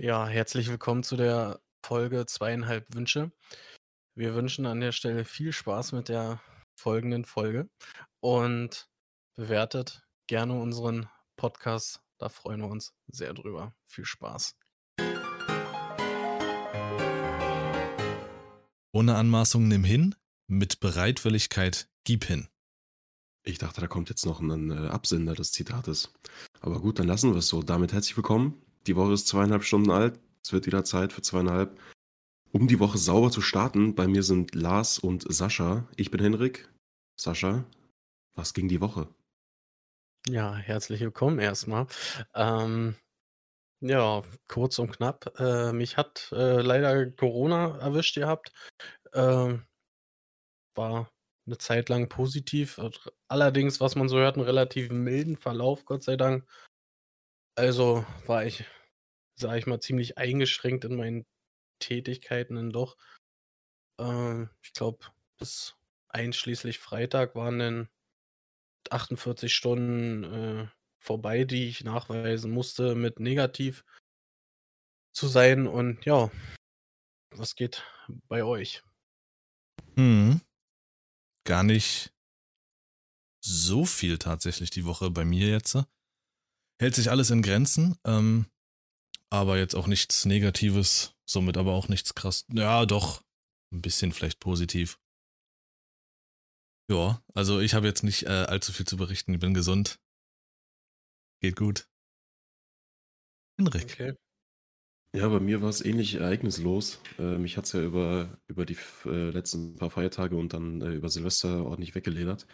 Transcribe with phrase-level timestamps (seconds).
[0.00, 3.32] Ja, herzlich willkommen zu der Folge zweieinhalb Wünsche.
[4.14, 6.40] Wir wünschen an der Stelle viel Spaß mit der
[6.76, 7.68] folgenden Folge
[8.20, 8.88] und
[9.34, 12.00] bewertet gerne unseren Podcast.
[12.18, 13.74] Da freuen wir uns sehr drüber.
[13.86, 14.54] Viel Spaß.
[18.92, 20.14] Ohne Anmaßung nimm hin,
[20.46, 22.46] mit Bereitwilligkeit gib hin.
[23.42, 26.12] Ich dachte, da kommt jetzt noch ein äh, Absender des Zitates.
[26.60, 27.64] Aber gut, dann lassen wir es so.
[27.64, 30.18] Damit herzlich willkommen die Woche ist zweieinhalb Stunden alt.
[30.42, 31.78] Es wird wieder Zeit für zweieinhalb.
[32.52, 35.86] Um die Woche sauber zu starten, bei mir sind Lars und Sascha.
[35.96, 36.72] Ich bin Henrik.
[37.20, 37.64] Sascha,
[38.34, 39.08] was ging die Woche?
[40.26, 41.86] Ja, herzlich willkommen erstmal.
[42.34, 42.96] Ähm,
[43.80, 45.38] ja, kurz und knapp.
[45.38, 48.52] Äh, mich hat äh, leider Corona erwischt gehabt.
[49.12, 49.58] Äh,
[50.74, 51.10] war
[51.46, 52.80] eine Zeit lang positiv.
[53.28, 56.46] Allerdings, was man so hört, einen relativ milden Verlauf, Gott sei Dank.
[57.54, 58.64] Also war ich
[59.38, 61.26] sage ich mal, ziemlich eingeschränkt in meinen
[61.78, 62.96] Tätigkeiten dann doch.
[64.00, 65.06] Äh, ich glaube,
[65.38, 65.76] bis
[66.08, 67.88] einschließlich Freitag waren dann
[68.90, 73.84] 48 Stunden äh, vorbei, die ich nachweisen musste, mit negativ
[75.12, 75.66] zu sein.
[75.66, 76.30] Und ja,
[77.34, 77.84] was geht
[78.28, 78.82] bei euch?
[79.96, 80.40] Hm.
[81.44, 82.12] Gar nicht
[83.40, 85.78] so viel tatsächlich die Woche bei mir jetzt.
[86.80, 87.96] Hält sich alles in Grenzen.
[88.04, 88.46] Ähm,
[89.30, 92.46] aber jetzt auch nichts Negatives, somit aber auch nichts krass.
[92.52, 93.22] Ja, doch,
[93.72, 94.98] ein bisschen vielleicht positiv.
[96.90, 99.34] Ja, also ich habe jetzt nicht äh, allzu viel zu berichten.
[99.34, 100.00] Ich bin gesund.
[101.40, 101.86] Geht gut.
[103.58, 103.84] Henrik.
[103.84, 104.14] Okay.
[105.14, 107.00] Ja, bei mir war es ähnlich ereignislos.
[107.18, 110.90] Äh, mich hat es ja über, über die äh, letzten paar Feiertage und dann äh,
[110.92, 112.46] über Silvester ordentlich weggeledert.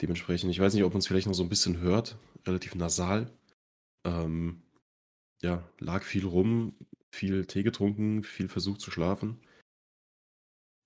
[0.00, 3.30] Dementsprechend, ich weiß nicht, ob man es vielleicht noch so ein bisschen hört, relativ nasal.
[4.04, 4.62] Ähm,
[5.42, 6.76] ja, lag viel rum,
[7.10, 9.40] viel Tee getrunken, viel versucht zu schlafen.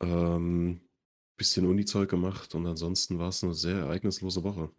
[0.02, 0.80] Ähm,
[1.36, 4.70] bisschen Uni-Zeug gemacht und ansonsten war es eine sehr ereignislose Woche.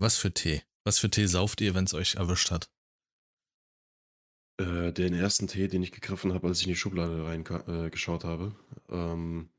[0.00, 0.62] Was für Tee?
[0.84, 2.70] Was für Tee sauft ihr, wenn es euch erwischt hat?
[4.60, 8.26] Äh, den ersten Tee, den ich gegriffen habe, als ich in die Schublade reingeschaut äh,
[8.26, 8.56] habe.
[8.88, 9.50] Ähm,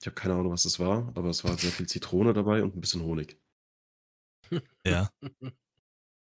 [0.00, 2.76] ich habe keine Ahnung, was das war, aber es war sehr viel Zitrone dabei und
[2.76, 3.38] ein bisschen Honig.
[4.84, 5.10] Ja.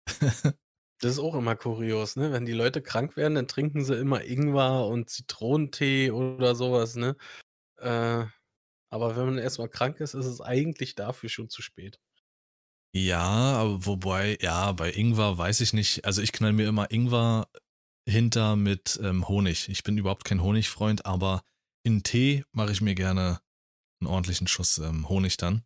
[1.01, 2.33] Das ist auch immer kurios, ne?
[2.33, 7.17] Wenn die Leute krank werden, dann trinken sie immer Ingwer und Zitronentee oder sowas, ne?
[7.79, 8.25] Äh,
[8.91, 12.01] aber wenn man erstmal krank ist, ist es eigentlich dafür schon zu spät.
[12.95, 16.07] Ja, aber wobei, ja, bei Ingwer weiß ich nicht.
[16.07, 17.49] Also ich knall mir immer Ingwer
[18.09, 19.69] hinter mit ähm, Honig.
[19.69, 21.43] Ich bin überhaupt kein Honigfreund, aber
[21.83, 23.41] in Tee mache ich mir gerne
[24.01, 25.65] einen ordentlichen Schuss ähm, Honig dann.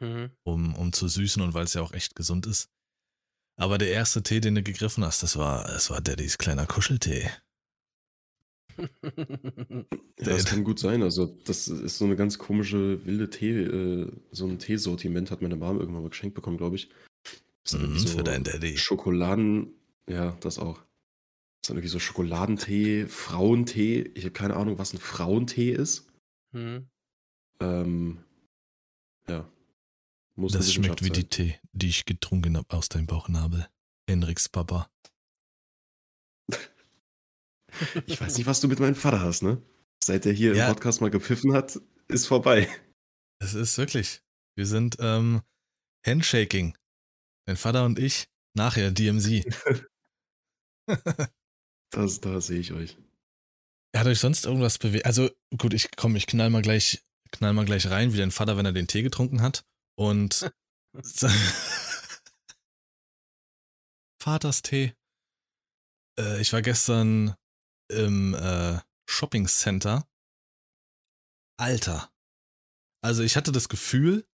[0.00, 0.30] Mhm.
[0.42, 2.70] Um, um zu süßen und weil es ja auch echt gesund ist.
[3.56, 7.30] Aber der erste Tee, den du gegriffen hast, das war, das war Daddys kleiner Kuscheltee.
[8.78, 9.84] ja,
[10.18, 11.02] das kann gut sein.
[11.02, 15.56] Also, das ist so eine ganz komische, wilde Tee, äh, so ein Teesortiment hat meine
[15.56, 16.88] Mom irgendwann mal geschenkt bekommen, glaube ich.
[17.72, 18.76] Mm, so für deinen Daddy.
[18.76, 19.74] Schokoladen,
[20.08, 20.78] ja, das auch.
[20.78, 24.10] Das ist dann irgendwie so Schokoladentee, Frauentee.
[24.14, 26.08] Ich habe keine Ahnung, was ein Frauentee ist.
[26.52, 26.88] Mhm.
[27.60, 28.24] Ähm,
[29.28, 29.48] ja,
[30.34, 33.68] muss das schmeckt wie die Tee, die ich getrunken habe aus deinem Bauchnabel.
[34.08, 34.90] Henriks Papa.
[38.06, 39.62] ich weiß nicht, was du mit meinem Vater hast, ne?
[40.02, 40.66] Seit er hier ja.
[40.66, 42.68] im Podcast mal gepfiffen hat, ist vorbei.
[43.38, 44.22] Es ist wirklich.
[44.56, 45.42] Wir sind ähm,
[46.04, 46.76] Handshaking.
[47.46, 49.44] Dein Vater und ich, nachher DMZ.
[51.90, 52.96] das, da sehe ich euch.
[53.96, 55.06] Hat euch sonst irgendwas bewegt?
[55.06, 58.56] Also gut, ich komm, ich knall mal gleich, knall mal gleich rein, wie dein Vater,
[58.56, 59.64] wenn er den Tee getrunken hat.
[59.98, 60.52] Und
[64.22, 64.94] Vaterstee.
[66.18, 67.34] Äh, ich war gestern
[67.90, 70.08] im äh, Shopping Center.
[71.58, 72.10] Alter.
[73.04, 74.26] Also ich hatte das Gefühl,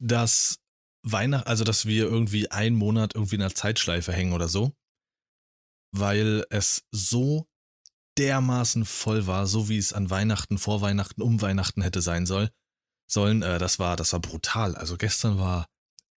[0.00, 0.60] dass
[1.02, 4.76] Weihnachten, also dass wir irgendwie einen Monat irgendwie in einer Zeitschleife hängen oder so.
[5.92, 7.48] Weil es so
[8.18, 12.50] dermaßen voll war, so wie es an Weihnachten, vor Weihnachten, um Weihnachten hätte sein soll
[13.12, 13.42] sollen.
[13.42, 14.74] Äh, das war, das war brutal.
[14.74, 15.66] Also gestern war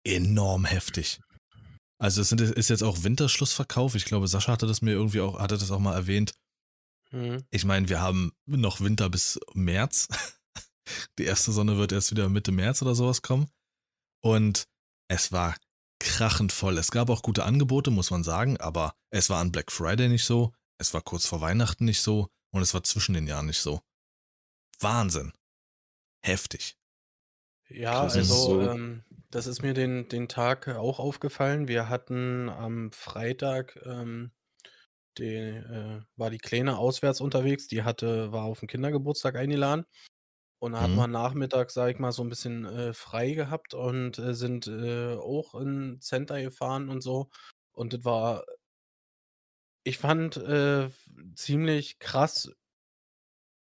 [0.03, 1.19] enorm heftig.
[1.99, 3.95] Also es sind, ist jetzt auch Winterschlussverkauf.
[3.95, 6.33] Ich glaube, Sascha hatte das mir irgendwie auch, hatte das auch mal erwähnt.
[7.11, 7.43] Mhm.
[7.51, 10.07] Ich meine, wir haben noch Winter bis März.
[11.19, 13.49] Die erste Sonne wird erst wieder Mitte März oder sowas kommen.
[14.23, 14.67] Und
[15.07, 15.55] es war
[15.99, 16.77] krachend voll.
[16.77, 20.25] Es gab auch gute Angebote, muss man sagen, aber es war an Black Friday nicht
[20.25, 23.59] so, es war kurz vor Weihnachten nicht so und es war zwischen den Jahren nicht
[23.59, 23.81] so.
[24.79, 25.31] Wahnsinn.
[26.23, 26.75] Heftig.
[27.73, 28.71] Ja, Das also, so.
[28.71, 31.67] ähm, das ist mir den den Tag auch aufgefallen.
[31.67, 34.31] Wir hatten am Freitag, ähm,
[35.17, 39.85] die, äh, war die Kleine auswärts unterwegs, die hatte war auf'n Kindergeburtstag eingeladen.
[40.59, 40.99] Und da hatten Mhm.
[40.99, 45.15] wir nachmittags, sage ich mal, so 'n bisschen, äh, frei gehabt und, äh, sind, äh,
[45.15, 47.29] auch in Center gefahren und so.
[47.73, 48.45] Und das war
[49.83, 50.89] ich fand, äh,
[51.35, 52.51] ziemlich krass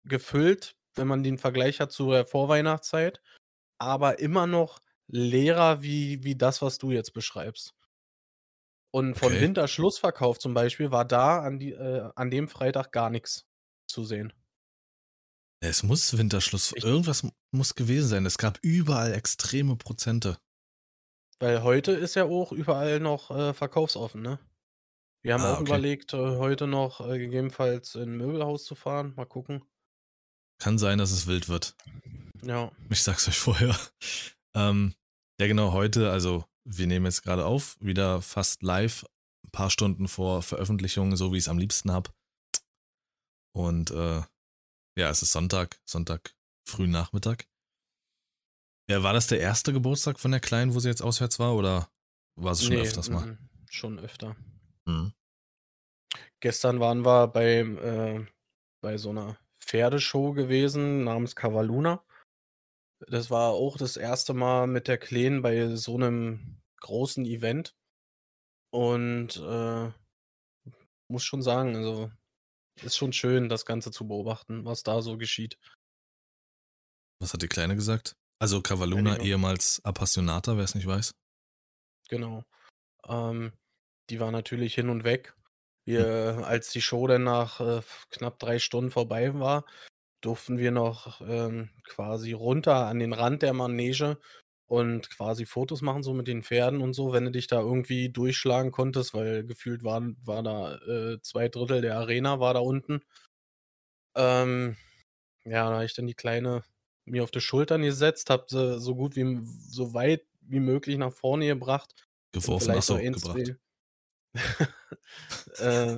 [0.06, 3.22] gefüllt, wenn man den Vergleich hat zu der Vorweihnachtszeit,
[3.84, 7.76] aber immer noch leerer wie wie das, was du jetzt beschreibst.
[8.92, 9.42] Und von Okay.
[9.42, 13.46] Winterschlussverkauf zum Beispiel war da an die äh, an dem Freitag gar nix
[13.88, 14.32] zu sehen.
[15.62, 18.26] Es muss Winterschluss Ich irgendwas muss gewesen sein.
[18.28, 20.38] Es gab überall extreme Prozente.
[21.40, 24.40] Weil heute ist ja auch überall noch, äh, verkaufsoffen, ne?
[25.24, 25.80] Wir haben Ah, auch okay.
[25.80, 29.14] überlegt, äh, heute noch, äh, gegebenenfalls in 'n Möbelhaus zu fahren.
[29.16, 29.64] Mal gucken.
[30.60, 31.76] Kann sein, dass es wild wird.
[32.46, 32.72] Ja.
[32.90, 33.76] Ich sage es euch vorher.
[34.56, 34.94] Ähm,
[35.40, 39.06] ja genau, heute also, wir nehmen jetzt grade auf, wieder fast live,
[39.46, 42.12] 'n paar Stunden vor Veröffentlichung, so wie ich's am liebsten habe.
[43.56, 44.22] Und, äh,
[44.98, 46.36] ja, es ist Sonntag, Sonntag
[46.68, 47.48] frühen Nachmittag.
[48.90, 49.72] Ja, war das der 1.
[49.72, 51.90] Geburtstag von der Kleinen, wo sie jetzt auswärts war, oder
[52.36, 53.38] war sie schon Ne, öfters mal?
[53.70, 54.36] schon öfter.
[54.86, 55.14] Mhm.
[56.42, 58.26] Gestern waren wir beim äh,
[58.82, 62.04] bei so 'ner Pferdeshow gewesen namens Cavalluna.
[63.10, 64.34] Das war auch das 1.
[64.34, 67.74] Mal mit der Kleinen bei so 'nem großen Event.
[68.74, 69.92] Und, äh,
[71.10, 72.12] muss schon sagen, also,
[72.84, 75.58] ist schon schön, das Ganze zu beobachten, was da so geschieht.
[77.22, 78.16] Was hat die Kleine gesagt?
[78.40, 81.14] Also, war ehemals Appassionata, wer's nicht weiß.
[82.10, 82.44] Genau.
[83.08, 83.54] Ähm,
[84.10, 85.36] die war natürlich hin und weg.
[85.98, 86.06] Hm.
[86.36, 89.66] Wir als die Show dann nach, äh, knapp 3 Stunden vorbei war,
[90.24, 94.20] durften wir noch, ähm, quasi runter an den Rand der Manege
[94.68, 98.10] und quasi Fotos machen, so mit den Pferden und so, wenn du dich da irgendwie
[98.10, 103.02] durchschlagen konntest, weil gefühlt waren war da, äh, 2/3 der Arena war da unten.
[104.16, 104.76] Ähm,
[105.46, 106.64] ja, da habe ich dann die Kleine
[107.06, 111.14] mir auf die Schultern gesetzt, habe sie so gut wie so weit wie möglich nach
[111.14, 111.96] vorne gebracht
[112.34, 113.54] Geworfen, so, 1, gebracht.
[113.54, 113.58] 2
[115.60, 115.98] äh,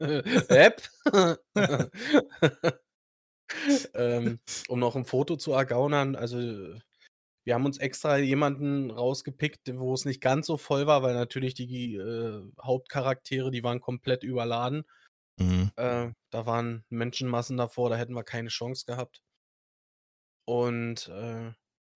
[0.48, 0.82] Äpp.
[3.94, 6.16] Ähm, um noch 'n Foto zu ergaunern.
[6.16, 6.38] Also,
[7.44, 11.54] wir haben uns extra jemanden rausgepickt, wo es nicht ganz so voll war, weil natürlich
[11.54, 14.84] die, äh, Hauptcharaktere, die waren komplett überladen.
[15.38, 15.70] Mhm.
[15.76, 19.20] Äh, da waren Menschenmassen davor, da hätten wir keine Chance gehabt.
[20.48, 21.52] Und, äh,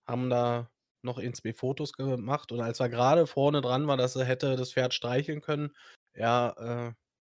[0.09, 0.71] haben da
[1.03, 4.57] noch 1, 2 Fotos gemacht und als wir grade vorne dran waren, dass sie hätte
[4.57, 5.71] das Pferd streicheln können,
[6.15, 6.93] ja, äh,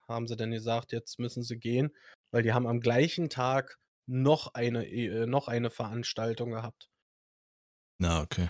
[0.10, 1.96] haben sie dann gesagt: „Jetzt müssen sie gehen“,
[2.32, 6.88] weil die haben am gleichen Tag noch eine äh, noch eine Veranstaltung gehabt.
[8.00, 8.50] Na, okay.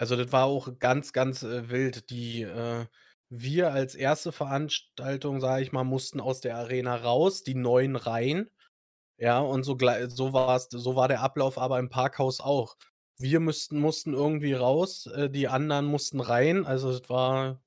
[0.00, 2.10] Also, das war auch ganz, ganz, äh, wild.
[2.10, 2.86] Die, äh
[3.34, 4.30] wir als 1.
[4.30, 8.50] Veranstaltung, sage ich mal, mussten aus der Arena raus, die Neuen rein.
[9.18, 9.76] Ja, und so
[10.08, 12.76] so war's so war der Ablauf aber im Parkhaus auch.
[13.18, 16.66] Wir müssten mussten irgendwie raus, äh, die anderen mussten rein.
[16.66, 17.60] Also, das war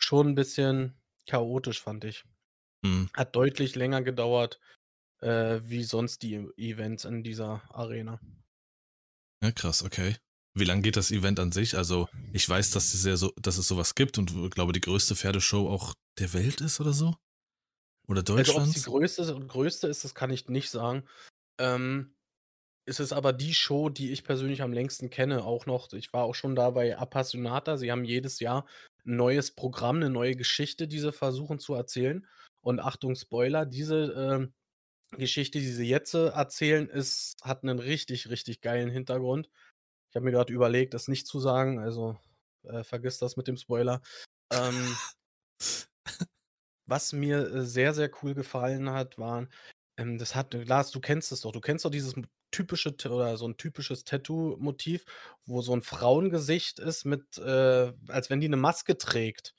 [0.00, 2.24] schon 'n bisschen chaotisch, fand ich.
[2.84, 3.08] Mhm.
[3.14, 4.60] Hat deutlich länger gedauert,
[5.20, 8.20] äh, wie sonst die Events in dieser Arena.
[9.42, 10.16] Ja, krass, okay.
[10.54, 11.76] Wie lang geht das Event an sich?
[11.76, 14.80] Also, ich weiß, dass es ja so dass es so was gibt und glaube, die
[14.80, 17.14] größte Pferdeshow auch der Welt ist oder so?
[18.08, 21.04] Oder Also, ob's die größte größte ist, das kann ich nicht sagen.
[21.58, 22.16] Ähm,
[22.86, 26.24] es ist aber die Show, die ich persönlich am längsten kenne, auch noch ich war
[26.24, 27.76] auch schon da bei Appassionata.
[27.78, 28.66] Sie haben jedes Jahr
[29.06, 32.26] 'n neues Programm, 'ne neue Geschichte, die sie versuchen zu erzählen.
[32.62, 34.54] Und Achtung, Spoiler, diese, ähm,
[35.16, 39.48] Geschichte, die sie jetzt, äh, erzählen, ist hat 'nen richtig, richtig geilen Hintergrund.
[40.10, 42.18] Ich habe mir grad überlegt, das nicht zu sagen, also,
[42.64, 44.02] äh, vergiss das mit dem Spoiler.
[44.52, 45.00] Ähm
[46.88, 49.48] was mir, äh, sehr, sehr cool gefallen hat, waren
[49.98, 51.52] ähm, das hat Lars, du kennst es doch.
[51.52, 52.14] Du kennst doch dieses
[52.52, 55.04] typische oder so 'n typisches Tattoo-Motiv,
[55.46, 59.54] wo so 'n Frauengesicht ist mit, äh als wenn die 'ne Maske trägt.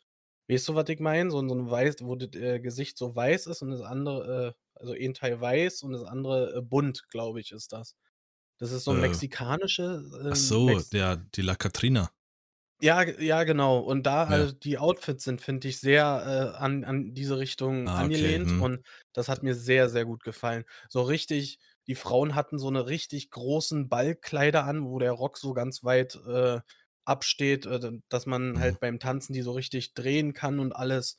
[0.50, 1.32] Weißt du, was ich meine?
[1.32, 4.60] So so 'n weiß wo das, äh, Gesicht so weiß ist und das andere äh,
[4.80, 7.96] also, ein Teil weiß und das andere, äh, bunt, glaube ich, ist das.
[8.60, 9.00] Das ist so 'n Äh.
[9.00, 12.12] mexikanische Ach ähm, so, Mex ja, die La Catrina.
[12.82, 13.80] Ja, ja, genau.
[13.80, 14.46] Und da Ja.
[14.46, 18.54] also, die Outfits sind, finde ich, sehr, äh, an an diese Richtung Ah, okay, angelehnt
[18.54, 18.70] mhm.
[18.70, 20.64] und das hat mir sehr, sehr gut gefallen.
[20.88, 25.54] So richtig die Frauen hatten so 'ne richtig großen Ballkleider an, wo der Rock so
[25.54, 26.62] ganz weit, äh,
[27.04, 28.60] absteht, äh, dass man Mhm.
[28.60, 31.18] halt beim Tanzen die so richtig drehen kann und alles.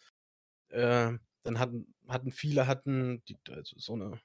[0.70, 1.12] Äh,
[1.44, 4.20] dann hatten hatten viele hatten die also, so 'ne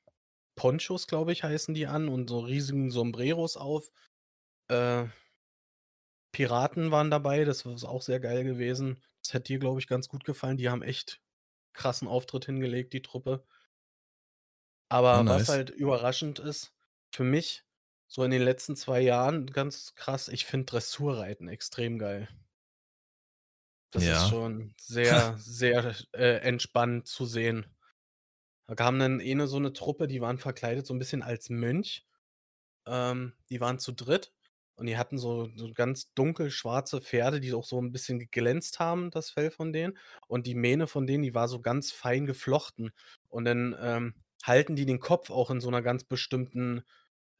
[0.55, 3.91] Ponchos, glaube ich, heißen die an und so riesigen Sombreros auf.
[4.69, 5.07] Äh
[6.33, 9.01] Piraten waren dabei, das w ist auch sehr geil gewesen.
[9.23, 10.57] Das hätte dir, glaube ich, ganz gut gefallen.
[10.57, 11.21] Die haben echt
[11.73, 13.45] krassen Auftritt hingelegt, die Truppe.
[14.91, 15.47] Aber was nice.
[15.47, 16.73] halt überraschend ist,
[17.11, 17.63] für mich,
[18.07, 22.27] so in den letzten 2 Jahren ganz krass, ich finde Dressurreiten extrem geil.
[23.93, 24.27] Das ist Ja.
[24.27, 27.74] schon sehr, sehr, äh, entspannt zu sehen.
[28.69, 31.49] Da kam dann eh 'ne so 'ne Truppe, die waren verkleidet so 'n bisschen als
[31.49, 32.03] Mönch.
[32.87, 34.33] Ähm, die waren zu dritt
[34.75, 38.79] und die hatten so so ganz dunkel schwarze Pferde, die auch so 'n bisschen geglänzt
[38.79, 39.97] haben, das Fell von denen.
[40.27, 42.91] Und die Mähne von denen, die war so ganz fein geflochten.
[43.29, 46.83] Und dann, ähm, halten die den Kopf auch in so 'ner ganz bestimmten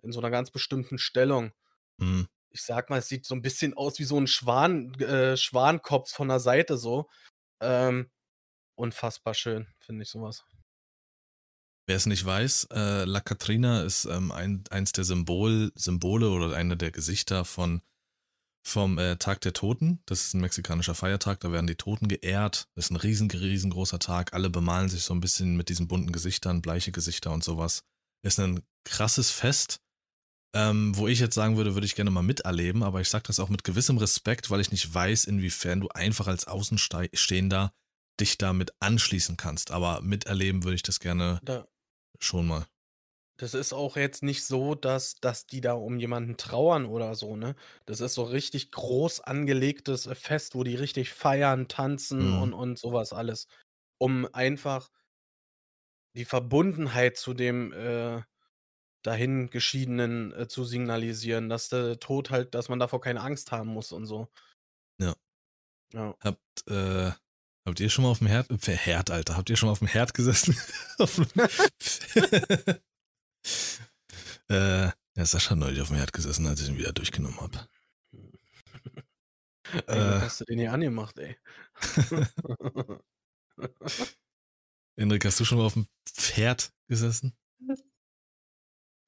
[0.04, 1.54] in so 'ner ganz bestimmten Stellung.
[2.00, 2.26] Mhm.
[2.52, 6.12] Ich sage mal, es sieht so 'n bisschen aus wie so 'n Schwan äh, Schwankopf
[6.14, 7.10] von der Seite so.
[7.62, 8.12] Ähm,
[8.76, 10.46] unfassbar schön, finde ich so was.
[11.90, 16.56] Wer es nicht weiß, äh, La Catrina ist, ähm, ein eins der Symbol Symbole oder
[16.56, 17.82] einer der Gesichter von
[18.68, 20.02] vom, äh, Tag der Toten.
[20.08, 22.68] Das ist 'n mexikanischer Feiertag, da werden die Toten geehrt.
[22.76, 24.34] Das ist 'n riesen riesengroßer Tag.
[24.34, 27.84] Alle bemalen sich so 'n bisschen mit diesen bunten Gesichtern, bleiche Gesichter und so was.
[28.24, 29.80] Ist 'nen krasses Fest,
[30.56, 33.40] ähm, wo ich jetzt sagen würde, würde ich gerne mal miterleben, aber ich sage das
[33.40, 37.74] auch mit gewissem Respekt, weil ich nicht weiß, inwiefern du einfach als Außenstei Stehender
[38.20, 39.72] dich damit anschließen kannst.
[39.72, 41.66] Aber miterleben würde ich das gerne Da
[42.20, 42.66] schon mal.
[43.38, 47.36] Das ist auch jetzt nicht so, dass dass die da um jemanden trauern oder so,
[47.36, 47.56] ne?
[47.86, 52.34] Das ist so richtig groß angelegtes, äh, Fest, wo die richtig feiern, tanzen Mhm.
[52.34, 53.48] und und so was alles,
[53.98, 54.90] um einfach
[56.16, 58.22] die Verbundenheit zu dem, äh,
[59.04, 63.92] Dahingeschiedenen, äh, zu signalisieren, dass der Tod halt dass man davor keine Angst haben muss
[63.94, 64.30] und so.
[65.00, 65.16] Ja.
[65.94, 66.16] Ja.
[66.20, 67.12] Habt äh,
[67.66, 70.14] habt ihr schon mal auf'm Herd äh, Herd, Alter, habt ihr schon mal auf'm Herd
[70.14, 70.56] gesessen?
[74.48, 77.68] Äh, ja, Sascha hat neulich auf'm Herd gesessen, als ich ihn wieder durchgenommen habe.
[79.88, 80.22] Ey, Äh.
[80.22, 81.36] hast du denn hier angemacht, ey?
[84.98, 87.34] Hendrik, hast du schon mal auf'm Pferd gesessen?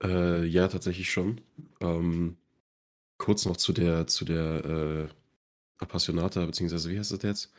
[0.03, 1.41] Äh, ja, tatsächlich schon.
[1.81, 2.37] Ähm,
[3.17, 5.09] kurz noch zu der zu der, äh,
[5.79, 7.51] Appassionata, beziehungsweise wie heißt das jetzt?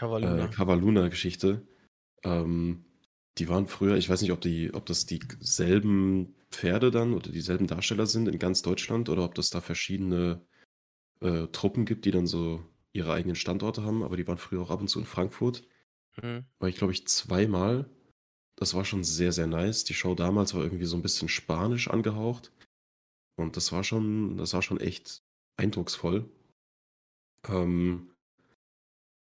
[0.00, 0.44] Cavalluna.
[0.46, 1.66] Äh, Cavalluna-Geschichte.
[2.24, 2.84] Ähm,
[3.38, 7.66] die waren früher ich weiß nicht, ob die ob das dieselben Pferde dann oder dieselben
[7.66, 10.42] Darsteller sind in ganz Deutschland oder ob das da verschiedene,
[11.22, 14.70] äh, Truppen gibt, die dann so ihre eigenen Standorte haben, aber die waren früher auch
[14.70, 15.64] ab und zu in Frankfurt.
[16.22, 16.44] Mhm.
[16.60, 17.90] War ich, glaube ich, zweimal.
[18.56, 19.84] Das war schon sehr, sehr nice.
[19.84, 22.52] Die Show damals war irgendwie so 'n bisschen spanisch angehaucht.
[23.36, 25.22] Und das war schon das war schon echt
[25.58, 26.30] eindrucksvoll.
[27.48, 28.09] Ähm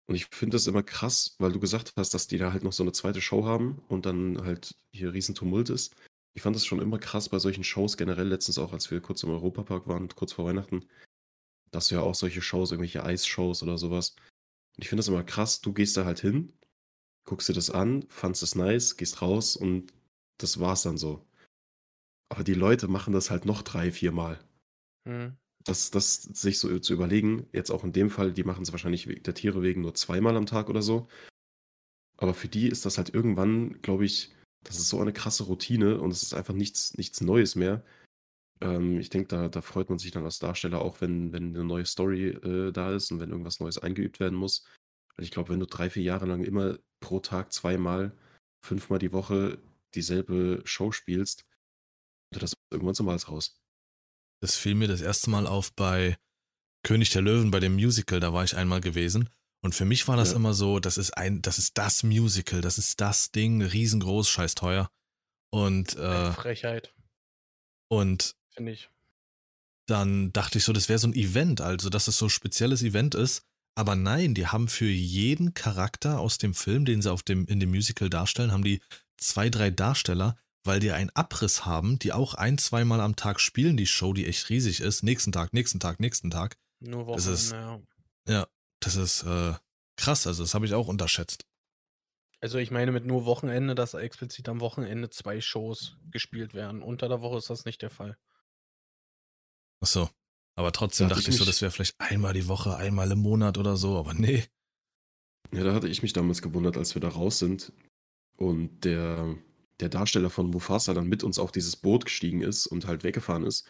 [0.10, 2.74] und ich finde das immer krass, weil du gesagt hast, dass die da halt noch
[2.74, 3.22] so 'ne 2.
[3.22, 5.96] Show haben und dann halt hier Riesentumult ist.
[6.36, 9.24] Ich fand das schon immer krass bei solchen Shows, generell letztens auch, als wir kurz
[9.24, 10.88] im Europapark waren, kurz vor Weihnachten.
[11.72, 14.12] Da hast du ja auch solche Shows, irgendwelche Eisshows oder so was.
[14.78, 16.54] Und ich finde das immer krass, du gehst da halt hin,
[17.26, 19.94] guckst dir das an, fandest es nice, gehst raus und
[20.40, 21.26] das war's dann so.
[22.32, 24.40] Aber die Leute machen das halt noch 3, 4 Mal.
[25.06, 25.38] Mhm.
[25.66, 29.16] Das das sich so zu überlegen, jetzt auch in dem Fall, die machen's wahrscheinlich we
[29.20, 31.08] der Tiere wegen nur zweimal am Tag oder so.
[32.18, 36.02] Aber für die ist das halt irgendwann, glaube ich das ist so eine krasse Routine
[36.02, 37.82] und es ist einfach nichts nichts Neues mehr.
[38.62, 41.64] Ähm, ich denke, da da freut man sich dann als Darsteller auch, wenn wenn 'ne
[41.66, 44.66] neue Story, äh, da ist und wenn irgendwas Neues eingeübt werden muss.
[45.18, 48.18] Weil ich glaube, wenn du 3, 4 Jahre lang immer pro Tag zweimal,
[48.66, 49.60] fünfmal die Woche
[49.96, 51.46] dieselbe Show spielst,
[52.32, 53.59] wird das irgendwann zum Hals raus.
[54.44, 55.30] Das fiel mir das 1.
[55.30, 56.18] Mal auf bei
[56.84, 59.30] König der Löwen, bei dem Musical, da war ich einmal gewesen.
[59.62, 60.38] Und für mich war das Ja.
[60.38, 64.90] immer so, das ist ein das ist das Musical, das ist das Ding, riesengroß, scheißteuer.
[65.52, 66.94] Und, Ey, äh Frechheit.
[67.90, 68.90] und Finde ich.
[69.88, 73.16] dann dachte ich so, das wäre so 'n Event, also, dass es so spezielles Event
[73.16, 73.44] ist.
[73.76, 77.60] Aber nein, die haben für jeden Charakter aus dem Film, den sie auf dem in
[77.60, 78.82] dem Musical darstellen, haben die
[79.18, 83.78] 2, 3 Darsteller, weil die einen Abriss haben, die auch ein zweimal am Tag spielen,
[83.78, 85.04] die Show, die echt riesig ist.
[85.04, 86.58] Nächsten Tag, nächsten Tag, nächsten Tag.
[86.80, 87.88] Nur Das ist Wochenende,
[88.28, 88.34] ja.
[88.34, 88.48] ja,
[88.80, 89.54] das ist, äh,
[89.98, 90.28] krass.
[90.28, 91.46] Also, das habe ich auch unterschätzt.
[92.42, 96.82] Also, ich meine mit nur Wochenende, dass explizit am Wochenende 2 Shows gespielt werden.
[96.82, 98.18] Unter der Woche ist das nicht der Fall.
[99.82, 100.10] Ach so.
[100.56, 103.20] Aber trotzdem Da dachte ich ich so, das wäre vielleicht einmal die Woche, einmal im
[103.20, 104.46] Monat oder so, aber ne.
[105.52, 107.72] Ja, da hatte ich mich damals gewundert, als wir da raus sind
[108.36, 109.38] und der
[109.82, 113.46] der Darsteller von Mufasa dann mit uns auf dieses Boot gestiegen ist und halt weggefahren
[113.46, 113.68] ist.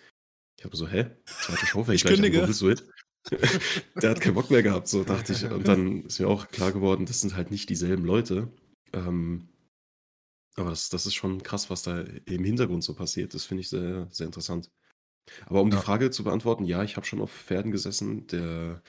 [0.59, 1.11] Ich habe so: „Hä?
[1.39, 1.67] 2.
[1.67, 2.47] Show fängt Ich kündige.
[2.47, 2.81] willst du hin?“
[4.01, 5.49] Der hat keinen Bock mehr gehabt, so dachte ich.
[5.51, 8.53] Und dann ist mir auch klar geworden, das sind halt nicht dieselben Leute.
[8.93, 9.49] Ähm,
[10.55, 13.33] aber das das ist schon krass, was da im Hintergrund so passiert.
[13.33, 14.69] Das finde ich sehr, sehr interessant.
[15.47, 15.79] Aber um die Ja.
[15.79, 18.27] Frage zu beantworten, ja, ich habe schon auf Pferden gesessen.
[18.27, 18.83] Der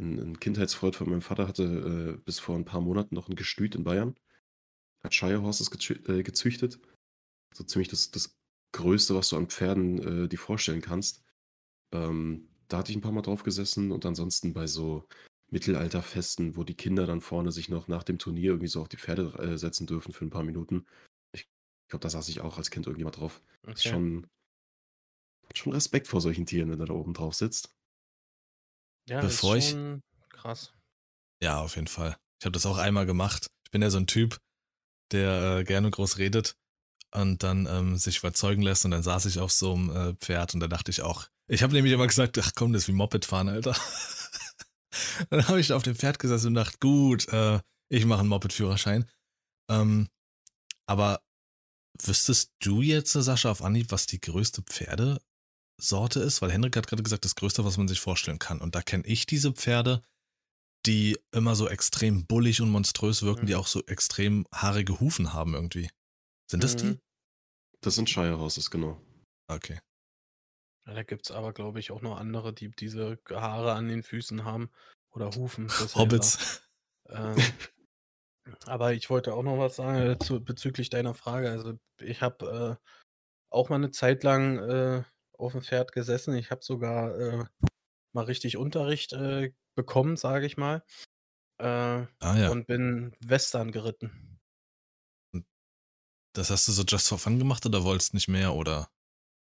[0.00, 3.36] 'n 'n Kindheitsfreund von meinem Vater hatte, äh, bis vor 'n paar Monaten noch 'n
[3.36, 4.16] Gestüt in Bayern.
[5.04, 5.70] Hat Shire Horses
[6.08, 6.78] äh, gezüchtet.
[7.54, 8.34] So ziemlich das, das
[8.72, 11.22] Größte, was du an Pferden äh, dir vorstellen kannst.
[11.92, 15.06] Ähm, da hatte ich ein paar Mal drauf gesessen und ansonsten bei so
[15.50, 18.96] Mittelalterfesten, wo die Kinder dann vorne sich noch nach dem Turnier irgendwie so auf die
[18.96, 20.86] Pferde äh, setzen dürfen für ein paar Minuten.
[21.32, 21.46] Ich
[21.88, 23.42] glaube, da saß ich auch als Kind irgendwie mal drauf.
[23.62, 23.72] Okay.
[23.72, 24.26] Ist schon,
[25.54, 27.74] schon Respekt vor solchen Tieren, wenn du da oben drauf sitzt.
[29.06, 30.72] Ja, Bevor ist schon ich, krass.
[31.42, 32.16] Ja, auf jeden Fall.
[32.40, 33.48] Ich habe das auch einmal gemacht.
[33.66, 34.38] Ich bin ja so ein Typ,
[35.12, 36.56] der äh, gerne groß redet
[37.14, 40.54] und dann ähm, sich überzeugen lässt und dann saß ich auf so einem äh, Pferd
[40.54, 42.92] und da dachte ich auch, ich habe nämlich immer gesagt, ach komm, das ist wie
[42.92, 43.76] Moped fahren, Alter.
[45.30, 49.08] dann habe ich auf dem Pferd gesessen und dachte, gut, äh, ich mache einen Moped-Führerschein.
[49.68, 50.08] Ähm,
[50.86, 51.20] aber
[52.00, 56.40] wüsstest du jetzt, Sascha, auf Anhieb, was die größte Pferdesorte ist?
[56.40, 58.60] Weil Henrik hat gerade gesagt, das größte, was man sich vorstellen kann.
[58.60, 60.02] Und da kenne ich diese Pferde,
[60.86, 63.46] die immer so extrem bullig und monströs wirken, mhm.
[63.46, 65.90] die auch so extrem haarige Hufen haben irgendwie.
[66.50, 66.78] Sind das mhm.
[66.78, 66.98] die?
[67.80, 69.00] Das sind Shire Horses, genau.
[69.48, 69.80] Okay.
[70.84, 74.44] Da gibt es aber, glaube ich, auch noch andere, die diese Haare an den Füßen
[74.44, 74.70] haben
[75.10, 75.68] oder Hufen.
[75.94, 76.62] Hobbits.
[77.08, 77.36] Ähm,
[78.66, 81.50] aber ich wollte auch noch was sagen äh, zu, bezüglich deiner Frage.
[81.50, 82.88] Also ich habe äh,
[83.50, 86.34] auch mal eine Zeit lang äh, auf dem Pferd gesessen.
[86.34, 87.44] Ich habe sogar äh,
[88.14, 90.82] mal richtig Unterricht äh, bekommen, sage ich mal.
[91.58, 92.50] Äh, ah, ja.
[92.50, 94.40] Und bin Western geritten.
[96.34, 98.88] Das hast du so just for fun gemacht oder wolltest nicht mehr oder?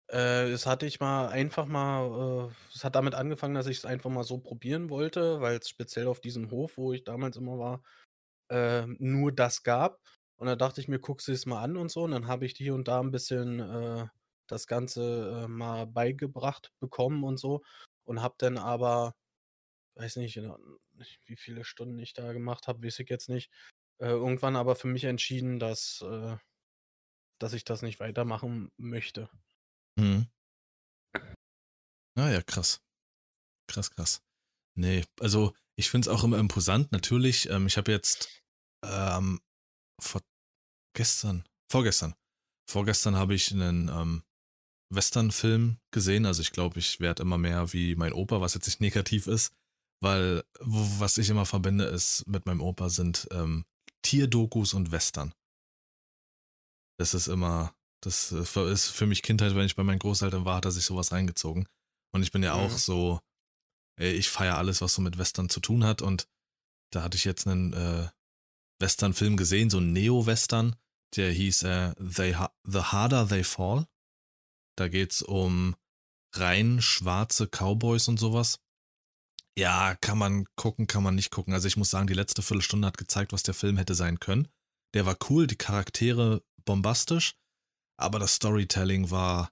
[0.07, 3.85] Äh, das hatte ich mal einfach mal, äh, es hat damit angefangen, dass ich es
[3.85, 7.57] einfach mal so probieren wollte, weil es speziell auf diesem Hof, wo ich damals immer
[7.57, 7.83] war,
[8.49, 10.01] äh, nur das gab.
[10.37, 12.03] Und da dachte ich mir, guckst du es mal an und so.
[12.03, 14.07] Und dann habe ich hier und da ein bisschen äh,
[14.47, 17.63] das Ganze mal beigebracht bekommen und so.
[18.05, 19.15] Und habe dann aber,
[19.95, 20.41] weiß nicht,
[21.25, 23.51] wie viele Stunden ich da gemacht habe, weiß ich jetzt nicht.
[23.99, 26.37] Äh, irgendwann aber für mich entschieden, dass, äh,
[27.39, 29.29] dass ich das nicht weitermachen möchte.
[29.95, 30.27] Mhm.
[32.15, 32.81] Ah ja, krass.
[33.67, 34.21] Krass, krass.
[34.75, 37.49] Nee, also ich finde es auch immer imposant, natürlich.
[37.49, 38.41] Ähm, ich habe jetzt
[38.83, 39.41] ähm,
[40.01, 40.21] vor
[40.95, 42.15] gestern, vorgestern,
[42.69, 44.23] vorgestern habe ich einen ähm,
[44.95, 46.25] Western-Film gesehen.
[46.25, 49.53] Also ich glaube, ich werde immer mehr wie mein Opa, was jetzt nicht negativ ist,
[50.01, 53.65] weil was ich immer verbinde ist mit meinem Opa sind ähm,
[54.01, 55.33] Tierdokus und Western.
[56.99, 60.57] Das ist immer, das äh, ist für mich Kindheit, wenn ich bei meinen Großeltern war,
[60.57, 61.67] hat er sich sowas reingezogen.
[62.13, 62.77] Und ich bin ja auch mhm.
[62.77, 63.19] so,
[63.97, 66.01] ich feiere alles, was so mit Western zu tun hat.
[66.01, 66.27] Und
[66.91, 68.09] da hatte ich jetzt einen äh,
[68.79, 70.75] Western-Film gesehen, so ein Neo-Western,
[71.15, 73.87] der hieß äh, They ha The Harder They Fall.
[74.75, 75.75] Da geht's um
[76.35, 78.59] rein schwarze Cowboys und sowas.
[79.57, 81.53] Ja, kann man gucken, kann man nicht gucken.
[81.53, 84.47] Also ich muss sagen, die letzte Viertelstunde hat gezeigt, was der Film hätte sein können.
[84.95, 87.35] Der war cool, die Charaktere bombastisch,
[87.97, 89.49] aber das Storytelling war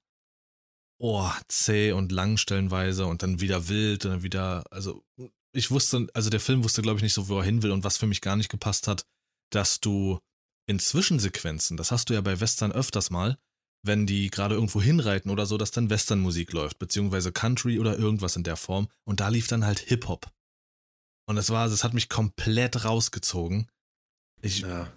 [1.02, 5.04] oh, zäh und lang stellenweise und dann wieder wild und dann wieder, also
[5.52, 7.84] ich wusste, also der Film wusste, glaube ich, nicht so, wo er hin will und
[7.84, 9.06] was für mich gar nicht gepasst hat,
[9.52, 10.20] dass du
[10.68, 13.38] in Zwischensequenzen, das hast du ja bei Western öfters mal,
[13.84, 18.36] wenn die gerade irgendwo hinreiten oder so, dass dann Westernmusik läuft, beziehungsweise Country oder irgendwas
[18.36, 20.32] in der Form und da lief dann halt Hip-Hop.
[21.28, 23.70] Und das war, das hat mich komplett rausgezogen.
[24.42, 24.92] Ich, ja.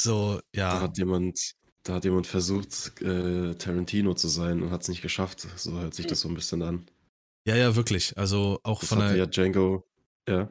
[0.00, 0.74] so, ja.
[0.74, 5.02] Da hat jemand, da hat jemand versucht, äh, Tarantino zu sein und hat es nicht
[5.02, 5.46] geschafft.
[5.56, 6.86] So hört sich das so ein bisschen an.
[7.46, 8.16] Ja, ja, wirklich.
[8.18, 9.16] Also auch das von der.
[9.16, 9.86] Ja, Django,
[10.28, 10.50] ja.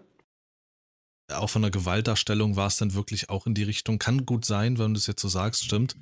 [1.32, 4.00] Auch von der Gewaltdarstellung war es dann wirklich auch in die Richtung.
[4.00, 5.96] Kann gut sein, wenn du es jetzt so sagst, stimmt.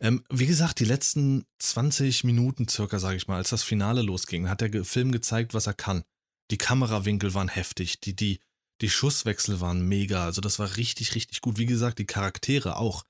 [0.00, 4.48] Ähm, wie gesagt, die letzten 20 Minuten circa, sage ich mal, als das Finale losging,
[4.48, 6.04] hat der Film gezeigt, was er kann.
[6.50, 8.40] Die Kamerawinkel waren heftig, die, die,
[8.80, 10.24] die Schusswechsel waren mega.
[10.24, 11.58] Also das war richtig, richtig gut.
[11.58, 13.04] Wie gesagt, die Charaktere auch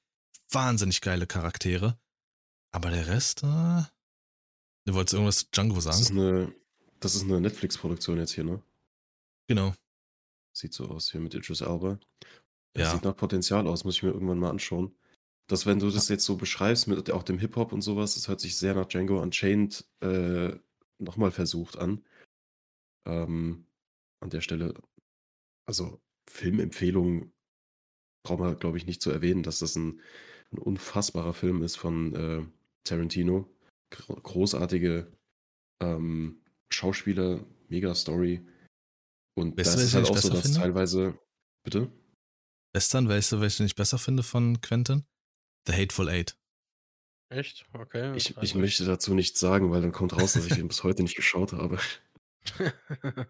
[0.51, 1.99] wahnsinnig geile Charaktere.
[2.71, 3.83] Aber der Rest, äh,
[4.85, 5.97] du wolltest irgendwas Django sagen?
[5.97, 6.55] Das ist eine,
[7.01, 8.63] das ist eine Netflix-Produktion jetzt hier, ne?
[9.49, 9.75] Genau.
[10.53, 11.99] Sieht so aus hier mit Idris Elba.
[12.77, 12.93] Ja.
[12.93, 14.95] Sieht nach Potenzial aus, muss ich mir irgendwann mal anschauen.
[15.49, 18.41] Dass, wenn du das jetzt so beschreibst mit auch dem Hip-Hop und sowas, das hört
[18.41, 20.57] sich sehr nach Django Unchained äh,
[20.99, 22.05] nochmal versucht an.
[23.07, 23.67] Ähm,
[24.21, 24.75] an der Stelle,
[25.67, 27.33] also Filmempfehlung
[28.25, 30.01] braucht man, glaube ich, nicht zu erwähnen, dass das ein
[30.53, 32.45] ein unfassbarer Film ist von äh,
[32.85, 33.49] Tarantino.
[33.91, 35.13] Großartige
[35.81, 38.47] ähm, Schauspieler, mega Story.
[39.35, 40.59] Und weißt das ist halt auch so, dass finde?
[40.59, 41.19] teilweise.
[41.65, 41.91] Bitte?
[42.75, 45.05] Western, weißt du, welche ich besser finde von Quentin?
[45.67, 46.37] The Hateful Eight.
[47.29, 47.67] Echt?
[47.73, 48.15] Okay.
[48.17, 51.03] Ich, ich möchte dazu nichts sagen, weil dann kommt raus, dass ich den bis heute
[51.03, 51.79] nicht geschaut habe.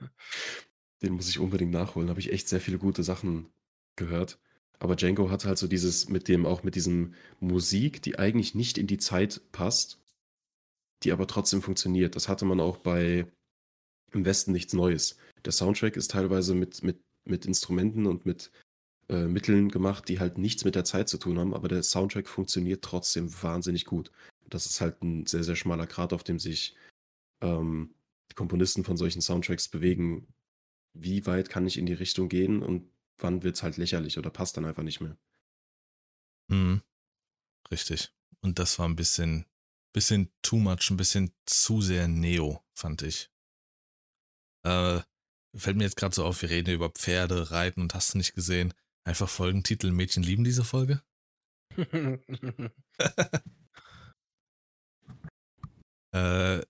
[1.02, 2.08] den muss ich unbedingt nachholen.
[2.08, 3.48] Da habe ich echt sehr viele gute Sachen
[3.96, 4.38] gehört.
[4.78, 8.76] Aber Django hat halt so dieses mit dem auch mit diesem Musik, die eigentlich nicht
[8.76, 9.98] in die Zeit passt,
[11.02, 12.14] die aber trotzdem funktioniert.
[12.14, 13.26] Das hatte man auch bei
[14.12, 15.16] Im Westen nichts Neues.
[15.46, 18.50] Der Soundtrack ist teilweise mit mit mit Instrumenten und mit,
[19.08, 22.28] äh, Mitteln gemacht, die halt nichts mit der Zeit zu tun haben, aber der Soundtrack
[22.28, 24.10] funktioniert trotzdem wahnsinnig gut.
[24.48, 26.76] Das ist halt ein sehr, sehr schmaler Grat, auf dem sich,
[27.40, 27.94] ähm,
[28.30, 30.26] die Komponisten von solchen Soundtracks bewegen.
[30.94, 32.88] Wie weit kann ich in die Richtung gehen und
[33.18, 35.16] wann wird es halt lächerlich oder passt dann einfach nicht mehr?
[36.48, 36.82] Mhm.
[37.70, 38.12] Richtig.
[38.40, 39.46] Und das war ein bisschen
[39.96, 43.30] bisschen too much, ein bisschen zu sehr Neo, fand ich.
[44.62, 45.00] Äh,
[45.54, 48.34] fällt mir jetzt gerade so auf, wir reden über Pferde, Reiten und hast du nicht
[48.34, 48.74] gesehen.
[49.06, 51.00] Einfach Folgentitel Mädchen lieben diese Folge?
[56.12, 56.60] äh,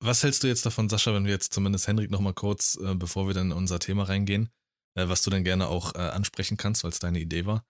[0.00, 3.28] was hältst du jetzt davon, Sascha, wenn wir jetzt zumindest Henrik nochmal kurz, äh, bevor
[3.28, 4.50] wir dann in unser Thema reingehen,
[4.96, 7.64] äh, was du denn gerne auch äh, ansprechen kannst, weil es deine Idee war,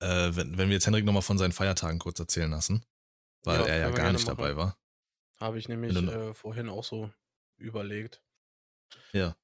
[0.00, 2.82] äh, wenn, wenn wir jetzt Henrik nochmal von seinen Feiertagen kurz erzählen lassen,
[3.44, 4.36] weil Ja, er ja gar nicht machen.
[4.38, 4.78] dabei war.
[5.38, 7.12] Habe ich nämlich du- äh, vorhin auch so
[7.58, 8.22] überlegt.
[9.12, 9.36] Ja.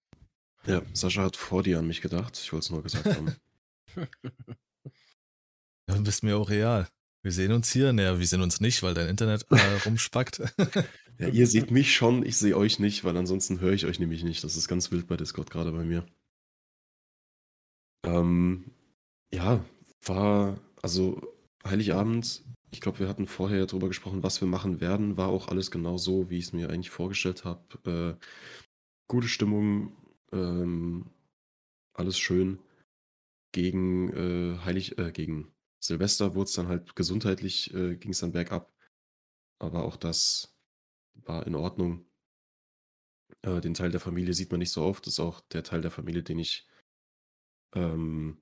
[0.65, 2.39] Ja, Sascha hat vor dir an mich gedacht.
[2.39, 3.37] Ich wollte es nur gesagt haben.
[5.87, 6.89] Du bist mir auch real.
[7.23, 7.93] Wir sehen uns hier.
[7.93, 10.43] Naja, wir sehen uns nicht, weil dein Internet äh, rumspackt.
[11.17, 14.25] Ja, ihr seht mich schon, ich sehe euch nicht, weil ansonsten höre ich euch nämlich
[14.25, 14.43] nicht.
[14.43, 16.05] Das ist ganz wild bei Discord gerade bei mir.
[18.05, 18.73] Ähm,
[19.33, 19.65] ja,
[20.03, 21.23] war, also
[21.65, 25.47] Heiligabend, ich glaube, wir hatten vorher ja drüber gesprochen, was wir machen werden, war auch
[25.47, 28.19] alles genau so, wie ich es mir eigentlich vorgestellt habe.
[28.19, 28.27] Äh,
[29.07, 29.93] gute Stimmung,
[30.33, 31.07] ähm,
[31.93, 32.59] alles schön.
[33.55, 38.33] Gegen äh, Heilig, äh, gegen Silvester wurde es dann halt gesundheitlich, äh, ging es dann
[38.33, 38.75] bergab.
[39.61, 40.57] Aber auch das
[41.15, 42.05] war in Ordnung.
[43.43, 45.07] Äh, den Teil der Familie sieht man nicht so oft.
[45.07, 46.67] Das ist auch der Teil der Familie, den ich
[47.77, 48.39] ähm,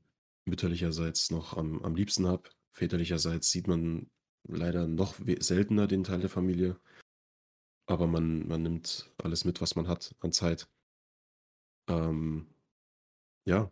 [0.46, 2.48] mütterlicherseits noch am, am liebsten habe.
[2.72, 4.10] Väterlicherseits sieht man
[4.44, 6.80] leider noch seltener den Teil der Familie.
[7.84, 10.70] Aber man, man nimmt alles mit, was man hat an Zeit.
[11.86, 12.46] Ähm,
[13.44, 13.70] ja,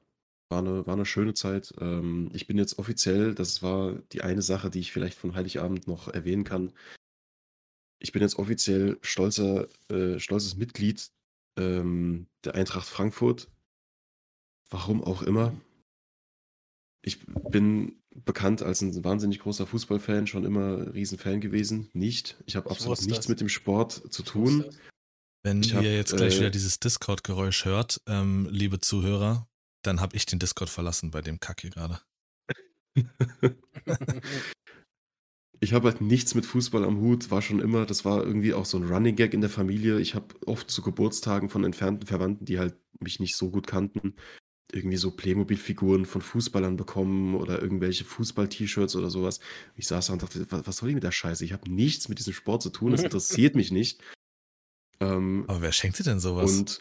[0.51, 1.73] war eine, war eine schöne Zeit.
[1.81, 5.87] Ähm, ich bin jetzt offiziell, das war die eine Sache, die ich vielleicht von Heiligabend
[5.87, 6.73] noch erwähnen kann.
[7.99, 11.11] Ich bin jetzt offiziell stolzer, äh, stolzes Mitglied
[11.57, 13.49] ähm, der Eintracht Frankfurt.
[14.71, 15.53] Warum auch immer.
[17.03, 21.91] Ich bin bekannt als ein wahnsinnig großer Fußballfan, schon immer Riesenfan gewesen.
[21.93, 22.37] Nicht.
[22.47, 23.29] Ich habe absolut nichts es.
[23.29, 24.65] mit dem Sport zu tun.
[25.43, 29.49] Wenn Ich ihr hab, jetzt gleich äh, wieder dieses Discord-Geräusch hört, ähm, liebe Zuhörer,
[29.83, 32.01] dann habe ich den Discord verlassen bei dem Kack hier gerade.
[35.63, 38.65] Ich habe halt nichts mit Fußball am Hut, war schon immer, das war irgendwie auch
[38.65, 40.01] so ein Running Gag in der Familie.
[40.01, 44.17] Ich habe oft zu Geburtstagen von entfernten Verwandten, die halt mich nicht so gut kannten,
[44.73, 49.41] irgendwie so Playmobil-Figuren von Fußballern bekommen oder irgendwelche Fußball-T-Shirts oder sowas.
[49.77, 51.45] Ich saß da und dachte, was, soll ich mit der Scheiße?
[51.45, 54.03] Ich habe nichts mit diesem Sport zu tun, das interessiert mich nicht.
[54.99, 56.57] Ähm, Aber wer schenkt dir denn sowas?
[56.57, 56.81] und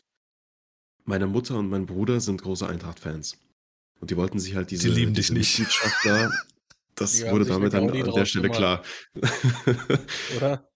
[1.05, 3.37] meine Mutter und mein Bruder sind große Eintracht-Fans.
[3.99, 5.59] Und die wollten sich halt diese, lieben dich diese nicht.
[5.59, 6.31] Mitgliedschaft da.
[6.95, 8.83] Das Die wurde damit dann an der Stelle klar.
[10.37, 10.69] Oder?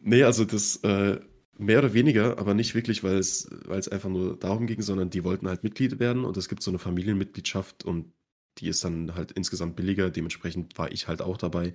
[0.00, 1.20] nee, also das äh,
[1.58, 5.10] mehr oder weniger, aber nicht wirklich, weil es, weil es einfach nur darum ging, sondern
[5.10, 8.12] die wollten halt Mitglied werden und es gibt so eine Familienmitgliedschaft und
[8.58, 10.10] die ist dann halt insgesamt billiger.
[10.10, 11.74] Dementsprechend war ich halt auch dabei.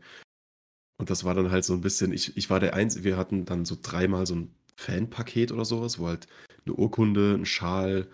[0.98, 3.46] Und das war dann halt so ein bisschen, ich, ich war der Einzige, wir hatten
[3.46, 6.28] dann so dreimal so ein Fanpaket oder sowas, wo halt
[6.66, 8.10] eine Urkunde, ein Schal,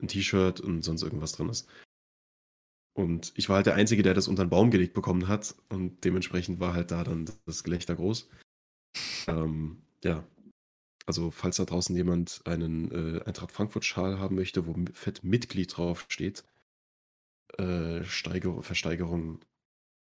[0.00, 1.68] ein T-Shirt und sonst irgendwas drin ist.
[2.94, 6.04] Und ich war halt der Einzige, der das unter den Baum gelegt bekommen hat und
[6.04, 8.28] dementsprechend war halt da dann das Gelächter groß.
[9.26, 10.26] Ähm, ja,
[11.06, 16.04] also falls da draußen jemand einen äh, Eintracht Frankfurt-Schal haben möchte, wo fett Mitglied drauf
[16.08, 16.44] steht,
[17.58, 19.40] äh, Steiger Versteigerung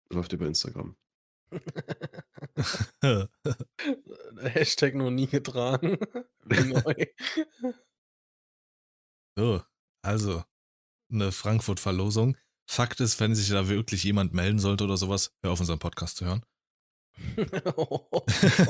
[0.09, 0.95] läuft über Instagram.
[4.37, 5.97] Hashtag noch nie getragen.
[6.45, 7.05] Neu.
[9.37, 9.63] so,
[10.01, 10.43] also,
[11.11, 12.37] eine Frankfurt-Verlosung.
[12.69, 16.17] Fakt ist, wenn sich da wirklich jemand melden sollte oder sowas, hör auf unseren Podcast
[16.17, 16.45] zu hören.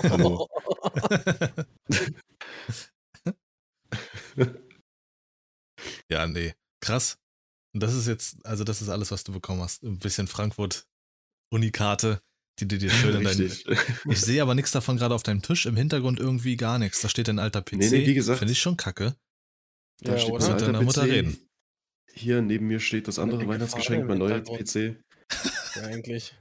[0.09, 0.49] Hallo.
[6.09, 6.55] ja, nee.
[6.81, 7.19] Krass.
[7.73, 9.83] Und das ist jetzt, also das ist alles, was du bekommen hast.
[9.83, 12.21] Ein bisschen Frankfurt-Unikarte,
[12.59, 13.37] die du dir schön in dein.
[13.37, 13.65] Richtig.
[14.09, 15.65] Ich sehe aber nichts davon gerade auf deinem Tisch.
[15.65, 17.01] Im Hintergrund irgendwie gar nichts.
[17.01, 17.73] Da steht ein alter PC.
[17.77, 19.15] Nee, nee, wie gesagt- Finde ich schon kacke.
[20.01, 20.45] Da Ja, steht oder?
[20.45, 21.11] ein Mit alter deiner Mutter PC.
[21.11, 21.49] reden.
[22.13, 24.41] Hier neben mir steht das andere Weihnachtsgeschenk, mein neuer.
[24.41, 24.97] PC.
[25.75, 26.35] Ja, eigentlich.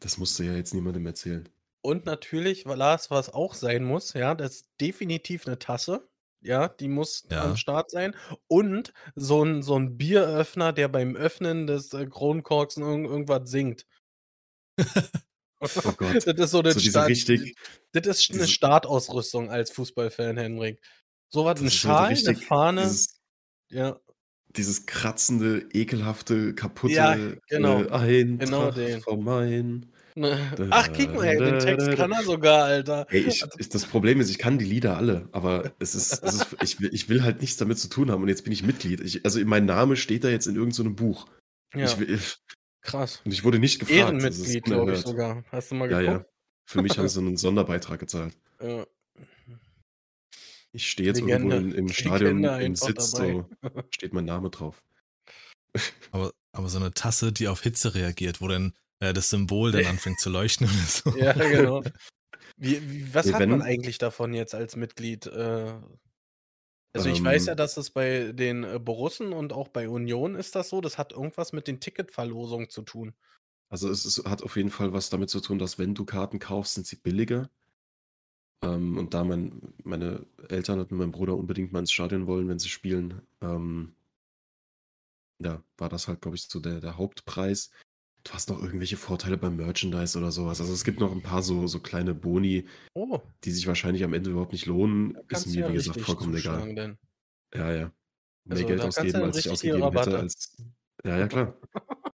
[0.00, 1.48] Das musst du ja jetzt niemandem erzählen.
[1.84, 6.08] Und natürlich, Lars, was auch sein muss, ja, das ist definitiv eine Tasse.
[6.44, 7.56] Ja, die muss am Ja.
[7.56, 8.16] Start sein.
[8.48, 13.86] Und so 'n so 'n Bieröffner, der beim Öffnen des, äh, Kronkorks irgend irgendwas singt.
[15.84, 16.26] Oh Gott.
[16.26, 17.54] Das ist so 'ne So Start richtig
[17.92, 20.80] das ist 'ne diese Startausrüstung als Fußballfan, Henrik.
[21.30, 22.98] So was, 'n Das ist halt Schal, richtig Fahne.
[22.98, 23.20] dieses
[23.70, 24.00] Ja.
[24.56, 27.16] dieses kratzende, ekelhafte, kaputte, Ja,
[27.48, 27.84] genau.
[27.84, 27.90] äh,
[28.38, 29.06] Genau den.
[29.16, 29.92] Main.
[30.16, 30.62] Ne.
[30.70, 33.06] Ach, guck mal, ey, den Text kann er sogar, Alter.
[33.10, 36.34] Ey, ich ich das Problem ist, ich kann die Lieder alle, aber es ist es
[36.34, 38.62] ist ich will ich will halt nichts damit zu tun haben und jetzt bin ich
[38.62, 39.00] Mitglied.
[39.24, 41.26] Also, mein Name steht da jetzt in irgend so Buch.
[41.74, 41.98] Ja.
[41.98, 42.18] will
[42.82, 43.22] Krass.
[43.24, 43.98] und ich wurde nicht gefragt.
[44.22, 45.44] Das ist Ehrenmitglied, glaube ich sogar.
[45.52, 46.12] Hast du mal Ja, ja.
[46.14, 46.30] geguckt?
[46.66, 48.36] Für mich haben sie 'nen Sonderbeitrag gezahlt.
[48.60, 48.86] Ja.
[50.72, 51.76] Ich stehe jetzt irgendwo Legende.
[51.76, 53.44] im im Stadion im Sitz, dabei.
[53.62, 54.82] so steht mein Name drauf.
[56.12, 59.86] Aber aber so 'ne Tasse, die auf Hitze reagiert, wo dann, äh, das Symbol dann
[59.86, 61.16] anfängt zu leuchten oder so.
[61.16, 61.82] Ja, genau.
[62.56, 65.26] Wie wie was Ne, hat man eigentlich davon jetzt als Mitglied?
[65.26, 65.74] Äh,
[66.94, 70.34] also, ich weiß ja, Ähm dass es bei den, äh, Borussen und auch bei Union
[70.34, 73.14] ist das so, das hat irgendwas mit den Ticketverlosungen zu tun.
[73.70, 76.38] Also, es ist hat auf jeden Fall was damit zu tun, dass wenn du Karten
[76.38, 77.50] kaufst, sind sie billiger.
[78.62, 82.58] Ähm, und da mein meine Eltern und mein Bruder unbedingt mal ins Stadion wollen, wenn
[82.58, 83.94] sie spielen, ähm
[85.40, 87.70] ja, war das halt, glaube ich, so der der Hauptpreis.
[88.24, 90.60] Du hast noch irgendwelche Vorteile beim Merchandise oder so was.
[90.60, 93.20] Also, es gibt noch 'n paar so so kleine Boni, Oh.
[93.44, 95.18] die sich wahrscheinlich am Ende überhaupt nicht lohnen.
[95.28, 96.74] Ist mir, ja wie gesagt, vollkommen egal.
[96.74, 96.98] dann.
[97.54, 97.92] Ja, ja.
[98.44, 100.56] Mehr Also, Geld ausgeben, als ich ausgegeben hätte, als
[101.04, 101.56] ja, ja, klar.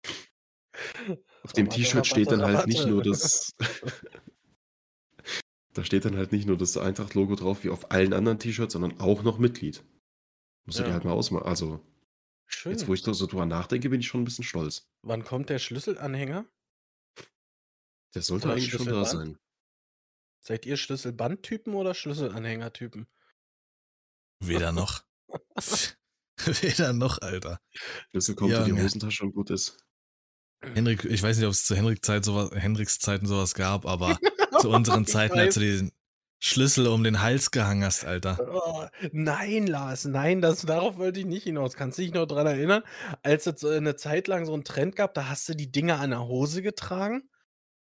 [1.43, 3.51] Auf dem T-Shirt steht dann halt nicht nur das
[5.73, 8.99] da steht dann halt nicht nur das Eintracht-Logo drauf wie auf allen anderen T-Shirts, sondern
[8.99, 9.83] auch noch Mitglied.
[10.65, 10.93] Musst du dir Ja.
[10.95, 11.79] halt mal ausma also
[12.47, 12.87] jetzt, Schön.
[12.87, 14.87] wo ich da so drüber nachdenke, bin ich schon 'n bisschen stolz.
[15.01, 16.45] Wann kommt der Schlüsselanhänger?
[18.15, 19.37] Der sollte Oder eigentlich schon da sein.
[20.39, 23.07] Seid ihr Schlüsselbandtypen oder Schlüsselanhängertypen?
[24.39, 25.03] Weder noch.
[26.45, 27.61] Weder noch, Alter.
[28.11, 28.81] Schlüssel kommt in die.
[28.81, 29.83] Hosentasche und gut ist.
[30.61, 33.85] Henrik, ich weiß nicht, ob's zu Henrik Zeit so was Henriks Zeiten so was gab,
[33.85, 34.17] aber
[34.61, 35.91] zu unseren Zeiten, als du den
[36.45, 38.43] Schlüssel um den Hals gehangen hast, Alter.
[38.51, 41.75] Oh, nein, Lars, nein, das darauf wollte ich nicht hinaus.
[41.75, 42.81] Kannst du dich noch dran erinnern,
[43.21, 45.99] als es, äh, 'ne Zeit lang so 'n Trend gab, da hast du die Dinger
[45.99, 47.29] an der Hose getragen?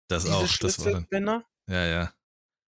[0.10, 1.46] Das Diese auch, das war dann Schlüsselbänder?
[1.70, 2.14] ja, ja.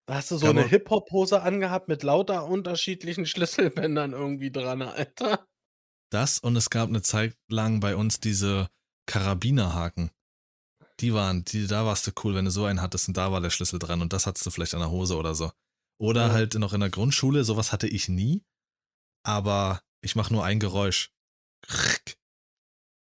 [0.09, 4.83] Da hast du so Kann 'ne man Hip-Hop-Hose angehabt mit lauter unterschiedlichen Schlüsselbändern irgendwie dran,
[4.83, 5.47] Alter.
[6.11, 8.69] Das und es gab 'ne Zeit lang bei uns diese
[9.07, 10.11] Karabinerhaken.
[11.01, 13.41] Die waren die da warst du cool, wenn du so einen hattest und da war
[13.41, 15.51] der Schlüssel dran und das hattest du vielleicht an der Hose oder so.
[16.01, 16.33] Oder Ja.
[16.33, 18.43] halt noch in der Grundschule, so was hatte ich nie,
[19.23, 21.11] aber ich mache nur ein Geräusch.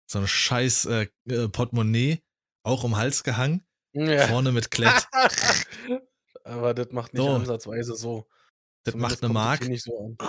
[0.09, 2.21] So 'n scheiß, äh, äh, Portemonnaie,
[2.63, 4.27] auch um Hals gehangen, Ja.
[4.27, 5.09] vorne mit Klett.
[6.45, 7.29] Aber das macht nicht So.
[7.29, 8.27] ansatzweise so.
[8.85, 9.67] Das Zumindest macht 'ne das Mark.
[9.67, 10.19] nicht so an.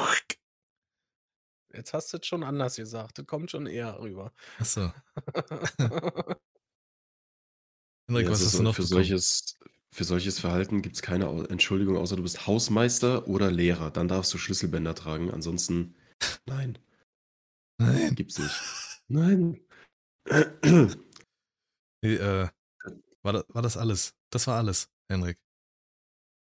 [1.73, 3.19] Jetzt hast du's schon anders gesagt.
[3.19, 4.33] Das kommt schon eher rüber.
[4.59, 4.93] Ach so.
[8.09, 8.87] Henrik, Ja, was du so noch für bekommen?
[8.87, 9.59] solches
[9.97, 13.91] für solches Verhalten gibt's keine Au Entschuldigung, außer du bist Hausmeister oder Lehrer.
[13.91, 15.31] Dann darfst du Schlüsselbänder tragen.
[15.31, 15.95] Ansonsten
[16.45, 16.79] nein.
[17.79, 18.15] Nein.
[18.15, 18.55] Gibt's nicht.
[19.09, 19.61] Nein.
[20.29, 20.97] Ne,
[22.03, 22.49] äh,
[23.23, 24.15] war da war das alles?
[24.31, 25.39] Das war alles, Henrik?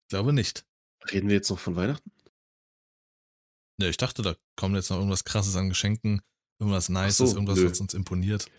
[0.05, 0.67] Ich glaube nicht.
[1.13, 2.11] Reden wir jetzt noch von Weihnachten?
[3.79, 6.23] Ne, ich dachte, da kommt jetzt noch irgendwas Krasses an Geschenken,
[6.59, 7.71] irgendwas Nices, so, irgendwas, nö.
[7.71, 8.51] was uns imponiert.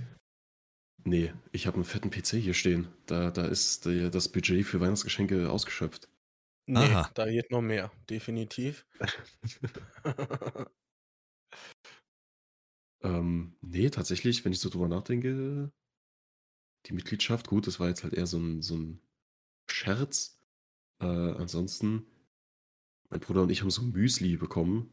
[1.07, 2.87] Ne, ich habe 'n fetten PC hier stehen.
[3.05, 6.09] Da da ist der das Budget für Weihnachtsgeschenke ausgeschöpft.
[6.67, 7.13] Ne, Aha.
[7.13, 8.85] da geht noch mehr, definitiv.
[13.03, 15.71] Ähm, ne, tatsächlich, wenn ich so drüber nachdenke
[16.87, 19.01] die Mitgliedschaft, gut, das war jetzt halt eher so 'n so 'n
[19.67, 20.39] Scherz.
[21.01, 22.07] Äh, ansonsten
[23.11, 24.89] mein Bruder und ich haben so 'n Müsli bekommen,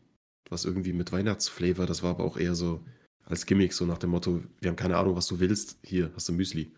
[0.51, 2.85] was irgendwie mit Weihnachtsflavor das war aber auch eher so
[3.26, 5.78] als Gimmick, so nach dem Motto: „Wir haben keine Ahnung, was du willst.
[5.85, 6.72] Hier, hast du Müsli.“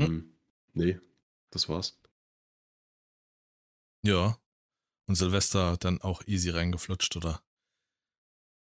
[0.00, 0.06] Hm.
[0.06, 0.34] Ähm,
[0.74, 1.00] ne,
[1.50, 1.98] das war's.
[4.04, 4.36] Ja.
[5.08, 7.42] Und Silvester dann auch easy reingeflutscht, oder?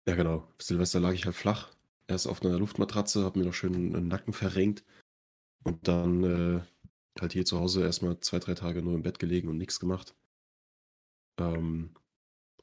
[0.07, 0.47] Ja, genau.
[0.61, 1.71] Silvester lag ich halt flach.
[2.07, 4.83] Erst auf 'ner Luftmatratze, habe mir noch schön 'n Nacken verrenkt
[5.63, 6.61] und dann, äh,
[7.21, 9.79] halt hier zu Hause erst mal 2, 3 Tage nur im Bett gelegen und nix
[9.79, 10.15] gemacht.
[11.39, 11.93] Ähm,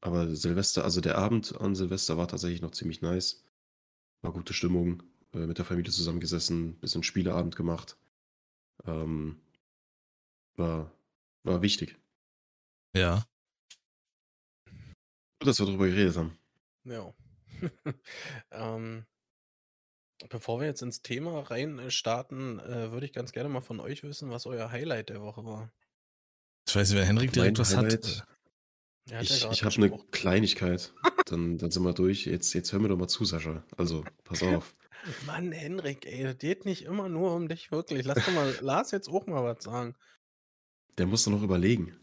[0.02, 3.42] aber Silvester also der Abend an Silvester war tatsächlich noch ziemlich nice.
[4.22, 5.02] War gute Stimmung,
[5.34, 7.96] äh, mit der Familie zusammengesessen, bisschen Spieleabend gemacht.
[8.86, 9.40] Ähm,
[10.56, 10.90] war
[11.44, 11.98] war wichtig.
[12.94, 13.26] Ja.
[14.66, 16.38] Gut, dass wir drüber geredet haben.
[16.84, 17.12] Ja.
[18.50, 19.06] Ähm,
[20.28, 23.78] bevor wir jetzt ins Thema rein, äh, starten, äh, würde ich ganz gerne mal von
[23.78, 25.70] euch wissen, was euer Highlight der Woche war.
[26.68, 28.26] Ich weiß nicht, wenn Henrik direkt Mein was Highlight hat
[29.08, 29.98] ja Ich, ich habe eine.
[30.10, 30.92] Kleinigkeit.
[31.26, 32.26] Dann, dann sind wir durch.
[32.26, 33.64] Jetzt, jetzt hör mir doch mal zu, Sascha.
[33.76, 34.74] Also, pass auf.
[35.26, 38.04] Mann, Henrik, ey, es geht nicht immer nur um dich, wirklich.
[38.04, 39.94] Lass doch mal Lars jetzt auch mal was sagen.
[40.98, 41.96] Der muss doch noch überlegen.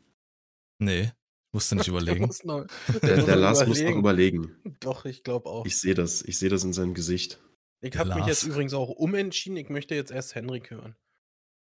[0.79, 1.11] Nee,
[1.53, 2.25] musste nicht Der überlegen.
[2.25, 4.43] muss noch, der Der, muss der Lars muss noch überlegen.
[4.43, 4.77] überlegen.
[4.79, 5.65] Doch, ich glaube auch.
[5.65, 6.21] Ich sehe das.
[6.23, 7.39] Ich sehe das in seinem Gesicht.
[7.81, 9.57] Ich Der habe mich jetzt übrigens auch umentschieden.
[9.57, 10.95] Ich möchte jetzt erst Henrik hören.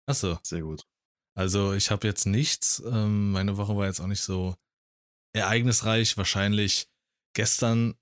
[0.08, 0.84] Achso, Sehr gut.
[1.36, 2.82] also ich habe jetzt nichts.
[2.86, 4.56] Ähm, meine Woche war jetzt auch nicht so
[5.36, 6.17] ereignisreich.
[6.17, 6.88] Wahrscheinlich
[7.34, 7.95] gestern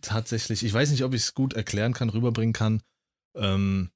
[0.00, 2.82] tatsächlich, ich weiß nicht, ob ich es gut erklären kann, rüberbringen kann.
[3.36, 3.90] Ähm,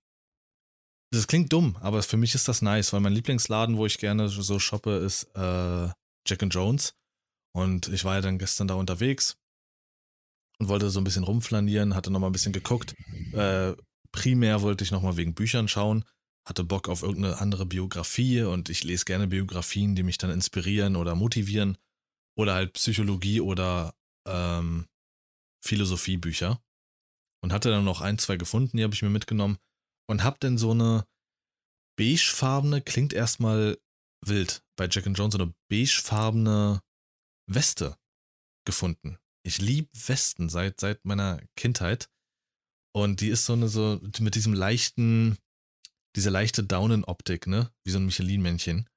[1.13, 4.29] das klingt dumm, aber für mich ist das nice, weil mein Lieblingsladen, wo ich gerne
[4.29, 5.89] so shoppe, ist äh,
[6.27, 6.95] Jack Jones.
[7.53, 9.37] Und ich war ja dann gestern da unterwegs
[10.59, 12.95] und wollte so ein bisschen rumflanieren, hatte nochmal ein bisschen geguckt.
[13.33, 13.75] Äh,
[14.11, 16.05] primär wollte ich nochmal wegen Büchern schauen,
[16.49, 20.97] hatte Bock auf irgendeine andere Biografie und ich lese gerne Biografien, die mich dann inspirieren
[20.97, 21.79] oder motivieren
[22.37, 23.95] oder halt Psychologie oder
[24.27, 24.87] ähm,
[25.65, 26.61] Philosophiebücher.
[27.43, 29.59] Und hatte dann noch ein, zwei gefunden, die habe ich mir mitgenommen
[30.09, 31.07] und hab dann so eine
[31.97, 33.79] beigefarbene, klingt erstmal
[34.25, 36.81] wild, bei Jack and Jones so eine beigefarbene
[37.47, 37.99] Weste
[38.67, 39.19] gefunden.
[39.47, 42.09] Ich liebe Westen seit, seit meiner Kindheit.
[42.95, 45.37] Und die ist so eine, so, mit diesem leichten,
[46.17, 47.71] diese leichte Daunenoptik, ne?
[47.85, 48.89] Wie so ein Michelin-Männchen.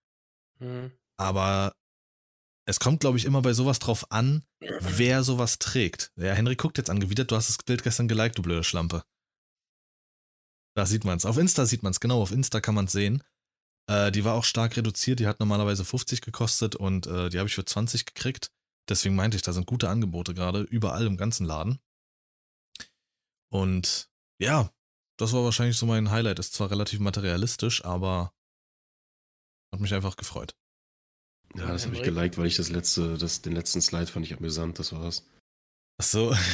[0.59, 0.91] Hm.
[1.19, 1.75] Aber
[2.67, 6.11] es kommt, glaube ich, immer bei sowas drauf an, wer sowas trägt.
[6.17, 9.03] Ja, Henry guckt jetzt angewidert, du hast das Bild gestern geliked, du blöde Schlampe.
[10.75, 11.25] Da sieht man's.
[11.25, 13.23] Auf Insta sieht man's, genau, auf Insta kann man's sehen.
[13.89, 17.47] Äh, die war auch stark reduziert, die hat normalerweise 50 gekostet und äh, die habe
[17.47, 18.51] ich für 20 gekriegt.
[18.89, 21.79] Deswegen meinte ich, da sind gute Angebote gerade, überall im ganzen Laden.
[23.49, 24.73] Und ja,
[25.17, 26.39] das war wahrscheinlich so mein Highlight.
[26.39, 28.33] Ist zwar relativ materialistisch, aber
[29.71, 30.57] hat mich einfach gefreut.
[31.57, 34.37] Ja, das habe ich geliked, weil ich das letzte, das, den letzten Slide fand ich
[34.37, 34.79] amüsant.
[34.79, 35.25] Das war's.
[35.97, 36.35] Ach so.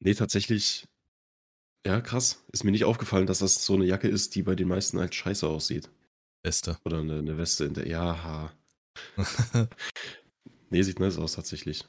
[0.00, 0.86] Nee, tatsächlich.
[1.86, 2.44] Ja, krass.
[2.52, 5.14] Ist mir nicht aufgefallen, dass das so eine Jacke ist, die bei den meisten halt
[5.14, 5.88] scheiße aussieht.
[6.42, 6.78] Beste.
[6.84, 7.88] Oder eine, eine Weste in der.
[7.88, 8.52] Ja, ha.
[10.70, 11.84] Nee, sieht nice aus tatsächlich.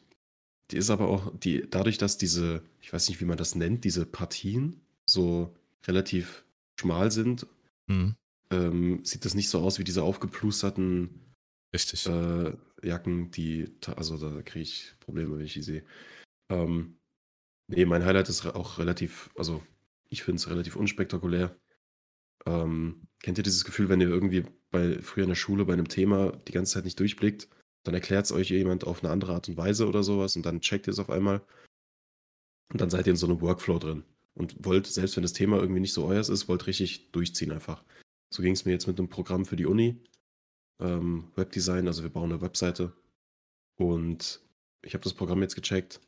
[0.70, 3.84] Die ist aber auch, die, dadurch, dass diese, ich weiß nicht, wie man das nennt,
[3.84, 5.56] diese Partien so
[5.88, 6.46] relativ
[6.80, 7.48] schmal sind,
[7.88, 8.16] hm,
[8.52, 11.34] ähm, sieht das nicht so aus wie diese aufgeplusterten
[11.74, 12.08] richtig.
[12.08, 12.54] äh,
[12.84, 15.84] Jacken, die, also da kriege ich Probleme, wenn ich die sehe.
[16.50, 16.98] Ähm,
[17.68, 19.64] nee, mein Highlight ist auch relativ, also
[20.10, 21.56] ich finde es relativ unspektakulär.
[22.46, 25.88] Ähm, kennt ihr dieses Gefühl, wenn ihr irgendwie bei früher in der Schule bei einem
[25.88, 27.48] Thema die ganze Zeit nicht durchblickt,
[27.84, 30.62] dann erklärt es euch jemand auf eine andere Art und Weise oder sowas und dann
[30.62, 31.42] checkt ihr es auf einmal
[32.72, 34.04] und dann seid ihr in so einem Workflow drin
[34.36, 37.84] und wollt, selbst wenn das Thema irgendwie nicht so euers ist, wollt richtig durchziehen einfach.
[38.36, 40.04] So ging es mir jetzt mit einem Programm für die Uni,
[40.82, 42.92] ähm, Webdesign, also wir bauen eine Webseite
[43.78, 44.42] und
[44.82, 46.02] ich habe das Programm jetzt gecheckt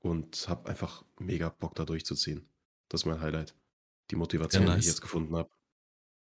[0.00, 2.46] und habe einfach mega Bock da durchzuziehen.
[2.90, 3.54] Das ist mein Highlight.
[4.10, 4.92] Die Motivation, Ja, die ich nice.
[4.92, 5.48] jetzt gefunden habe.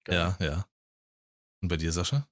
[0.06, 0.64] Ja, ja.
[1.60, 2.28] Und bei dir, Sascha?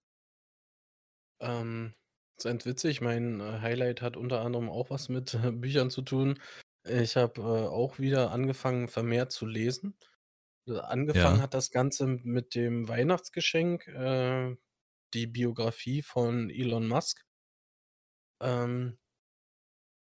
[1.40, 1.94] Ähm,
[2.36, 3.00] ist ganz witzig.
[3.00, 6.38] Mein äh, Highlight hat unter anderem auch was mit äh, Büchern zu tun.
[6.84, 9.96] Ich habe äh, auch wieder angefangen, vermehrt zu lesen.
[10.66, 11.42] Äh, Angefangen Ja.
[11.42, 14.56] hat das Ganze mit dem Weihnachtsgeschenk, äh,
[15.14, 17.24] die Biografie von Elon Musk.
[18.40, 18.98] Ähm,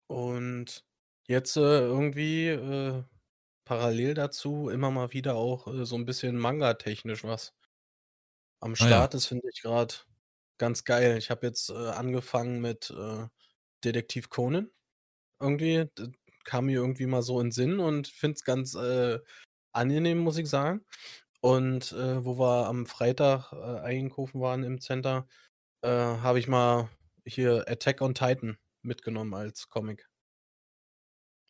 [0.07, 0.85] und
[1.29, 3.05] jetzt äh, irgendwie äh,
[3.65, 7.55] parallel dazu immer mal wieder auch äh, so ein bisschen Manga-technisch was
[8.61, 9.05] am Ah ja.
[9.05, 9.95] Start ist, finde ich gerade
[10.59, 11.19] ganz geil.
[11.19, 12.93] Ich habe jetzt äh, angefangen mit
[13.85, 14.71] Detektiv Conan.
[15.41, 15.87] Irgendwie
[16.45, 19.21] kam mir irgendwie mal so in den Sinn und finde es ganz äh,
[19.75, 20.85] angenehm, muss ich sagen.
[21.41, 25.29] Und äh, wo wir am Freitag äh, einkaufen waren im Center,
[25.83, 26.89] äh, habe ich mal
[27.27, 30.09] hier Attack on Titan mitgenommen als Comic.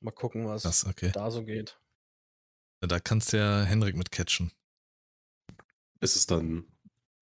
[0.00, 1.10] Mal gucken, was Das, okay.
[1.12, 1.80] da so geht.
[2.80, 4.52] Da kannst du ja Henrik mit catchen.
[6.00, 6.66] Ist es dann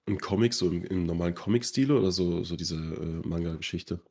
[0.09, 4.05] ein Comic, so im, im normalen Comic-Stil oder so, so diese äh, Manga-Geschichte?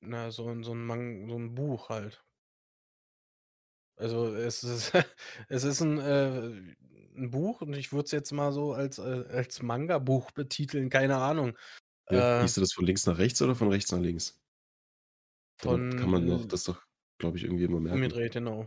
[0.00, 2.24] Na, so, ein- so, ein Mang so ein Buch halt.
[3.96, 4.92] Also es ist,
[5.48, 6.50] es ist ein, äh,
[7.16, 11.16] ein Buch und ich würde es jetzt mal so als, äh, als Manga-Buch betiteln, keine
[11.16, 11.56] Ahnung.
[12.10, 14.40] Ja, Äh, liest du das von links nach rechts oder von rechts nach links?
[15.60, 16.82] Damit von kann man noch das doch,
[17.18, 17.98] glaube ich, irgendwie immer merken.
[17.98, 18.66] umgedreht, genau.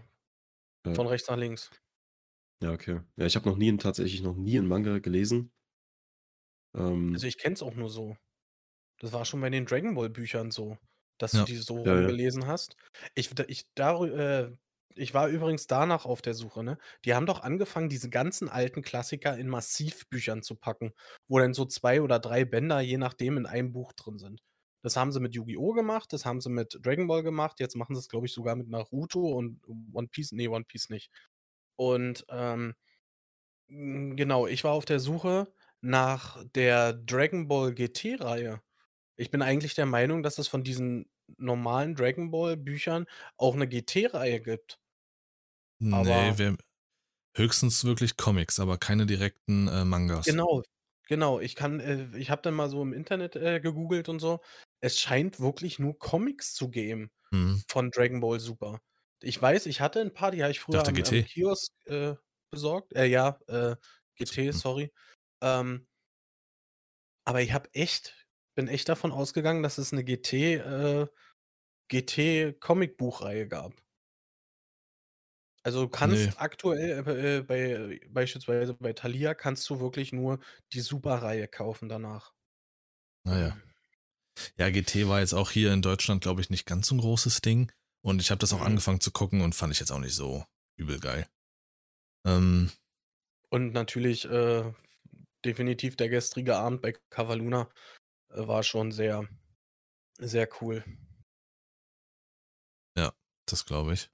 [0.85, 0.93] Ja.
[0.95, 1.71] Von rechts nach links.
[2.61, 3.01] Ja, okay.
[3.17, 5.51] Ja, ich habe noch nie, tatsächlich noch nie einen Manga gelesen.
[6.75, 8.17] Ähm, Also ich kenne es auch nur so.
[8.99, 10.77] Das war schon bei den Dragon Ball Büchern so,
[11.19, 11.41] dass Ja.
[11.41, 12.77] du die so Ja, rumgelesen hast.
[13.15, 14.57] Ich, ich, darü- äh,
[14.95, 16.77] ich war übrigens danach auf der Suche, ne?
[17.05, 20.93] Die haben doch angefangen, diese ganzen alten Klassiker in Massivbüchern zu packen,
[21.27, 24.41] wo dann so zwei oder drei Bänder, je nachdem, in einem Buch drin sind.
[24.83, 25.73] Das haben sie mit Yu-Gi-Oh!
[25.73, 28.55] gemacht, das haben sie mit Dragon Ball gemacht, jetzt machen sie es, glaube ich, sogar
[28.55, 29.61] mit Naruto und
[29.93, 30.31] One Piece.
[30.33, 31.11] Ne, One Piece nicht.
[31.77, 32.75] Und, ähm,
[33.69, 38.61] hm, genau, ich war auf der Suche nach der Dragon Ball GT-Reihe.
[39.17, 43.05] Ich bin eigentlich der Meinung, dass es von diesen normalen Dragon Ball Büchern
[43.37, 44.77] auch 'ne GT-Reihe gibt.
[45.81, 46.57] Ne, Aber wir
[47.35, 50.35] höchstens wirklich Comics, aber keine direkten, äh, Mangas.
[50.35, 50.63] Genau,
[51.07, 51.39] genau.
[51.39, 54.41] Ich kann äh, ich habe dann mal so im Internet, äh, gegoogelt und so.
[54.81, 57.61] Es scheint wirklich nur Comics zu geben Mhm.
[57.67, 58.81] von Dragon Ball Super.
[59.21, 61.25] Ich weiß, ich hatte 'n paar, die habe ich früher am am GT.
[61.25, 62.15] Kiosk, äh,
[62.51, 62.93] besorgt.
[62.95, 63.75] Äh, ja, äh,
[64.15, 64.61] GT, Mhm.
[64.61, 64.91] sorry.
[65.41, 65.87] Ähm
[67.27, 68.18] aber ich habe echt
[68.59, 71.07] bin echt davon ausgegangen, dass es 'ne GT äh,
[71.89, 73.73] GT-Comicbuchreihe gab.
[75.65, 80.39] Also, du kannst aktuell, äh, äh, bei beispielsweise bei Thalia kannst du wirklich nur
[80.73, 82.33] die Super-Reihe kaufen danach.
[83.25, 83.57] Ah ja.
[84.71, 87.71] GT war jetzt auch hier in Deutschland, glaube ich, nicht ganz so 'n großes Ding
[88.03, 88.63] und ich habe das auch Mhm.
[88.63, 90.45] angefangen zu gucken und fand ich jetzt auch nicht so
[90.77, 91.27] übel geil.
[92.25, 92.71] Ähm
[93.51, 94.73] Und natürlich, äh,
[95.45, 97.69] definitiv der gestrige Abend bei Cavaluna,
[98.29, 99.27] war schon sehr
[100.19, 100.83] sehr cool.
[102.97, 103.13] Ja,
[103.45, 104.09] das glaube ich.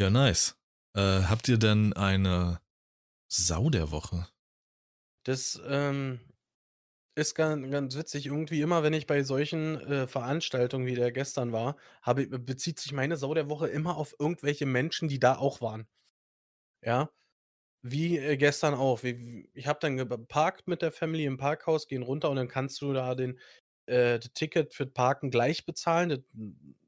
[0.00, 0.56] Ja, nice.
[0.96, 2.60] Äh, habt ihr denn eine
[3.28, 4.28] Sau der Woche?
[5.24, 6.20] Das, ähm,
[7.16, 8.26] ist gan ganz witzig.
[8.26, 12.80] Irgendwie immer, wenn ich bei solchen, äh, Veranstaltungen, wie der gestern war, habe be bezieht
[12.80, 15.86] sich meine Sau der Woche immer auf irgendwelche Menschen, die da auch waren.
[16.82, 17.10] Ja,
[17.84, 19.02] wie, äh, gestern auch.
[19.04, 22.92] Ich habe dann geparkt mit der Family im Parkhaus, gehen runter und dann kannst du
[22.94, 23.38] da den
[23.86, 26.08] äh, das Ticket für Parken gleich bezahlen.
[26.10, 26.20] Das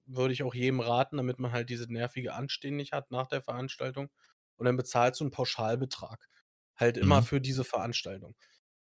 [0.07, 3.43] würde ich auch jedem raten, damit man halt diese nervige Anstehen nicht hat nach der
[3.43, 4.11] Veranstaltung.
[4.57, 6.29] Und dann bezahlst du 'n Pauschalbetrag.
[6.77, 7.25] Halt immer Mhm.
[7.25, 8.37] für diese Veranstaltung.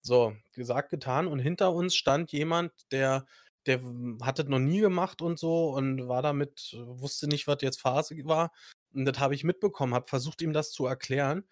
[0.03, 3.27] So, gesagt, getan und hinter uns stand jemand, der
[3.67, 3.81] der
[4.23, 8.17] hat das noch nie gemacht und so und war damit wusste nicht, was jetzt Phase
[8.25, 8.51] war.
[8.93, 11.45] Und das habe ich mitbekommen, habe versucht, ihm das zu erklären.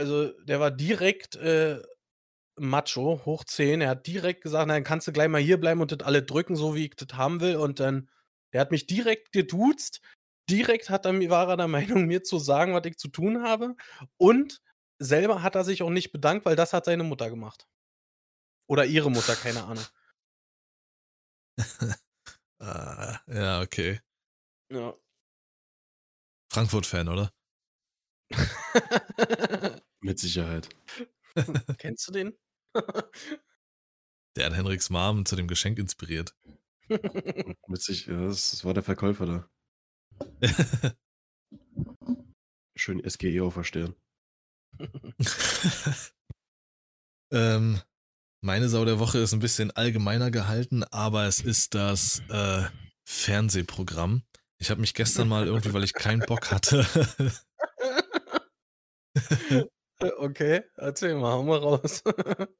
[0.00, 1.82] Also, der war direkt, äh,
[2.58, 3.80] Macho hoch 10.
[3.82, 6.56] Er hat direkt gesagt: „Na, dann kannst du gleich mal hierbleiben und das alles drücken,
[6.56, 8.10] so wie ich das haben will.“ Und dann
[8.54, 10.00] der hat mich direkt geduzt.
[10.50, 11.68] Direkt hat er war er der
[12.02, 13.76] Meinung, mir zu sagen, was ich zu tun habe.
[14.18, 14.62] Und
[15.00, 17.68] selber hat er sich auch nicht bedankt, weil das hat seine Mutter gemacht.
[18.68, 19.84] Oder ihre Mutter, keine Ahnung.
[22.60, 24.00] Ah, ja, okay.
[24.68, 24.94] Ja.
[26.52, 27.30] Frankfurt-Fan, oder?
[30.00, 30.68] Mit Sicherheit.
[31.78, 32.32] Kennst du den?
[34.36, 36.34] Der hat Henriks Mom zu dem Geschenk inspiriert.
[37.68, 39.48] Mit sich ja, das das war der Verkäufer da.
[42.76, 43.94] Schön SGE auf der Stirn.
[47.32, 47.80] Ähm,
[48.42, 52.64] meine Sau der Woche ist 'n bisschen allgemeiner gehalten, aber es ist das, äh,
[53.04, 54.22] Fernsehprogramm.
[54.58, 56.86] Ich habe mich gestern mal irgendwie, weil ich keinen Bock hatte
[60.18, 62.02] okay, erzähl mal, hau mal raus.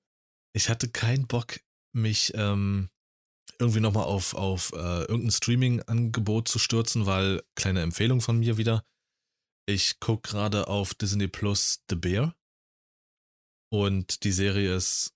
[0.53, 1.61] Ich hatte keinen Bock,
[1.95, 2.91] mich, ähm,
[3.61, 8.39] irgendwie noch mal auf auf, äh, irgend 'n Streamingangebot zu stürzen, weil kleine Empfehlung von
[8.41, 8.85] mir wieder.
[9.69, 12.35] Ich gucke grade auf Disney Plus The Bear.
[13.73, 15.13] Und die Serie ist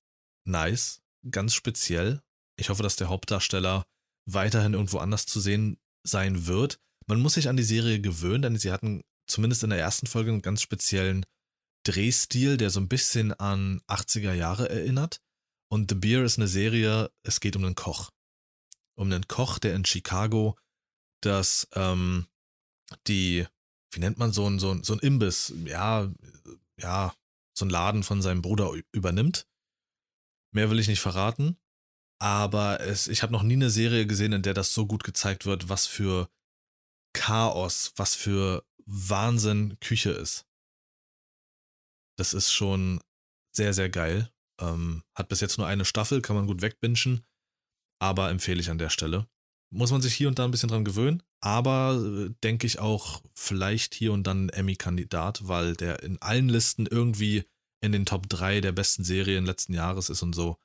[0.46, 2.22] nice, ganz speziell.
[2.56, 3.84] Ich hoffe, dass der Hauptdarsteller
[4.30, 6.78] weiterhin irgendwo anders zu sehen sein wird.
[7.08, 10.08] Man muss sich an die Serie gewöhnen, denn sie hatten zumindest in der 1.
[10.08, 11.26] Folge 'n ganz speziellen
[11.86, 15.20] Drehstil, der so 'n bisschen an 80er Jahre erinnert.
[15.70, 18.10] Und The Bear ist 'ne Serie es geht um 'nen Koch.
[18.96, 20.58] Um 'nen Koch, der in Chicago
[21.22, 22.28] das, ähm
[23.08, 23.46] die
[23.92, 25.52] wie nennt man so 'n so 'n so 'n Imbiss?
[25.66, 26.12] Ja,
[26.80, 27.14] ja,
[27.58, 29.44] so 'n Laden von seinem Bruder übernimmt.
[30.54, 31.56] Mehr will ich nicht verraten,
[32.20, 35.46] aber es ich habe noch nie 'ne Serie gesehen, in der das so gut gezeigt
[35.46, 36.28] wird, was für
[37.14, 40.44] Chaos, was für Wahnsinn Küche ist.
[42.18, 43.00] Das ist schon
[43.54, 44.30] sehr, sehr geil.
[44.60, 47.24] Ähm, hat bis jetzt nur 1 Staffel, kann man gut wegbingen,
[48.00, 49.26] aber empfehle ich an der Stelle.
[49.72, 53.22] Muss man sich hier und da 'n bisschen dran gewöhnen, aber, äh, denke ich auch
[53.34, 57.44] vielleicht hier und dann Emmy-Kandidat, weil der in allen Listen irgendwie
[57.82, 60.58] in den Top 3 der besten Serien letzten Jahres ist und so.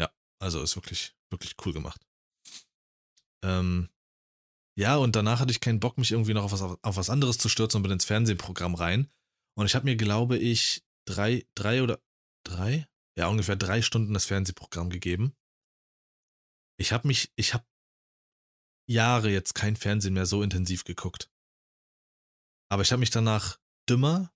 [0.00, 2.02] Ja, also ist wirklich, wirklich cool gemacht.
[3.42, 3.88] Ähm,
[4.78, 7.38] ja, und danach hatte ich keinen Bock, mich irgendwie noch auf was auf was anderes
[7.38, 9.08] zu stürzen und bin ins Fernsehprogramm rein.
[9.56, 12.02] Und ich habe mir, glaube ich, 3 3 oder
[12.44, 12.88] 3?
[13.16, 15.36] Ja, ungefähr 3 Stunden das Fernsehprogramm gegeben.
[16.78, 17.66] Ich habe mich ich habe
[18.88, 21.30] Jahre jetzt kein Fernsehen mehr so intensiv geguckt.
[22.68, 24.32] Aber ich habe mich danach dümmer